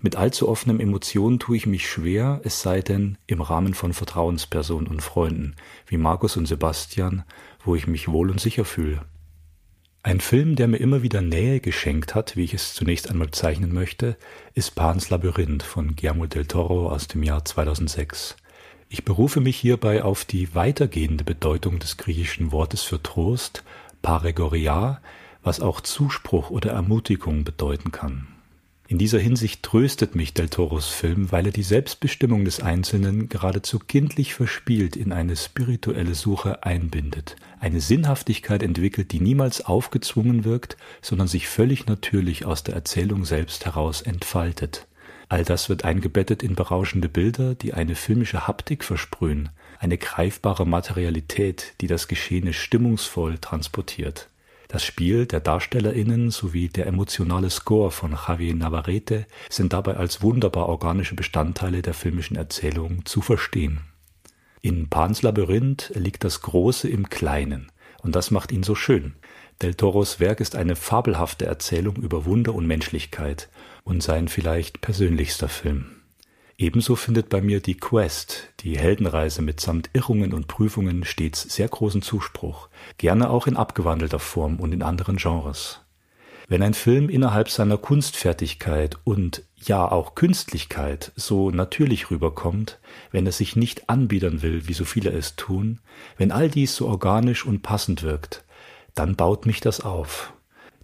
[0.01, 4.89] Mit allzu offenen Emotionen tue ich mich schwer, es sei denn im Rahmen von Vertrauenspersonen
[4.89, 5.55] und Freunden,
[5.87, 7.23] wie Markus und Sebastian,
[7.65, 9.03] wo ich mich wohl und sicher fühle.
[10.07, 13.73] Ein Film, der mir immer wieder Nähe geschenkt hat, wie ich es zunächst einmal zeichnen
[13.73, 14.19] möchte,
[14.53, 18.37] ist Pans Labyrinth von Guillermo del Toro aus dem Jahr 2006.
[18.91, 23.65] Ich berufe mich hierbei auf die weitergehende Bedeutung des griechischen Wortes für Trost,
[24.03, 25.01] Paregoria,
[25.43, 28.27] was auch Zuspruch oder Ermutigung bedeuten kann.
[28.87, 33.79] In dieser Hinsicht tröstet mich Del Toros Film, weil er die Selbstbestimmung des Einzelnen geradezu
[33.79, 41.29] kindlich verspielt in eine spirituelle Suche einbindet, eine Sinnhaftigkeit entwickelt, die niemals aufgezwungen wirkt, sondern
[41.29, 44.87] sich völlig natürlich aus der Erzählung selbst heraus entfaltet.
[45.31, 51.73] All das wird eingebettet in berauschende Bilder, die eine filmische Haptik versprühen, eine greifbare Materialität,
[51.81, 54.29] die das Geschehene stimmungsvoll transportiert.
[54.69, 60.69] Das Spiel der DarstellerInnen sowie der emotionale Score von Javier Navarrete sind dabei als wunderbar
[60.69, 63.81] organische Bestandteile der filmischen Erzählung zu verstehen.
[64.65, 67.71] In Pans Labyrinth liegt das Große im Kleinen
[68.01, 69.13] und das macht ihn so schön.
[69.61, 73.51] Del Toros Werk ist eine fabelhafte Erzählung über Wunder und Menschlichkeit
[73.83, 75.97] und sein vielleicht persönlichster Film.
[76.57, 82.01] Ebenso findet bei mir die Quest, die Heldenreise mitsamt Irrungen und Prüfungen stets sehr großen
[82.01, 85.84] Zuspruch, gerne auch in abgewandelter Form und in anderen Genres.
[86.47, 92.79] Wenn ein Film innerhalb seiner Kunstfertigkeit und ja auch Künstlichkeit so natürlich rüberkommt,
[93.13, 95.81] wenn er sich nicht anbiedern will, wie so viele es tun,
[96.19, 98.45] wenn all dies so organisch und passend wirkt,
[98.95, 100.35] dann baut mich das auf.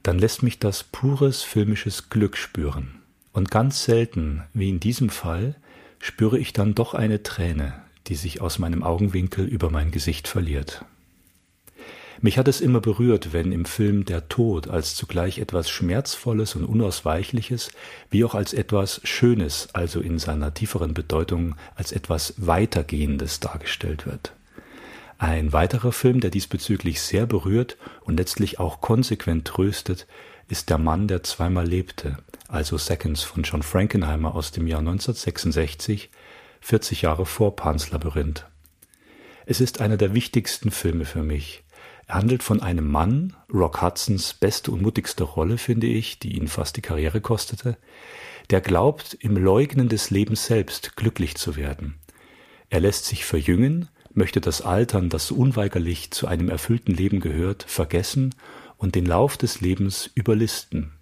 [0.02, 3.02] Dann lässt mich das pures filmisches Glück spüren.
[3.32, 5.56] Und ganz selten, wie in diesem Fall,
[5.98, 7.74] spüre ich dann doch eine Träne,
[8.06, 10.86] die sich aus meinem Augenwinkel über mein Gesicht verliert.
[12.22, 16.66] Mich hat es immer berührt, wenn im Film der Tod als zugleich etwas Schmerzvolles und
[16.66, 17.70] Unausweichliches,
[18.10, 24.34] wie auch als etwas Schönes, also in seiner tieferen Bedeutung als etwas Weitergehendes dargestellt wird.
[25.16, 30.06] Ein weiterer Film, der diesbezüglich sehr berührt und letztlich auch konsequent tröstet,
[30.48, 32.18] ist Der Mann, der zweimal lebte,
[32.48, 36.10] also Seconds von John Frankenheimer aus dem Jahr 1966,
[36.60, 38.44] 40 Jahre vor Pans Labyrinth.
[39.46, 41.62] Es ist einer der wichtigsten Filme für mich.
[42.10, 46.76] Handelt von einem Mann, Rock Hudsons beste und mutigste Rolle, finde ich, die ihn fast
[46.76, 47.76] die Karriere kostete,
[48.50, 51.94] der glaubt, im Leugnen des Lebens selbst glücklich zu werden.
[52.68, 58.34] Er lässt sich verjüngen, möchte das Altern, das unweigerlich zu einem erfüllten Leben gehört, vergessen
[58.76, 60.92] und den Lauf des Lebens überlisten.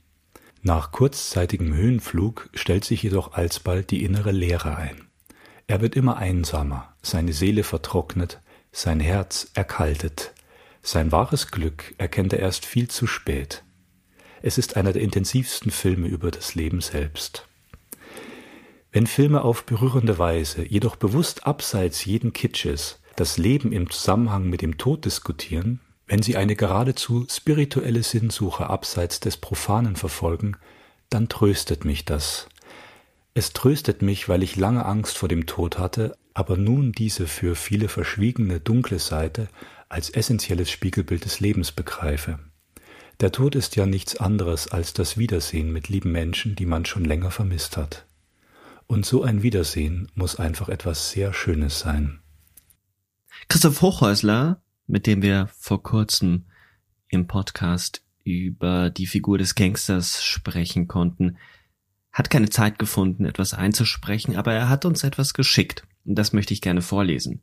[0.62, 5.06] Nach kurzzeitigem Höhenflug stellt sich jedoch alsbald die innere Leere ein.
[5.66, 8.40] Er wird immer einsamer, seine Seele vertrocknet,
[8.72, 10.34] sein Herz erkaltet.
[10.82, 13.64] Sein wahres Glück erkennt er erst viel zu spät.
[14.42, 17.48] Es ist einer der intensivsten Filme über das Leben selbst.
[18.92, 24.62] Wenn Filme auf berührende Weise, jedoch bewusst abseits jeden Kitsches, das Leben im Zusammenhang mit
[24.62, 30.56] dem Tod diskutieren, wenn sie eine geradezu spirituelle Sinnsuche abseits des Profanen verfolgen,
[31.10, 32.48] dann tröstet mich das.
[33.34, 37.54] Es tröstet mich, weil ich lange Angst vor dem Tod hatte, aber nun diese für
[37.56, 39.48] viele verschwiegene dunkle Seite
[39.88, 42.38] als essentielles Spiegelbild des Lebens begreife.
[43.20, 47.04] Der Tod ist ja nichts anderes als das Wiedersehen mit lieben Menschen, die man schon
[47.04, 48.06] länger vermisst hat.
[48.86, 52.20] Und so ein Wiedersehen muss einfach etwas sehr Schönes sein.
[53.48, 56.46] Christoph Hochhäusler, mit dem wir vor kurzem
[57.08, 61.38] im Podcast über die Figur des Gangsters sprechen konnten,
[62.12, 65.86] hat keine Zeit gefunden, etwas einzusprechen, aber er hat uns etwas geschickt.
[66.04, 67.42] Und das möchte ich gerne vorlesen.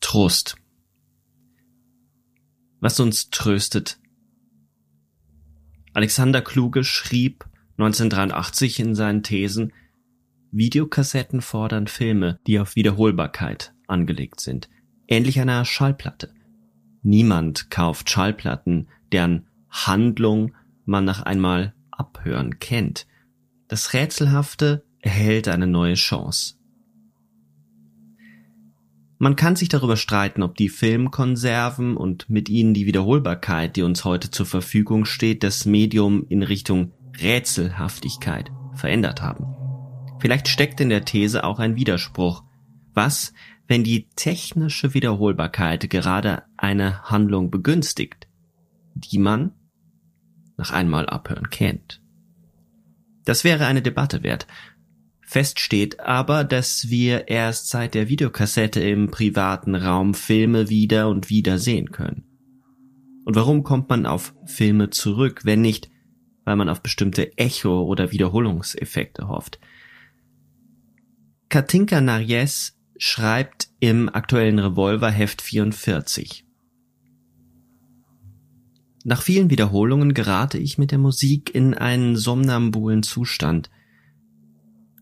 [0.00, 0.56] Trost.
[2.82, 4.00] Was uns tröstet.
[5.94, 7.46] Alexander Kluge schrieb
[7.78, 9.72] 1983 in seinen Thesen,
[10.50, 14.68] Videokassetten fordern Filme, die auf Wiederholbarkeit angelegt sind,
[15.06, 16.34] ähnlich einer Schallplatte.
[17.02, 20.52] Niemand kauft Schallplatten, deren Handlung
[20.84, 23.06] man nach einmal Abhören kennt.
[23.68, 26.56] Das Rätselhafte erhält eine neue Chance.
[29.22, 34.04] Man kann sich darüber streiten, ob die Filmkonserven und mit ihnen die Wiederholbarkeit, die uns
[34.04, 36.90] heute zur Verfügung steht, das Medium in Richtung
[37.20, 39.46] Rätselhaftigkeit verändert haben.
[40.18, 42.42] Vielleicht steckt in der These auch ein Widerspruch.
[42.94, 43.32] Was,
[43.68, 48.26] wenn die technische Wiederholbarkeit gerade eine Handlung begünstigt,
[48.94, 49.52] die man
[50.56, 52.02] nach einmal abhören kennt.
[53.24, 54.48] Das wäre eine Debatte wert.
[55.32, 61.30] Fest steht aber, dass wir erst seit der Videokassette im privaten Raum Filme wieder und
[61.30, 62.24] wieder sehen können.
[63.24, 65.88] Und warum kommt man auf Filme zurück, wenn nicht,
[66.44, 69.58] weil man auf bestimmte Echo- oder Wiederholungseffekte hofft?
[71.48, 76.44] Katinka Narjes schreibt im aktuellen Revolver Heft 44.
[79.04, 83.70] Nach vielen Wiederholungen gerate ich mit der Musik in einen somnambulen Zustand.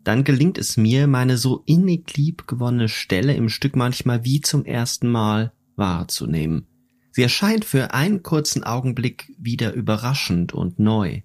[0.05, 4.65] Dann gelingt es mir, meine so innig lieb gewonnene Stelle im Stück manchmal wie zum
[4.65, 6.67] ersten Mal wahrzunehmen.
[7.13, 11.23] Sie erscheint für einen kurzen Augenblick wieder überraschend und neu.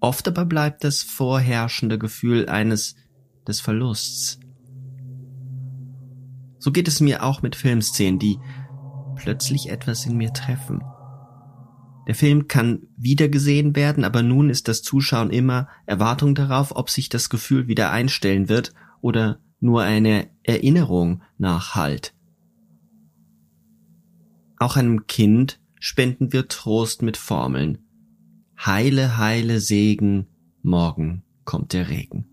[0.00, 2.96] Oft aber bleibt das vorherrschende Gefühl eines
[3.46, 4.38] des Verlusts.
[6.58, 8.38] So geht es mir auch mit Filmszenen, die
[9.16, 10.82] plötzlich etwas in mir treffen.
[12.06, 17.08] Der Film kann wiedergesehen werden, aber nun ist das Zuschauen immer Erwartung darauf, ob sich
[17.08, 22.14] das Gefühl wieder einstellen wird oder nur eine Erinnerung nachhalt.
[24.58, 27.78] Auch einem Kind spenden wir Trost mit Formeln.
[28.58, 30.26] Heile, heile Segen,
[30.62, 32.26] morgen kommt der Regen.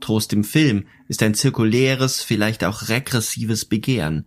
[0.00, 4.26] Trost im Film ist ein zirkuläres, vielleicht auch regressives Begehren,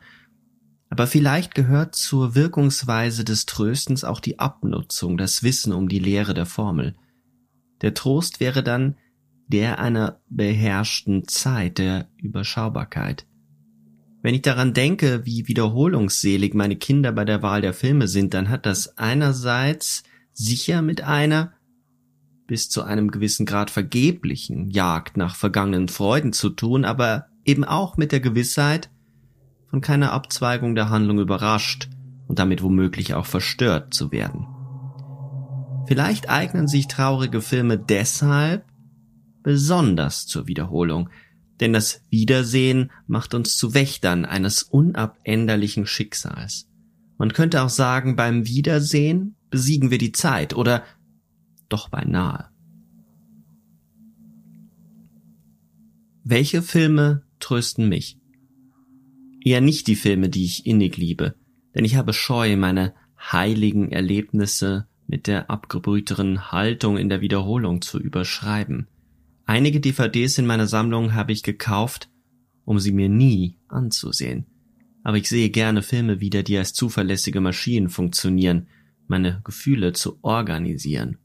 [0.89, 6.33] aber vielleicht gehört zur Wirkungsweise des Tröstens auch die Abnutzung, das Wissen um die Lehre
[6.33, 6.95] der Formel.
[7.81, 8.95] Der Trost wäre dann
[9.47, 13.25] der einer beherrschten Zeit, der Überschaubarkeit.
[14.21, 18.49] Wenn ich daran denke, wie wiederholungsselig meine Kinder bei der Wahl der Filme sind, dann
[18.49, 20.03] hat das einerseits
[20.33, 21.53] sicher mit einer
[22.45, 27.97] bis zu einem gewissen Grad vergeblichen Jagd nach vergangenen Freuden zu tun, aber eben auch
[27.97, 28.89] mit der Gewissheit,
[29.77, 31.87] von keiner Abzweigung der Handlung überrascht
[32.25, 34.47] und damit womöglich auch verstört zu werden.
[35.85, 38.65] Vielleicht eignen sich traurige Filme deshalb
[39.43, 41.11] besonders zur Wiederholung,
[41.59, 46.67] denn das Wiedersehen macht uns zu Wächtern eines unabänderlichen Schicksals.
[47.19, 50.83] Man könnte auch sagen, beim Wiedersehen besiegen wir die Zeit oder
[51.69, 52.49] doch beinahe.
[56.23, 58.17] Welche Filme trösten mich?
[59.47, 61.33] Eher nicht die Filme, die ich innig liebe,
[61.73, 67.97] denn ich habe Scheu, meine heiligen Erlebnisse mit der abgebrühteren Haltung in der Wiederholung zu
[67.97, 68.89] überschreiben.
[69.45, 72.09] Einige DVDs in meiner Sammlung habe ich gekauft,
[72.65, 74.47] um sie mir nie anzusehen.
[75.01, 78.67] Aber ich sehe gerne Filme wieder, die als zuverlässige Maschinen funktionieren,
[79.07, 81.19] meine Gefühle zu organisieren.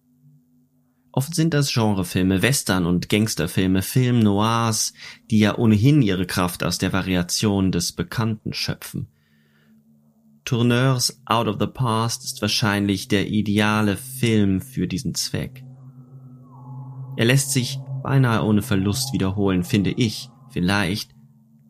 [1.14, 4.94] Oft sind das Genrefilme, Western und Gangsterfilme, Film Noirs,
[5.30, 9.08] die ja ohnehin ihre Kraft aus der Variation des Bekannten schöpfen.
[10.46, 15.62] Tourneurs Out of the Past ist wahrscheinlich der ideale Film für diesen Zweck.
[17.16, 21.14] Er lässt sich beinahe ohne Verlust wiederholen, finde ich, vielleicht,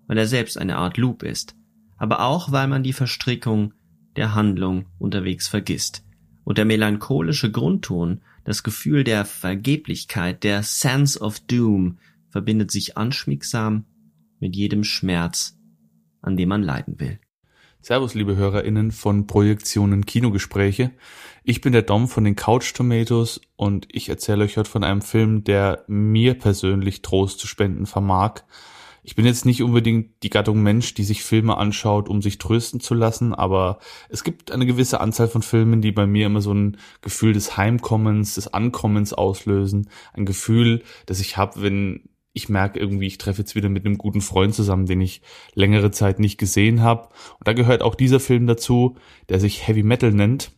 [0.07, 1.57] weil er selbst eine Art Loop ist,
[1.97, 3.75] aber auch weil man die Verstrickung
[4.15, 6.05] der Handlung unterwegs vergisst
[6.45, 11.99] und der melancholische Grundton das Gefühl der Vergeblichkeit, der Sense of Doom
[12.31, 13.85] verbindet sich anschmiegsam
[14.41, 15.59] mit jedem Schmerz,
[16.21, 17.21] an dem man leiden will.
[17.81, 20.93] Servus, liebe HörerInnen von Projektionen Kinogespräche.
[21.43, 25.03] Ich bin der Dom von den Couch Tomatoes und ich erzähle euch heute von einem
[25.03, 28.43] Film, der mir persönlich Trost zu spenden vermag,
[29.05, 32.79] ich bin jetzt nicht unbedingt die Gattung Mensch, die sich Filme anschaut, um sich trösten
[32.79, 36.55] zu lassen, aber es gibt eine gewisse Anzahl von Filmen, die bei mir immer so
[36.55, 39.89] ein Gefühl des Heimkommens, des Ankommens auslösen.
[40.13, 43.99] Ein Gefühl, das ich habe, wenn ich merke irgendwie, ich treffe jetzt wieder mit einem
[43.99, 45.21] guten Freund zusammen, den ich
[45.55, 47.09] längere Zeit nicht gesehen habe.
[47.39, 48.97] Und da gehört auch dieser Film dazu,
[49.29, 50.53] der sich Heavy Metal nennt.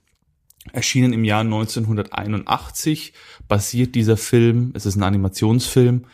[0.72, 3.12] Erschienen im Jahr 1981,
[3.48, 6.06] basiert dieser Film, es ist ein Animationsfilm,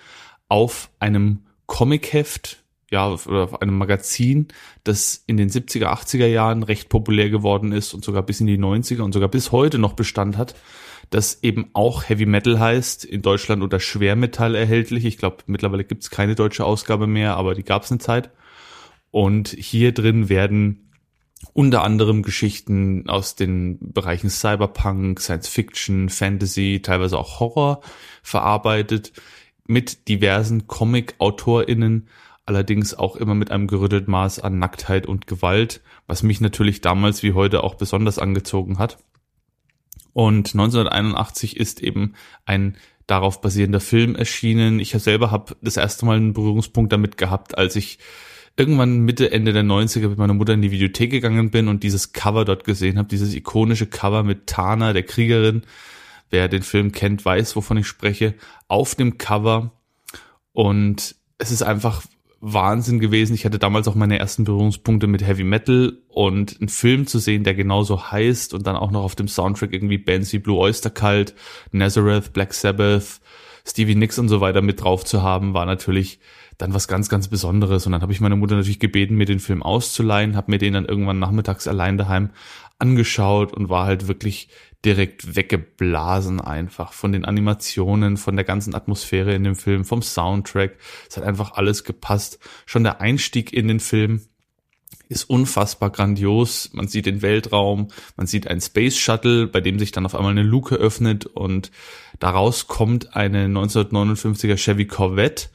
[0.49, 4.49] auf einem Comicheft, ja, oder auf einem Magazin,
[4.85, 8.59] das in den 70er, 80er Jahren recht populär geworden ist und sogar bis in die
[8.59, 10.55] 90er und sogar bis heute noch Bestand hat
[11.11, 15.05] das eben auch Heavy Metal heißt, in Deutschland unter Schwermetall erhältlich.
[15.05, 18.31] Ich glaube, mittlerweile gibt es keine deutsche Ausgabe mehr, aber die gab es eine Zeit.
[19.11, 20.93] Und hier drin werden
[21.53, 27.81] unter anderem Geschichten aus den Bereichen Cyberpunk, Science Fiction, Fantasy, teilweise auch Horror
[28.23, 29.13] verarbeitet
[29.71, 32.09] mit diversen Comic-AutorInnen,
[32.45, 37.23] allerdings auch immer mit einem gerüttelten Maß an Nacktheit und Gewalt, was mich natürlich damals
[37.23, 38.99] wie heute auch besonders angezogen hat.
[40.13, 42.15] Und 1981 ist eben
[42.45, 42.77] ein
[43.07, 44.81] darauf basierender Film erschienen.
[44.81, 47.99] Ich selber habe das erste Mal einen Berührungspunkt damit gehabt, als ich
[48.57, 52.13] irgendwann Mitte, Ende der 90er mit meiner Mutter in die Videothek gegangen bin und dieses
[52.13, 55.63] Cover dort gesehen habe, dieses ikonische Cover mit Tana, der Kriegerin.
[56.31, 58.35] Wer den Film kennt, weiß, wovon ich spreche,
[58.69, 59.73] auf dem Cover.
[60.53, 62.03] Und es ist einfach
[62.41, 63.35] Wahnsinn gewesen.
[63.35, 67.45] Ich hatte damals auch meine ersten Berührungspunkte mit Heavy Metal und einen Film zu sehen,
[67.45, 70.91] der genauso heißt und dann auch noch auf dem Soundtrack irgendwie Bands wie Blue Oyster
[70.91, 71.35] Cult,
[71.73, 73.21] Nazareth, Black Sabbath,
[73.67, 76.19] Stevie Nicks und so weiter mit drauf zu haben, war natürlich
[76.57, 77.87] dann was ganz, ganz Besonderes.
[77.87, 80.75] Und dann habe ich meine Mutter natürlich gebeten, mir den Film auszuleihen, habe mir den
[80.75, 82.31] dann irgendwann nachmittags allein daheim
[82.79, 84.49] angeschaut und war halt wirklich
[84.85, 90.77] direkt weggeblasen einfach von den Animationen, von der ganzen Atmosphäre in dem Film, vom Soundtrack.
[91.09, 92.39] Es hat einfach alles gepasst.
[92.67, 94.23] Schon der Einstieg in den Film
[95.09, 96.71] ist unfassbar grandios.
[96.73, 100.31] Man sieht den Weltraum, man sieht ein Space Shuttle, bei dem sich dann auf einmal
[100.31, 101.71] eine Luke öffnet und
[102.19, 105.49] daraus kommt eine 1959er Chevy Corvette,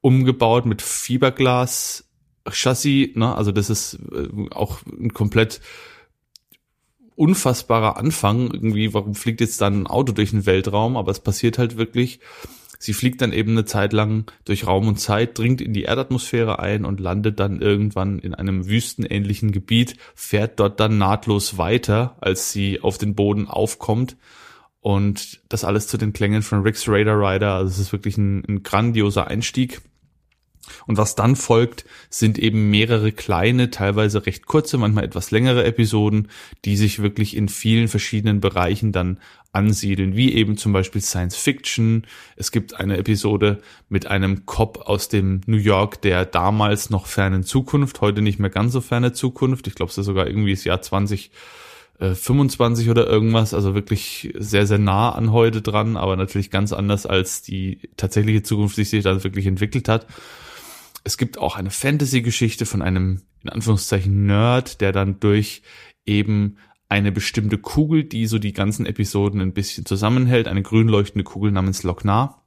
[0.00, 2.04] umgebaut mit Fiberglas
[2.50, 3.34] Chassis, ne?
[3.34, 5.60] Also das ist äh, auch ein komplett
[7.16, 8.50] unfassbarer Anfang.
[8.50, 10.96] Irgendwie, warum fliegt jetzt dann ein Auto durch den Weltraum?
[10.96, 12.20] Aber es passiert halt wirklich.
[12.78, 16.58] Sie fliegt dann eben eine Zeit lang durch Raum und Zeit, dringt in die Erdatmosphäre
[16.58, 22.52] ein und landet dann irgendwann in einem wüstenähnlichen Gebiet, fährt dort dann nahtlos weiter, als
[22.52, 24.16] sie auf den Boden aufkommt.
[24.80, 27.54] Und das alles zu den Klängen von Rick's Radar Rider.
[27.54, 29.80] Also es ist wirklich ein, ein grandioser Einstieg.
[30.86, 36.28] Und was dann folgt, sind eben mehrere kleine, teilweise recht kurze, manchmal etwas längere Episoden,
[36.64, 39.18] die sich wirklich in vielen verschiedenen Bereichen dann
[39.52, 42.06] ansiedeln, wie eben zum Beispiel Science Fiction.
[42.36, 47.44] Es gibt eine Episode mit einem Cop aus dem New York der damals noch fernen
[47.44, 49.66] Zukunft, heute nicht mehr ganz so ferne Zukunft.
[49.66, 51.30] Ich glaube, es ist sogar irgendwie das Jahr 20.
[52.00, 57.06] 25 oder irgendwas, also wirklich sehr, sehr nah an heute dran, aber natürlich ganz anders
[57.06, 60.06] als die tatsächliche Zukunft, die sich dann wirklich entwickelt hat.
[61.04, 65.62] Es gibt auch eine Fantasy-Geschichte von einem, in Anführungszeichen, Nerd, der dann durch
[66.06, 66.56] eben
[66.88, 71.50] eine bestimmte Kugel, die so die ganzen Episoden ein bisschen zusammenhält, eine grün leuchtende Kugel
[71.52, 72.43] namens Lochnar,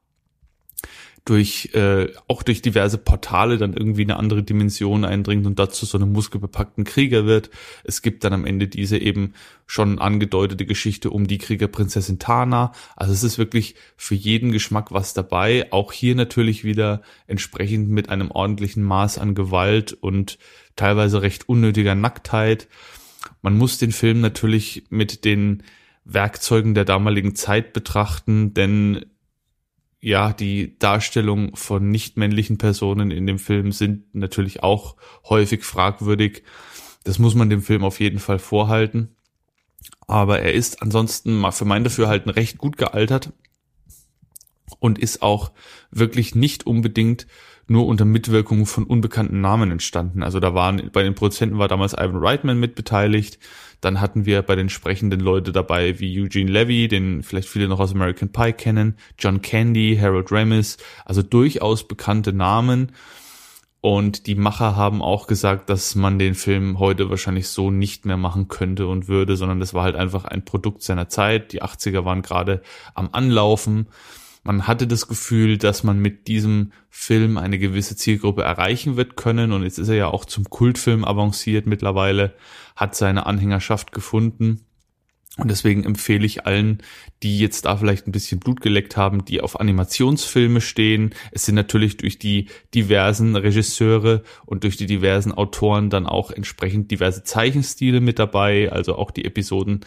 [1.27, 5.97] durch äh, auch durch diverse Portale dann irgendwie eine andere Dimension eindringt und dazu so
[5.97, 7.49] einem muskelbepackten Krieger wird.
[7.83, 9.33] Es gibt dann am Ende diese eben
[9.65, 12.71] schon angedeutete Geschichte um die Kriegerprinzessin Tana.
[12.95, 15.67] Also es ist wirklich für jeden Geschmack was dabei.
[15.73, 20.37] Auch hier natürlich wieder entsprechend mit einem ordentlichen Maß an Gewalt und
[20.77, 22.69] teilweise recht unnötiger Nacktheit.
[23.41, 25.63] Man muss den Film natürlich mit den
[26.05, 29.05] Werkzeugen der damaligen Zeit betrachten, denn
[29.99, 34.95] ja, die Darstellung von nicht-männlichen Personen in dem Film sind natürlich auch
[35.27, 36.43] häufig fragwürdig.
[37.03, 39.15] Das muss man dem Film auf jeden Fall vorhalten.
[40.07, 43.33] Aber er ist ansonsten mal für mein Dafürhalten recht gut gealtert
[44.79, 45.51] und ist auch
[45.91, 47.27] wirklich nicht unbedingt
[47.67, 50.23] nur unter Mitwirkung von unbekannten Namen entstanden.
[50.23, 53.39] Also da waren, bei den Produzenten war damals Ivan Reitman mitbeteiligt.
[53.81, 57.79] Dann hatten wir bei den sprechenden Leute dabei wie Eugene Levy, den vielleicht viele noch
[57.79, 62.93] aus American Pie kennen, John Candy, Harold Ramis, also durchaus bekannte Namen.
[63.81, 68.17] Und die Macher haben auch gesagt, dass man den Film heute wahrscheinlich so nicht mehr
[68.17, 71.53] machen könnte und würde, sondern das war halt einfach ein Produkt seiner Zeit.
[71.53, 72.61] Die 80er waren gerade
[72.95, 73.87] am Anlaufen
[74.47, 79.51] man hatte das Gefühl, dass man mit diesem Film eine gewisse Zielgruppe erreichen wird können
[79.51, 82.33] und jetzt ist er ja auch zum Kultfilm avanciert mittlerweile,
[82.73, 84.61] hat seine Anhängerschaft gefunden.
[85.35, 86.81] Und deswegen empfehle ich allen,
[87.23, 91.13] die jetzt da vielleicht ein bisschen Blut geleckt haben, die auf Animationsfilme stehen.
[91.31, 96.89] Es sind natürlich durch die diversen Regisseure und durch die diversen Autoren dann auch entsprechend
[96.89, 98.71] diverse Zeichenstile mit dabei.
[98.71, 99.81] Also auch die Episoden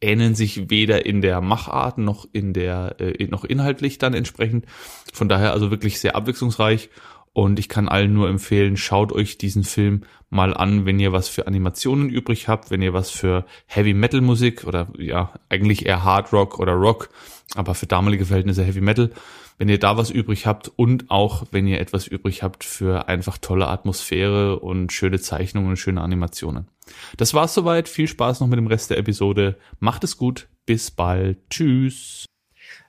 [0.00, 4.66] ähneln sich weder in der Machart noch in der äh, noch inhaltlich dann entsprechend.
[5.12, 6.90] Von daher also wirklich sehr abwechslungsreich
[7.36, 11.28] und ich kann allen nur empfehlen, schaut euch diesen Film mal an, wenn ihr was
[11.28, 16.02] für Animationen übrig habt, wenn ihr was für Heavy Metal Musik oder ja, eigentlich eher
[16.02, 17.10] Hard Rock oder Rock,
[17.54, 19.10] aber für damalige Verhältnisse Heavy Metal,
[19.58, 23.38] wenn ihr da was übrig habt und auch wenn ihr etwas übrig habt für einfach
[23.38, 26.68] tolle Atmosphäre und schöne Zeichnungen und schöne Animationen.
[27.16, 27.88] Das war's soweit.
[27.88, 29.56] Viel Spaß noch mit dem Rest der Episode.
[29.80, 30.48] Macht es gut.
[30.66, 31.38] Bis bald.
[31.50, 32.26] Tschüss.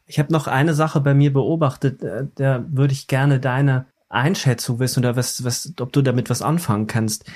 [0.06, 4.80] Ich habe noch eine Sache bei mir beobachtet, äh, da würde ich gerne deine Einschätzung
[4.80, 7.30] wissen oder was, was, ob du damit was anfangen kannst.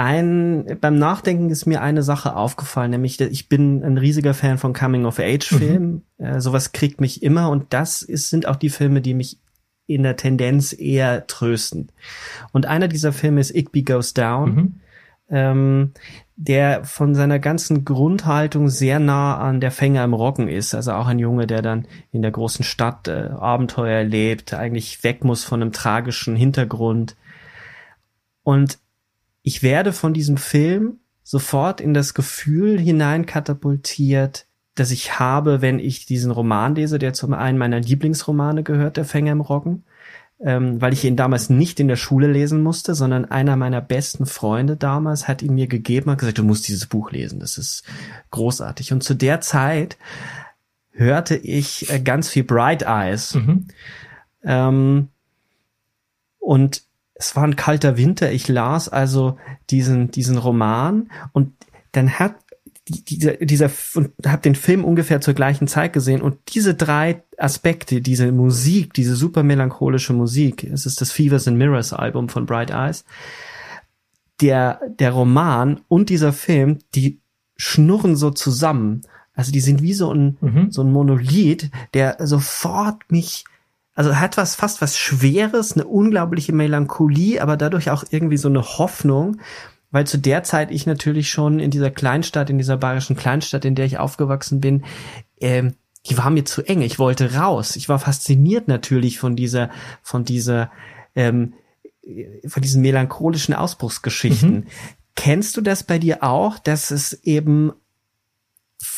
[0.00, 4.72] Ein, beim Nachdenken ist mir eine Sache aufgefallen, nämlich ich bin ein riesiger Fan von
[4.72, 6.04] Coming-of-Age-Filmen.
[6.16, 6.24] Mhm.
[6.24, 9.40] Äh, sowas kriegt mich immer und das ist, sind auch die Filme, die mich
[9.86, 11.92] in der Tendenz eher trösten.
[12.50, 14.54] Und einer dieser Filme ist Igby Goes Down.
[14.54, 14.74] Mhm.
[15.28, 15.92] Ähm,
[16.34, 20.74] der von seiner ganzen Grundhaltung sehr nah an der Fänger im Roggen ist.
[20.74, 25.24] Also auch ein Junge, der dann in der großen Stadt äh, Abenteuer erlebt, eigentlich weg
[25.24, 27.16] muss von einem tragischen Hintergrund.
[28.42, 28.78] Und
[29.50, 36.06] ich werde von diesem Film sofort in das Gefühl hineinkatapultiert, das ich habe, wenn ich
[36.06, 39.84] diesen Roman lese, der zum einen meiner Lieblingsromane gehört, Der Fänger im Roggen
[40.42, 44.24] ähm, weil ich ihn damals nicht in der Schule lesen musste, sondern einer meiner besten
[44.24, 47.84] Freunde damals hat ihn mir gegeben und gesagt, du musst dieses Buch lesen, das ist
[48.30, 48.92] großartig.
[48.92, 49.98] Und zu der Zeit
[50.92, 53.34] hörte ich äh, ganz viel Bright Eyes.
[53.34, 53.68] Mhm.
[54.42, 55.08] Ähm,
[56.38, 56.82] und
[57.20, 58.32] es war ein kalter Winter.
[58.32, 59.36] Ich las also
[59.68, 61.52] diesen, diesen Roman und
[61.92, 62.34] dann hat
[62.88, 68.00] dieser, dieser und habe den Film ungefähr zur gleichen Zeit gesehen und diese drei Aspekte,
[68.00, 72.70] diese Musik, diese super melancholische Musik, es ist das Fevers and Mirrors Album von Bright
[72.70, 73.04] Eyes,
[74.40, 77.20] der der Roman und dieser Film, die
[77.56, 79.02] schnurren so zusammen.
[79.34, 80.72] Also die sind wie so ein mhm.
[80.72, 83.44] so ein Monolith, der sofort mich
[84.00, 88.62] also hat was fast was Schweres, eine unglaubliche Melancholie, aber dadurch auch irgendwie so eine
[88.62, 89.36] Hoffnung
[89.90, 93.74] weil zu der Zeit ich natürlich schon in dieser Kleinstadt, in dieser bayerischen Kleinstadt, in
[93.74, 94.84] der ich aufgewachsen bin,
[95.40, 95.74] ähm,
[96.06, 96.80] die war mir zu eng.
[96.80, 97.76] Ich wollte raus.
[97.76, 99.70] Ich war fasziniert natürlich von dieser,
[100.02, 100.70] von dieser,
[101.14, 101.54] ähm,
[102.46, 104.54] von diesen melancholischen Ausbruchsgeschichten.
[104.54, 104.66] Mhm.
[105.16, 107.72] Kennst du das bei dir auch, dass es eben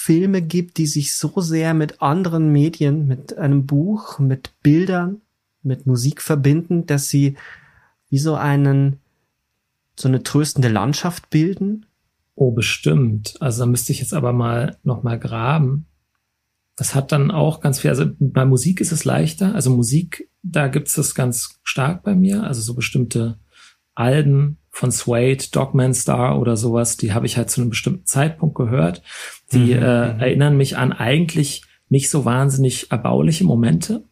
[0.05, 5.21] Filme gibt, die sich so sehr mit anderen Medien, mit einem Buch, mit Bildern,
[5.63, 7.37] mit Musik verbinden, dass sie
[8.09, 8.99] wie so einen
[9.97, 11.87] so eine tröstende Landschaft bilden?
[12.35, 13.37] Oh, bestimmt.
[13.39, 15.87] Also da müsste ich jetzt aber mal noch mal graben.
[16.75, 19.55] Das hat dann auch ganz viel, also bei Musik ist es leichter.
[19.55, 22.43] Also Musik, da gibt's das ganz stark bei mir.
[22.43, 23.39] Also so bestimmte
[23.95, 28.57] Alben von Suede, Dogman Star oder sowas, die habe ich halt zu einem bestimmten Zeitpunkt
[28.57, 29.03] gehört.
[29.53, 30.21] Die mhm, äh, mhm.
[30.21, 34.05] erinnern mich an eigentlich nicht so wahnsinnig erbauliche Momente.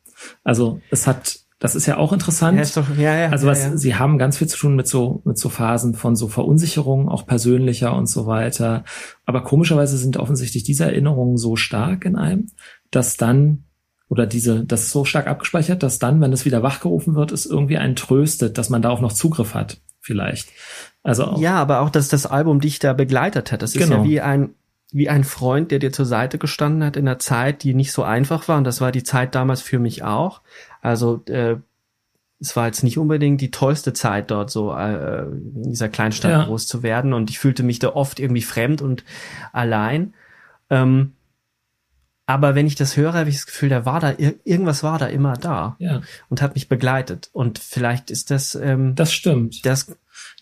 [0.45, 2.59] Also es hat das ist ja auch interessant.
[2.59, 3.77] Ja, doch, ja, ja, also was, ja, ja.
[3.77, 7.27] sie haben ganz viel zu tun mit so, mit so Phasen von so Verunsicherung, auch
[7.27, 8.83] persönlicher und so weiter.
[9.27, 12.47] Aber komischerweise sind offensichtlich diese Erinnerungen so stark in einem,
[12.91, 13.65] dass dann,
[14.09, 17.45] oder diese, das ist so stark abgespeichert, dass dann, wenn es wieder wachgerufen wird, es
[17.45, 20.49] irgendwie einen tröstet, dass man da auch noch Zugriff hat, vielleicht.
[21.03, 23.61] Also auch, ja, aber auch, dass das Album dich da begleitet hat.
[23.61, 23.99] Das ist genau.
[23.99, 24.55] ja wie ein,
[24.93, 28.03] wie ein Freund, der dir zur Seite gestanden hat in einer Zeit, die nicht so
[28.03, 28.59] einfach war.
[28.59, 30.43] Und das war die Zeit damals für mich auch.
[30.81, 31.57] Also äh,
[32.41, 36.45] es war jetzt nicht unbedingt die tollste Zeit dort so äh, in dieser Kleinstadt ja.
[36.45, 39.05] groß zu werden und ich fühlte mich da oft irgendwie fremd und
[39.53, 40.15] allein.
[40.71, 41.13] Ähm,
[42.31, 44.15] aber wenn ich das höre, habe ich das Gefühl, da war da
[44.45, 46.01] irgendwas war da immer da ja.
[46.29, 47.29] und hat mich begleitet.
[47.33, 48.55] Und vielleicht ist das.
[48.55, 49.67] Ähm, das stimmt.
[49.67, 49.97] Das,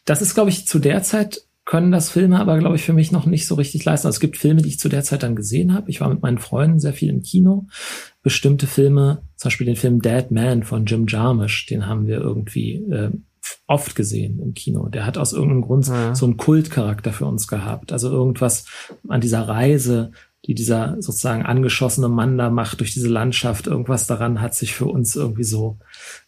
[0.04, 3.12] das ist, glaube ich, zu der Zeit können das Filme aber, glaube ich, für mich
[3.12, 4.06] noch nicht so richtig leisten.
[4.06, 5.90] Also es gibt Filme, die ich zu der Zeit dann gesehen habe.
[5.90, 7.66] Ich war mit meinen Freunden sehr viel im Kino.
[8.22, 12.76] Bestimmte Filme, zum Beispiel den Film Dead Man von Jim Jarmusch, den haben wir irgendwie
[12.76, 13.10] äh,
[13.66, 14.88] oft gesehen im Kino.
[14.88, 16.14] Der hat aus irgendeinem Grund ja.
[16.14, 17.92] so einen Kultcharakter für uns gehabt.
[17.92, 18.64] Also irgendwas
[19.06, 20.12] an dieser Reise,
[20.46, 24.86] die dieser sozusagen angeschossene Mann da macht durch diese Landschaft, irgendwas daran hat sich für
[24.86, 25.78] uns irgendwie so,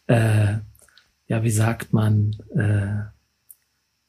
[0.05, 0.57] äh,
[1.25, 3.09] ja, wie sagt man, äh,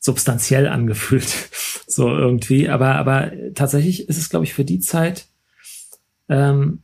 [0.02, 1.48] substanziell angefühlt.
[1.86, 2.68] so irgendwie.
[2.68, 5.26] Aber, aber tatsächlich ist es, glaube ich, für die Zeit,
[6.28, 6.82] ähm,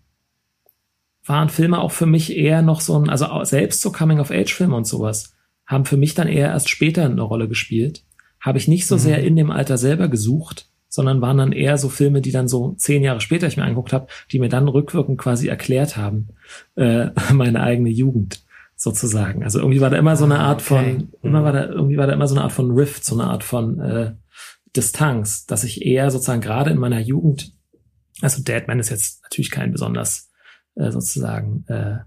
[1.24, 5.34] waren Filme auch für mich eher noch so ein, also selbst so Coming-of-Age-Filme und sowas,
[5.66, 8.04] haben für mich dann eher erst später eine Rolle gespielt.
[8.40, 9.00] Habe ich nicht so mhm.
[9.00, 12.72] sehr in dem Alter selber gesucht, sondern waren dann eher so Filme, die dann so
[12.78, 16.28] zehn Jahre später ich mir angeguckt habe, die mir dann rückwirkend quasi erklärt haben,
[16.76, 18.42] äh, meine eigene Jugend
[18.78, 19.42] sozusagen.
[19.42, 20.68] Also irgendwie war da immer so eine ah, Art okay.
[20.68, 23.28] von, immer war da, irgendwie war da immer so eine Art von Rift, so eine
[23.28, 24.14] Art von äh,
[24.76, 27.52] Distanz, dass ich eher sozusagen gerade in meiner Jugend
[28.22, 30.30] Also Deadman ist jetzt natürlich kein besonders
[30.76, 31.98] äh, sozusagen äh,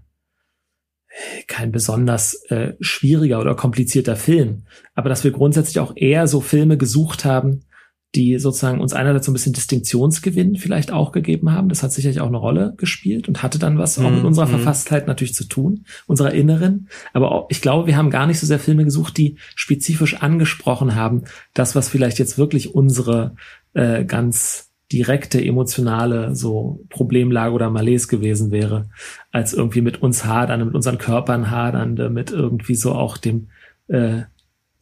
[1.46, 6.78] kein besonders äh, schwieriger oder komplizierter Film, aber dass wir grundsätzlich auch eher so Filme
[6.78, 7.66] gesucht haben,
[8.14, 11.70] die sozusagen uns einerseits so ein bisschen Distinktionsgewinn vielleicht auch gegeben haben.
[11.70, 14.46] Das hat sicherlich auch eine Rolle gespielt und hatte dann was auch mit mhm, unserer
[14.46, 14.50] mhm.
[14.50, 16.88] Verfasstheit natürlich zu tun, unserer inneren.
[17.14, 20.94] Aber auch, ich glaube, wir haben gar nicht so sehr Filme gesucht, die spezifisch angesprochen
[20.94, 21.22] haben,
[21.54, 23.34] das, was vielleicht jetzt wirklich unsere
[23.72, 28.90] äh, ganz direkte emotionale so Problemlage oder Malaise gewesen wäre,
[29.30, 33.48] als irgendwie mit uns hadernde, mit unseren Körpern hadernde, mit irgendwie so auch dem
[33.88, 34.22] äh,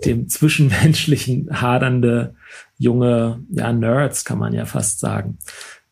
[0.04, 2.34] dem zwischenmenschlichen hadernde
[2.78, 5.38] junge ja Nerds kann man ja fast sagen.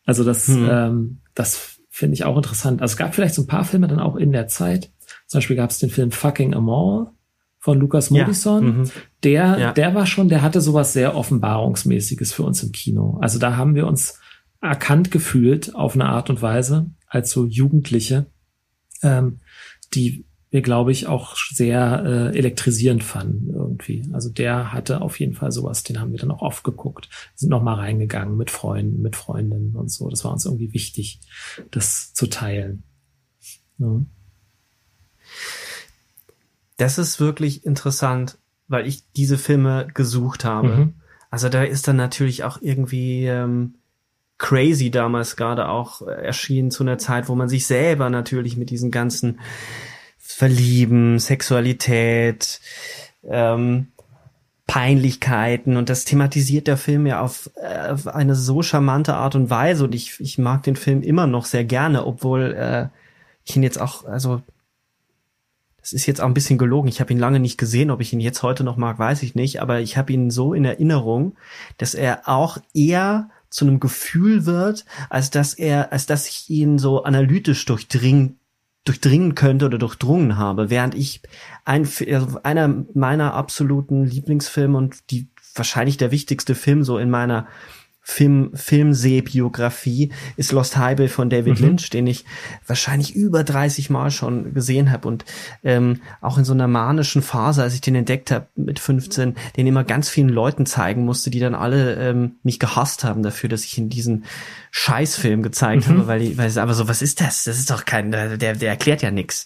[0.05, 0.67] Also das hm.
[0.69, 2.81] ähm, das finde ich auch interessant.
[2.81, 4.91] Also es gab vielleicht so ein paar Filme dann auch in der Zeit.
[5.27, 7.13] Zum Beispiel gab es den Film Fucking Amor
[7.59, 8.63] von Lukas Modison.
[8.63, 8.91] Ja, mhm.
[9.23, 9.73] der, ja.
[9.73, 13.19] der war schon, der hatte sowas sehr Offenbarungsmäßiges für uns im Kino.
[13.21, 14.19] Also da haben wir uns
[14.61, 18.27] erkannt gefühlt auf eine Art und Weise als so Jugendliche,
[19.03, 19.39] ähm,
[19.93, 24.09] die wir, glaube ich, auch sehr äh, elektrisierend fanden irgendwie.
[24.13, 27.49] Also der hatte auf jeden Fall sowas, den haben wir dann auch oft geguckt, sind
[27.49, 30.09] noch mal reingegangen mit Freunden, mit Freundinnen und so.
[30.09, 31.21] Das war uns irgendwie wichtig,
[31.69, 32.83] das zu teilen.
[33.77, 34.01] Ja.
[36.77, 40.69] Das ist wirklich interessant, weil ich diese Filme gesucht habe.
[40.69, 40.93] Mhm.
[41.29, 43.75] Also da ist dann natürlich auch irgendwie ähm,
[44.39, 48.71] Crazy damals gerade auch äh, erschienen zu einer Zeit, wo man sich selber natürlich mit
[48.71, 49.39] diesen ganzen
[50.31, 52.61] Verlieben, Sexualität,
[53.23, 53.87] ähm,
[54.67, 59.49] Peinlichkeiten und das thematisiert der Film ja auf, äh, auf eine so charmante Art und
[59.49, 62.87] Weise und ich, ich mag den Film immer noch sehr gerne, obwohl äh,
[63.43, 64.43] ich ihn jetzt auch, also
[65.81, 66.87] das ist jetzt auch ein bisschen gelogen.
[66.87, 67.89] Ich habe ihn lange nicht gesehen.
[67.89, 69.61] Ob ich ihn jetzt heute noch mag, weiß ich nicht.
[69.61, 71.35] Aber ich habe ihn so in Erinnerung,
[71.77, 76.77] dass er auch eher zu einem Gefühl wird, als dass er, als dass ich ihn
[76.77, 78.38] so analytisch durchdringen
[78.85, 81.21] durchdringen könnte oder durchdrungen habe, während ich
[81.65, 87.47] ein, also einer meiner absoluten Lieblingsfilme und die wahrscheinlich der wichtigste Film so in meiner
[88.09, 91.67] Film, Filmsehbiografie ist Lost Highway von David mhm.
[91.67, 92.25] Lynch, den ich
[92.65, 95.25] wahrscheinlich über 30 Mal schon gesehen habe und
[95.63, 99.67] ähm, auch in so einer manischen Phase, als ich den entdeckt habe mit 15, den
[99.67, 103.63] immer ganz vielen Leuten zeigen musste, die dann alle ähm, mich gehasst haben dafür, dass
[103.63, 104.25] ich in diesen
[104.71, 105.91] Scheißfilm gezeigt mhm.
[105.91, 107.43] habe, weil, die, weil es aber so, was ist das?
[107.43, 109.45] Das ist doch kein, der, der erklärt ja nichts.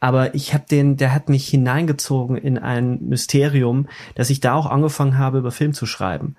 [0.00, 4.66] Aber ich habe den, der hat mich hineingezogen in ein Mysterium, dass ich da auch
[4.66, 6.36] angefangen habe, über Film zu schreiben.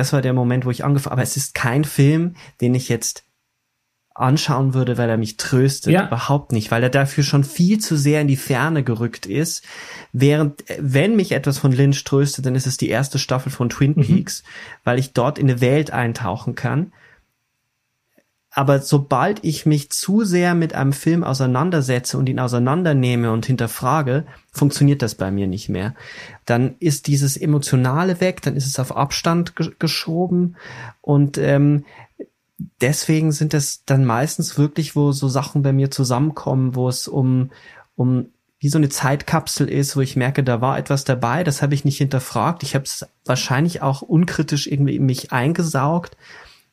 [0.00, 3.24] Das war der Moment, wo ich angefangen aber es ist kein Film, den ich jetzt
[4.14, 5.92] anschauen würde, weil er mich tröstet.
[5.92, 6.06] Ja.
[6.06, 9.62] Überhaupt nicht, weil er dafür schon viel zu sehr in die Ferne gerückt ist.
[10.14, 13.92] Während, wenn mich etwas von Lynch tröstet, dann ist es die erste Staffel von Twin
[13.94, 14.06] mhm.
[14.06, 14.46] Peaks, mhm.
[14.84, 16.94] weil ich dort in eine Welt eintauchen kann,
[18.52, 24.24] aber sobald ich mich zu sehr mit einem Film auseinandersetze und ihn auseinandernehme und hinterfrage,
[24.50, 25.94] funktioniert das bei mir nicht mehr.
[26.46, 30.56] Dann ist dieses Emotionale weg, dann ist es auf Abstand geschoben
[31.00, 31.84] und ähm,
[32.80, 37.50] deswegen sind es dann meistens wirklich, wo so Sachen bei mir zusammenkommen, wo es um,
[37.94, 38.26] um
[38.58, 41.84] wie so eine Zeitkapsel ist, wo ich merke, da war etwas dabei, das habe ich
[41.84, 42.64] nicht hinterfragt.
[42.64, 46.16] Ich habe es wahrscheinlich auch unkritisch irgendwie in mich eingesaugt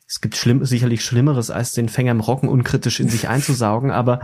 [0.08, 4.20] es gibt schlimm, sicherlich Schlimmeres, als den Fänger im Rocken unkritisch in sich einzusaugen, aber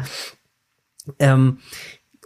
[1.19, 1.59] ähm,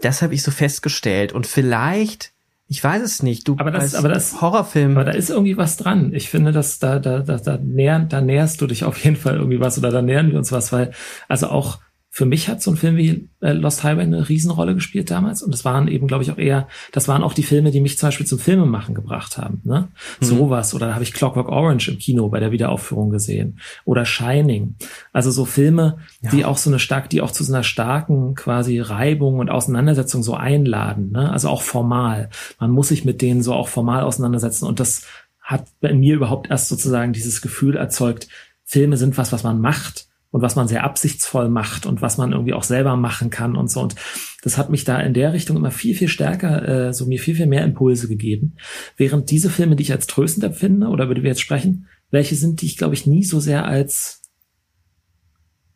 [0.00, 1.32] das habe ich so festgestellt.
[1.32, 2.32] Und vielleicht,
[2.68, 4.92] ich weiß es nicht, du aber das, aber das Horrorfilm.
[4.92, 6.14] Aber da ist irgendwie was dran.
[6.14, 9.34] Ich finde, dass da, da, da, da, nähern, da näherst du dich auf jeden Fall
[9.34, 10.92] irgendwie was oder da nähern wir uns was, weil,
[11.26, 11.80] also auch
[12.18, 15.40] für mich hat so ein Film wie äh, Lost Highway eine Riesenrolle gespielt damals.
[15.40, 17.96] Und das waren eben, glaube ich, auch eher, das waren auch die Filme, die mich
[17.96, 19.60] zum Beispiel zum Filmemachen gebracht haben.
[19.62, 19.86] Ne?
[20.20, 20.26] Mhm.
[20.26, 20.74] Sowas.
[20.74, 23.60] Oder da habe ich Clockwork Orange im Kino bei der Wiederaufführung gesehen.
[23.84, 24.74] Oder Shining.
[25.12, 26.30] Also so Filme, ja.
[26.32, 30.24] die auch so eine stark, die auch zu so einer starken quasi Reibung und Auseinandersetzung
[30.24, 31.12] so einladen.
[31.12, 31.30] Ne?
[31.30, 32.30] Also auch formal.
[32.58, 34.66] Man muss sich mit denen so auch formal auseinandersetzen.
[34.66, 35.04] Und das
[35.40, 38.26] hat bei mir überhaupt erst sozusagen dieses Gefühl erzeugt,
[38.64, 42.32] Filme sind was, was man macht und was man sehr absichtsvoll macht und was man
[42.32, 43.80] irgendwie auch selber machen kann und so.
[43.80, 43.94] Und
[44.42, 47.34] das hat mich da in der Richtung immer viel, viel stärker, äh, so mir viel,
[47.34, 48.56] viel mehr Impulse gegeben.
[48.96, 52.34] Während diese Filme, die ich als tröstend empfinde oder über die wir jetzt sprechen, welche
[52.36, 54.22] sind, die ich glaube ich nie so sehr als,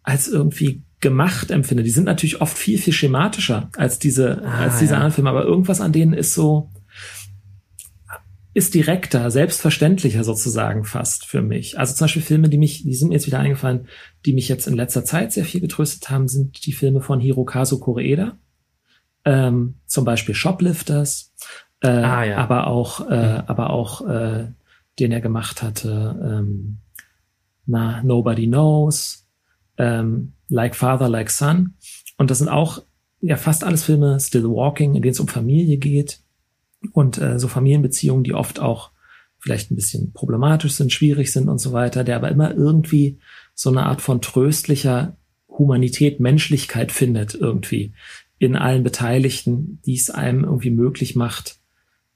[0.02, 1.82] als irgendwie gemacht empfinde.
[1.82, 4.96] Die sind natürlich oft viel, viel schematischer als diese, ah, als diese ja.
[4.96, 6.70] anderen Filme, aber irgendwas an denen ist so,
[8.54, 11.78] ist direkter, selbstverständlicher sozusagen fast für mich.
[11.78, 13.88] Also zum Beispiel Filme, die mich, die sind mir jetzt wieder eingefallen,
[14.26, 17.80] die mich jetzt in letzter Zeit sehr viel getröstet haben, sind die Filme von Hirokazu
[17.80, 18.38] Koreeda.
[19.24, 21.32] Ähm, zum Beispiel Shoplifters,
[21.80, 22.36] äh, ah, ja.
[22.36, 24.48] aber auch, äh, aber auch, äh,
[24.98, 26.78] den er gemacht hatte, ähm,
[27.64, 29.26] na, Nobody Knows,
[29.78, 31.74] ähm, Like Father, Like Son.
[32.18, 32.82] Und das sind auch
[33.20, 36.21] ja fast alles Filme, Still Walking, in denen es um Familie geht
[36.92, 38.90] und äh, so Familienbeziehungen, die oft auch
[39.38, 43.18] vielleicht ein bisschen problematisch sind, schwierig sind und so weiter, der aber immer irgendwie
[43.54, 45.16] so eine Art von tröstlicher
[45.48, 47.92] Humanität, Menschlichkeit findet irgendwie
[48.38, 51.58] in allen Beteiligten, die es einem irgendwie möglich macht,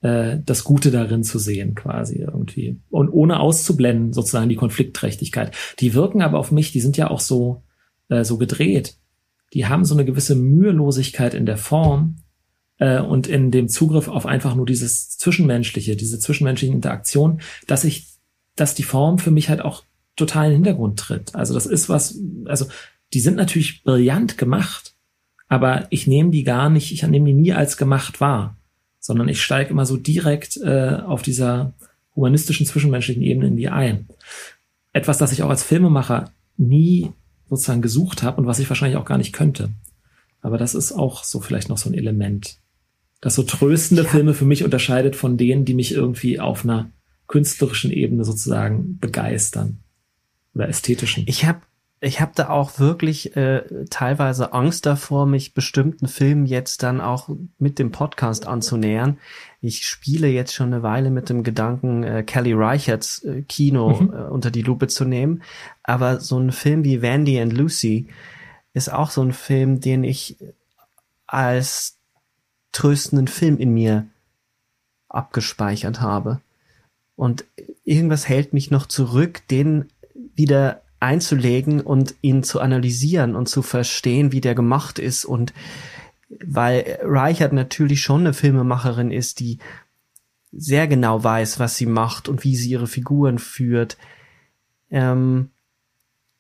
[0.01, 2.81] äh, das Gute darin zu sehen, quasi irgendwie.
[2.91, 5.55] Und ohne auszublenden, sozusagen die Konfliktträchtigkeit.
[5.81, 7.63] Die wirken aber auf mich, die sind ja auch so,
[8.09, 8.97] äh, so gedreht.
[9.53, 12.17] Die haben so eine gewisse Mühelosigkeit in der Form
[12.79, 18.07] äh, und in dem Zugriff auf einfach nur dieses Zwischenmenschliche, diese zwischenmenschliche Interaktion, dass ich,
[18.55, 19.85] dass die Form für mich halt auch
[20.17, 21.35] total in den Hintergrund tritt.
[21.35, 22.67] Also das ist was, also
[23.13, 24.95] die sind natürlich brillant gemacht,
[25.49, 28.57] aber ich nehme die gar nicht, ich nehme die nie als gemacht wahr
[29.07, 31.75] sondern ich steige immer so direkt äh, auf dieser
[32.17, 34.09] humanistischen, zwischenmenschlichen Ebene in die ein.
[34.93, 37.13] Etwas, das ich auch als Filmemacher nie
[37.49, 39.71] sozusagen gesucht habe und was ich wahrscheinlich auch gar nicht könnte.
[40.41, 42.59] Aber das ist auch so vielleicht noch so ein Element,
[43.21, 44.09] das so tröstende ja.
[44.09, 46.91] Filme für mich unterscheidet von denen, die mich irgendwie auf einer
[47.27, 49.79] künstlerischen Ebene sozusagen begeistern
[50.55, 51.25] oder ästhetischen.
[51.27, 51.61] Ich habe
[52.01, 57.31] ich habe da auch wirklich äh, teilweise Angst davor, mich bestimmten Filmen jetzt dann auch
[57.59, 59.19] mit dem Podcast anzunähern.
[59.63, 64.13] Ich spiele jetzt schon eine Weile mit dem Gedanken, äh, Kelly Reicherts äh, Kino mhm.
[64.13, 65.43] äh, unter die Lupe zu nehmen.
[65.83, 68.09] Aber so ein Film wie Vandy and Lucy
[68.75, 70.37] ist auch so ein Film, den ich
[71.27, 71.96] als
[72.73, 74.07] tröstenden Film in mir
[75.09, 76.41] abgespeichert habe.
[77.15, 77.45] Und
[77.85, 79.87] irgendwas hält mich noch zurück, den
[80.35, 85.53] wieder einzulegen und ihn zu analysieren und zu verstehen, wie der gemacht ist und
[86.29, 89.59] weil Reichert natürlich schon eine Filmemacherin ist, die
[90.53, 93.97] sehr genau weiß, was sie macht und wie sie ihre Figuren führt.
[94.91, 95.51] Ähm,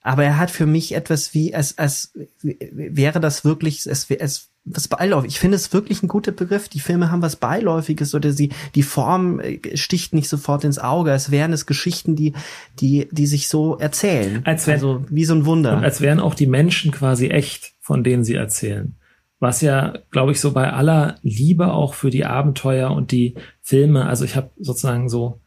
[0.00, 2.12] aber er hat für mich etwas wie, als, als
[2.42, 5.30] wäre das wirklich, es, es was beiläufig.
[5.30, 6.68] Ich finde es wirklich ein guter Begriff.
[6.68, 11.12] Die Filme haben was Beiläufiges oder sie, die Form äh, sticht nicht sofort ins Auge.
[11.12, 12.34] Es wären es Geschichten, die,
[12.80, 14.44] die, die sich so erzählen.
[14.44, 15.78] Als wär, also wie so ein Wunder.
[15.78, 18.97] als wären auch die Menschen quasi echt, von denen sie erzählen.
[19.38, 24.06] Was ja, glaube ich, so bei aller Liebe auch für die Abenteuer und die Filme,
[24.06, 25.40] also ich habe sozusagen so,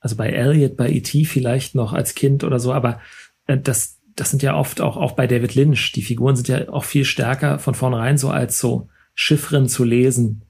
[0.00, 1.24] also bei Elliot, bei E.T.
[1.24, 3.00] vielleicht noch als Kind oder so, aber
[3.46, 6.68] äh, das, das sind ja oft auch, auch bei David Lynch, die Figuren sind ja
[6.68, 10.44] auch viel stärker von vornherein so als so Chiffren zu lesen,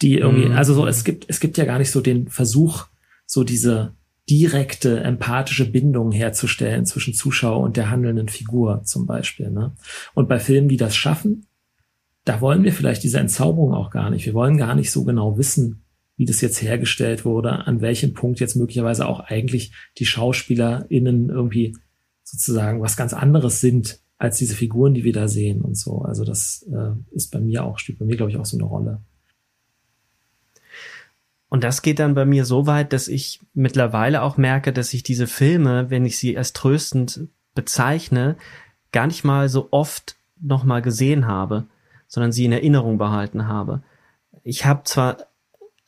[0.00, 0.52] die irgendwie, mhm.
[0.56, 2.86] also so, es gibt, es gibt ja gar nicht so den Versuch,
[3.26, 3.94] so diese
[4.28, 9.50] direkte empathische Bindung herzustellen zwischen Zuschauer und der handelnden Figur zum Beispiel.
[9.50, 9.74] Ne?
[10.14, 11.46] Und bei Filmen, die das schaffen,
[12.24, 14.26] da wollen wir vielleicht diese Entzauberung auch gar nicht.
[14.26, 15.84] Wir wollen gar nicht so genau wissen,
[16.16, 21.74] wie das jetzt hergestellt wurde, an welchem Punkt jetzt möglicherweise auch eigentlich die SchauspielerInnen irgendwie
[22.32, 26.02] sozusagen was ganz anderes sind als diese Figuren, die wir da sehen und so.
[26.02, 28.66] Also das äh, ist bei mir auch, spielt bei mir, glaube ich, auch so eine
[28.66, 29.00] Rolle.
[31.48, 35.02] Und das geht dann bei mir so weit, dass ich mittlerweile auch merke, dass ich
[35.02, 38.36] diese Filme, wenn ich sie als tröstend bezeichne,
[38.90, 41.66] gar nicht mal so oft nochmal gesehen habe,
[42.08, 43.82] sondern sie in Erinnerung behalten habe.
[44.44, 45.26] Ich habe zwar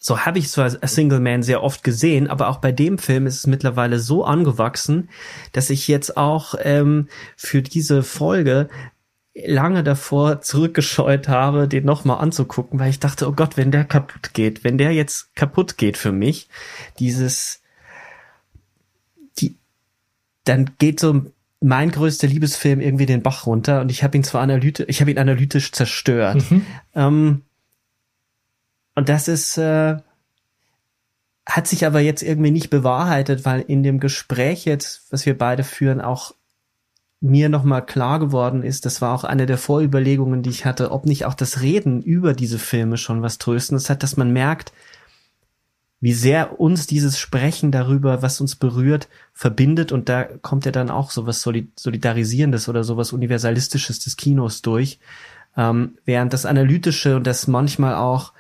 [0.07, 3.37] so habe ich zwar Single Man sehr oft gesehen, aber auch bei dem Film ist
[3.37, 5.09] es mittlerweile so angewachsen,
[5.53, 8.69] dass ich jetzt auch ähm, für diese Folge
[9.35, 14.35] lange davor zurückgescheut habe, den nochmal anzugucken, weil ich dachte, oh Gott, wenn der kaputt
[14.35, 16.49] geht, wenn der jetzt kaputt geht für mich,
[16.99, 17.63] dieses,
[19.39, 19.57] die,
[20.45, 21.23] dann geht so
[21.63, 25.11] mein größter Liebesfilm irgendwie den Bach runter und ich habe ihn zwar analytisch, ich habe
[25.11, 26.51] ihn analytisch zerstört.
[26.51, 26.67] Mhm.
[26.95, 27.43] Ähm,
[28.95, 29.97] und das ist, äh,
[31.47, 35.63] hat sich aber jetzt irgendwie nicht bewahrheitet, weil in dem Gespräch jetzt, was wir beide
[35.63, 36.35] führen, auch
[37.21, 41.07] mir nochmal klar geworden ist, das war auch eine der Vorüberlegungen, die ich hatte, ob
[41.07, 44.73] nicht auch das Reden über diese Filme schon was Tröstendes hat, dass man merkt,
[46.05, 49.91] wie sehr uns dieses Sprechen darüber, was uns berührt, verbindet.
[49.91, 54.99] Und da kommt ja dann auch sowas Solidarisierendes oder sowas Universalistisches des Kinos durch,
[55.57, 58.34] ähm, während das Analytische und das manchmal auch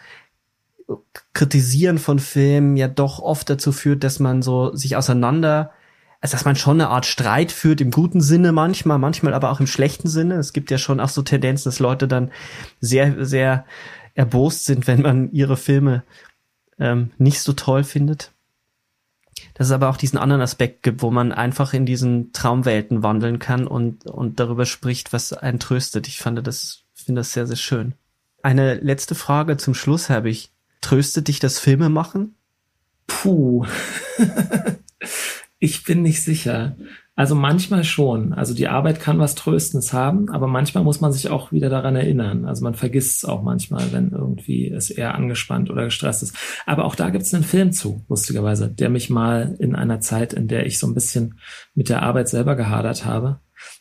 [1.32, 5.72] Kritisieren von Filmen ja doch oft dazu führt, dass man so sich auseinander,
[6.20, 9.60] also dass man schon eine Art Streit führt im guten Sinne manchmal, manchmal aber auch
[9.60, 10.36] im schlechten Sinne.
[10.36, 12.30] Es gibt ja schon auch so Tendenzen, dass Leute dann
[12.80, 13.64] sehr, sehr
[14.14, 16.04] erbost sind, wenn man ihre Filme
[16.78, 18.32] ähm, nicht so toll findet.
[19.54, 23.38] Dass es aber auch diesen anderen Aspekt gibt, wo man einfach in diesen Traumwelten wandeln
[23.38, 26.08] kann und, und darüber spricht, was einen tröstet.
[26.08, 27.94] Ich fand das, finde das sehr, sehr schön.
[28.42, 30.53] Eine letzte Frage zum Schluss habe ich.
[30.84, 32.36] Tröstet dich das Filme machen?
[33.06, 33.64] Puh.
[35.60, 36.76] Ich bin nicht sicher.
[37.16, 38.34] Also manchmal schon.
[38.34, 41.96] Also die Arbeit kann was Tröstendes haben, aber manchmal muss man sich auch wieder daran
[41.96, 42.44] erinnern.
[42.44, 46.36] Also man vergisst es auch manchmal, wenn irgendwie es eher angespannt oder gestresst ist.
[46.66, 50.34] Aber auch da gibt es einen Film zu, lustigerweise, der mich mal in einer Zeit,
[50.34, 51.38] in der ich so ein bisschen
[51.74, 53.40] mit der Arbeit selber gehadert habe,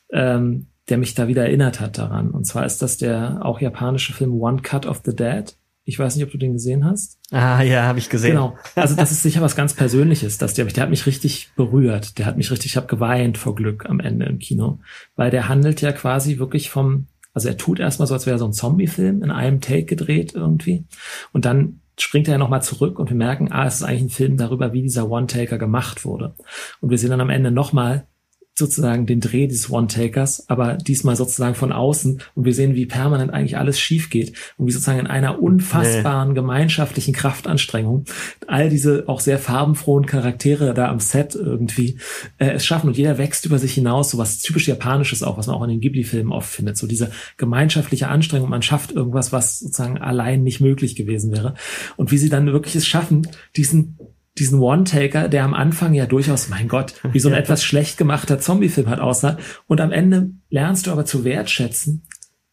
[0.09, 2.31] ähm, der mich da wieder erinnert hat daran.
[2.31, 5.53] Und zwar ist das der auch japanische Film One Cut of the Dead.
[5.85, 7.19] Ich weiß nicht, ob du den gesehen hast.
[7.31, 8.31] Ah ja, habe ich gesehen.
[8.31, 8.57] Genau.
[8.75, 10.37] Also das ist sicher was ganz Persönliches.
[10.37, 12.17] dass der, der hat mich richtig berührt.
[12.17, 14.79] Der hat mich richtig, ich habe geweint vor Glück am Ende im Kino,
[15.15, 18.45] weil der handelt ja quasi wirklich vom, also er tut erstmal so, als wäre so
[18.45, 20.85] ein Zombie-Film in einem Take gedreht irgendwie,
[21.33, 24.09] und dann springt er ja nochmal zurück und wir merken, ah, es ist eigentlich ein
[24.09, 26.33] Film darüber, wie dieser One-Taker gemacht wurde.
[26.81, 28.07] Und wir sehen dann am Ende nochmal
[28.55, 32.21] sozusagen den Dreh des One-Takers, aber diesmal sozusagen von außen.
[32.35, 36.29] Und wir sehen, wie permanent eigentlich alles schief geht und wie sozusagen in einer unfassbaren
[36.29, 36.35] nee.
[36.35, 38.05] gemeinschaftlichen Kraftanstrengung
[38.47, 41.97] all diese auch sehr farbenfrohen Charaktere da am Set irgendwie
[42.37, 42.87] äh, es schaffen.
[42.87, 45.69] Und jeder wächst über sich hinaus, so was typisch Japanisches auch, was man auch in
[45.69, 50.61] den Ghibli-Filmen oft findet, so diese gemeinschaftliche Anstrengung, man schafft irgendwas, was sozusagen allein nicht
[50.61, 51.55] möglich gewesen wäre.
[51.95, 53.97] Und wie sie dann wirklich es schaffen, diesen
[54.37, 58.39] diesen One-Taker, der am Anfang ja durchaus, mein Gott, wie so ein etwas schlecht gemachter
[58.39, 59.37] Zombie-Film hat aussah.
[59.67, 62.03] Und am Ende lernst du aber zu wertschätzen,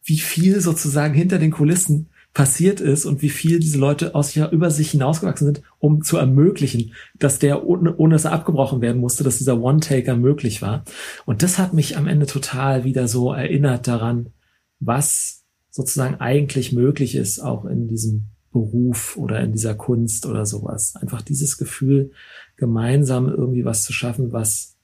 [0.03, 4.49] wie viel sozusagen hinter den Kulissen passiert ist und wie viel diese Leute aus ja
[4.49, 9.01] über sich hinausgewachsen sind, um zu ermöglichen, dass der ohne, ohne dass er abgebrochen werden
[9.01, 10.85] musste, dass dieser One-Taker möglich war.
[11.25, 14.29] Und das hat mich am Ende total wieder so erinnert daran,
[14.79, 20.95] was sozusagen eigentlich möglich ist, auch in diesem Beruf oder in dieser Kunst oder sowas.
[20.95, 22.11] Einfach dieses Gefühl,
[22.57, 24.75] gemeinsam irgendwie was zu schaffen, was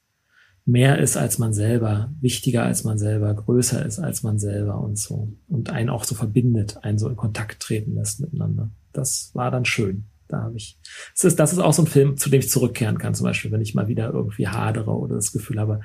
[0.64, 4.98] mehr ist als man selber, wichtiger als man selber, größer ist als man selber und
[4.98, 5.32] so.
[5.48, 8.70] Und einen auch so verbindet, einen so in Kontakt treten lässt miteinander.
[8.92, 10.04] Das war dann schön.
[10.28, 10.78] Da habe ich.
[11.14, 13.50] Das ist, das ist auch so ein Film, zu dem ich zurückkehren kann, zum Beispiel,
[13.50, 15.80] wenn ich mal wieder irgendwie hadere oder das Gefühl habe,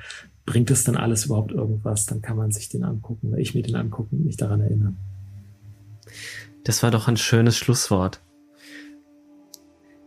[0.45, 3.63] bringt es dann alles überhaupt irgendwas, dann kann man sich den angucken, oder ich mir
[3.63, 4.97] den angucken und mich daran erinnern.
[6.63, 8.21] Das war doch ein schönes Schlusswort.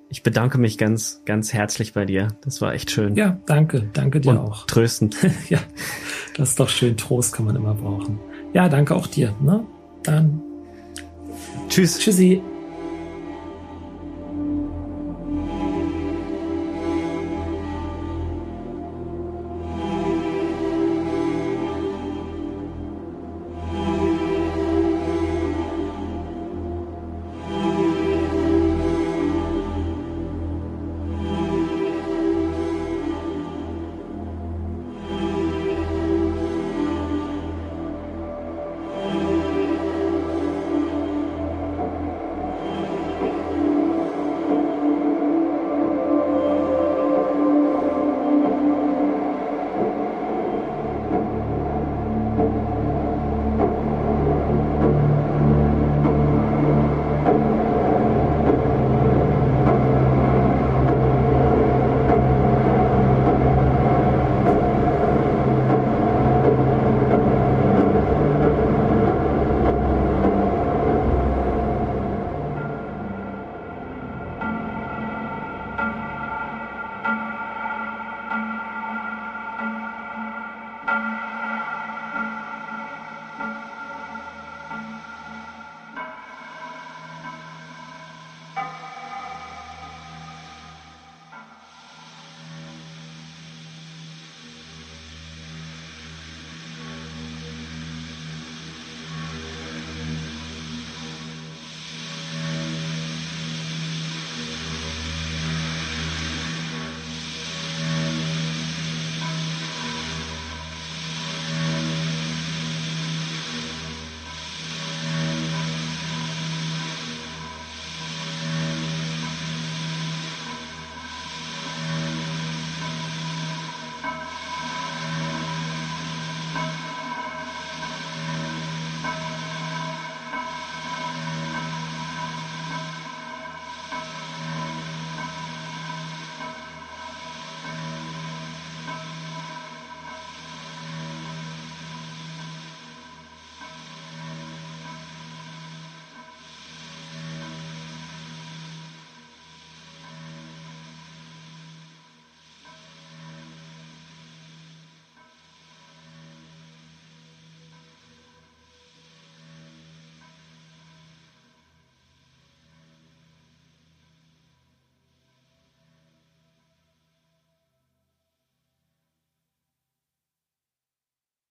[0.09, 2.29] Ich bedanke mich ganz, ganz herzlich bei dir.
[2.43, 3.17] Das war echt schön.
[3.17, 3.89] Ja, danke.
[3.93, 4.67] Danke dir Und auch.
[4.67, 5.17] Tröstend.
[5.49, 5.59] ja,
[6.37, 6.97] das ist doch schön.
[6.97, 8.19] Trost kann man immer brauchen.
[8.53, 9.35] Ja, danke auch dir.
[9.41, 9.67] Ne?
[10.05, 10.41] Dann.
[11.69, 11.99] Tschüss.
[11.99, 12.41] Tschüssi.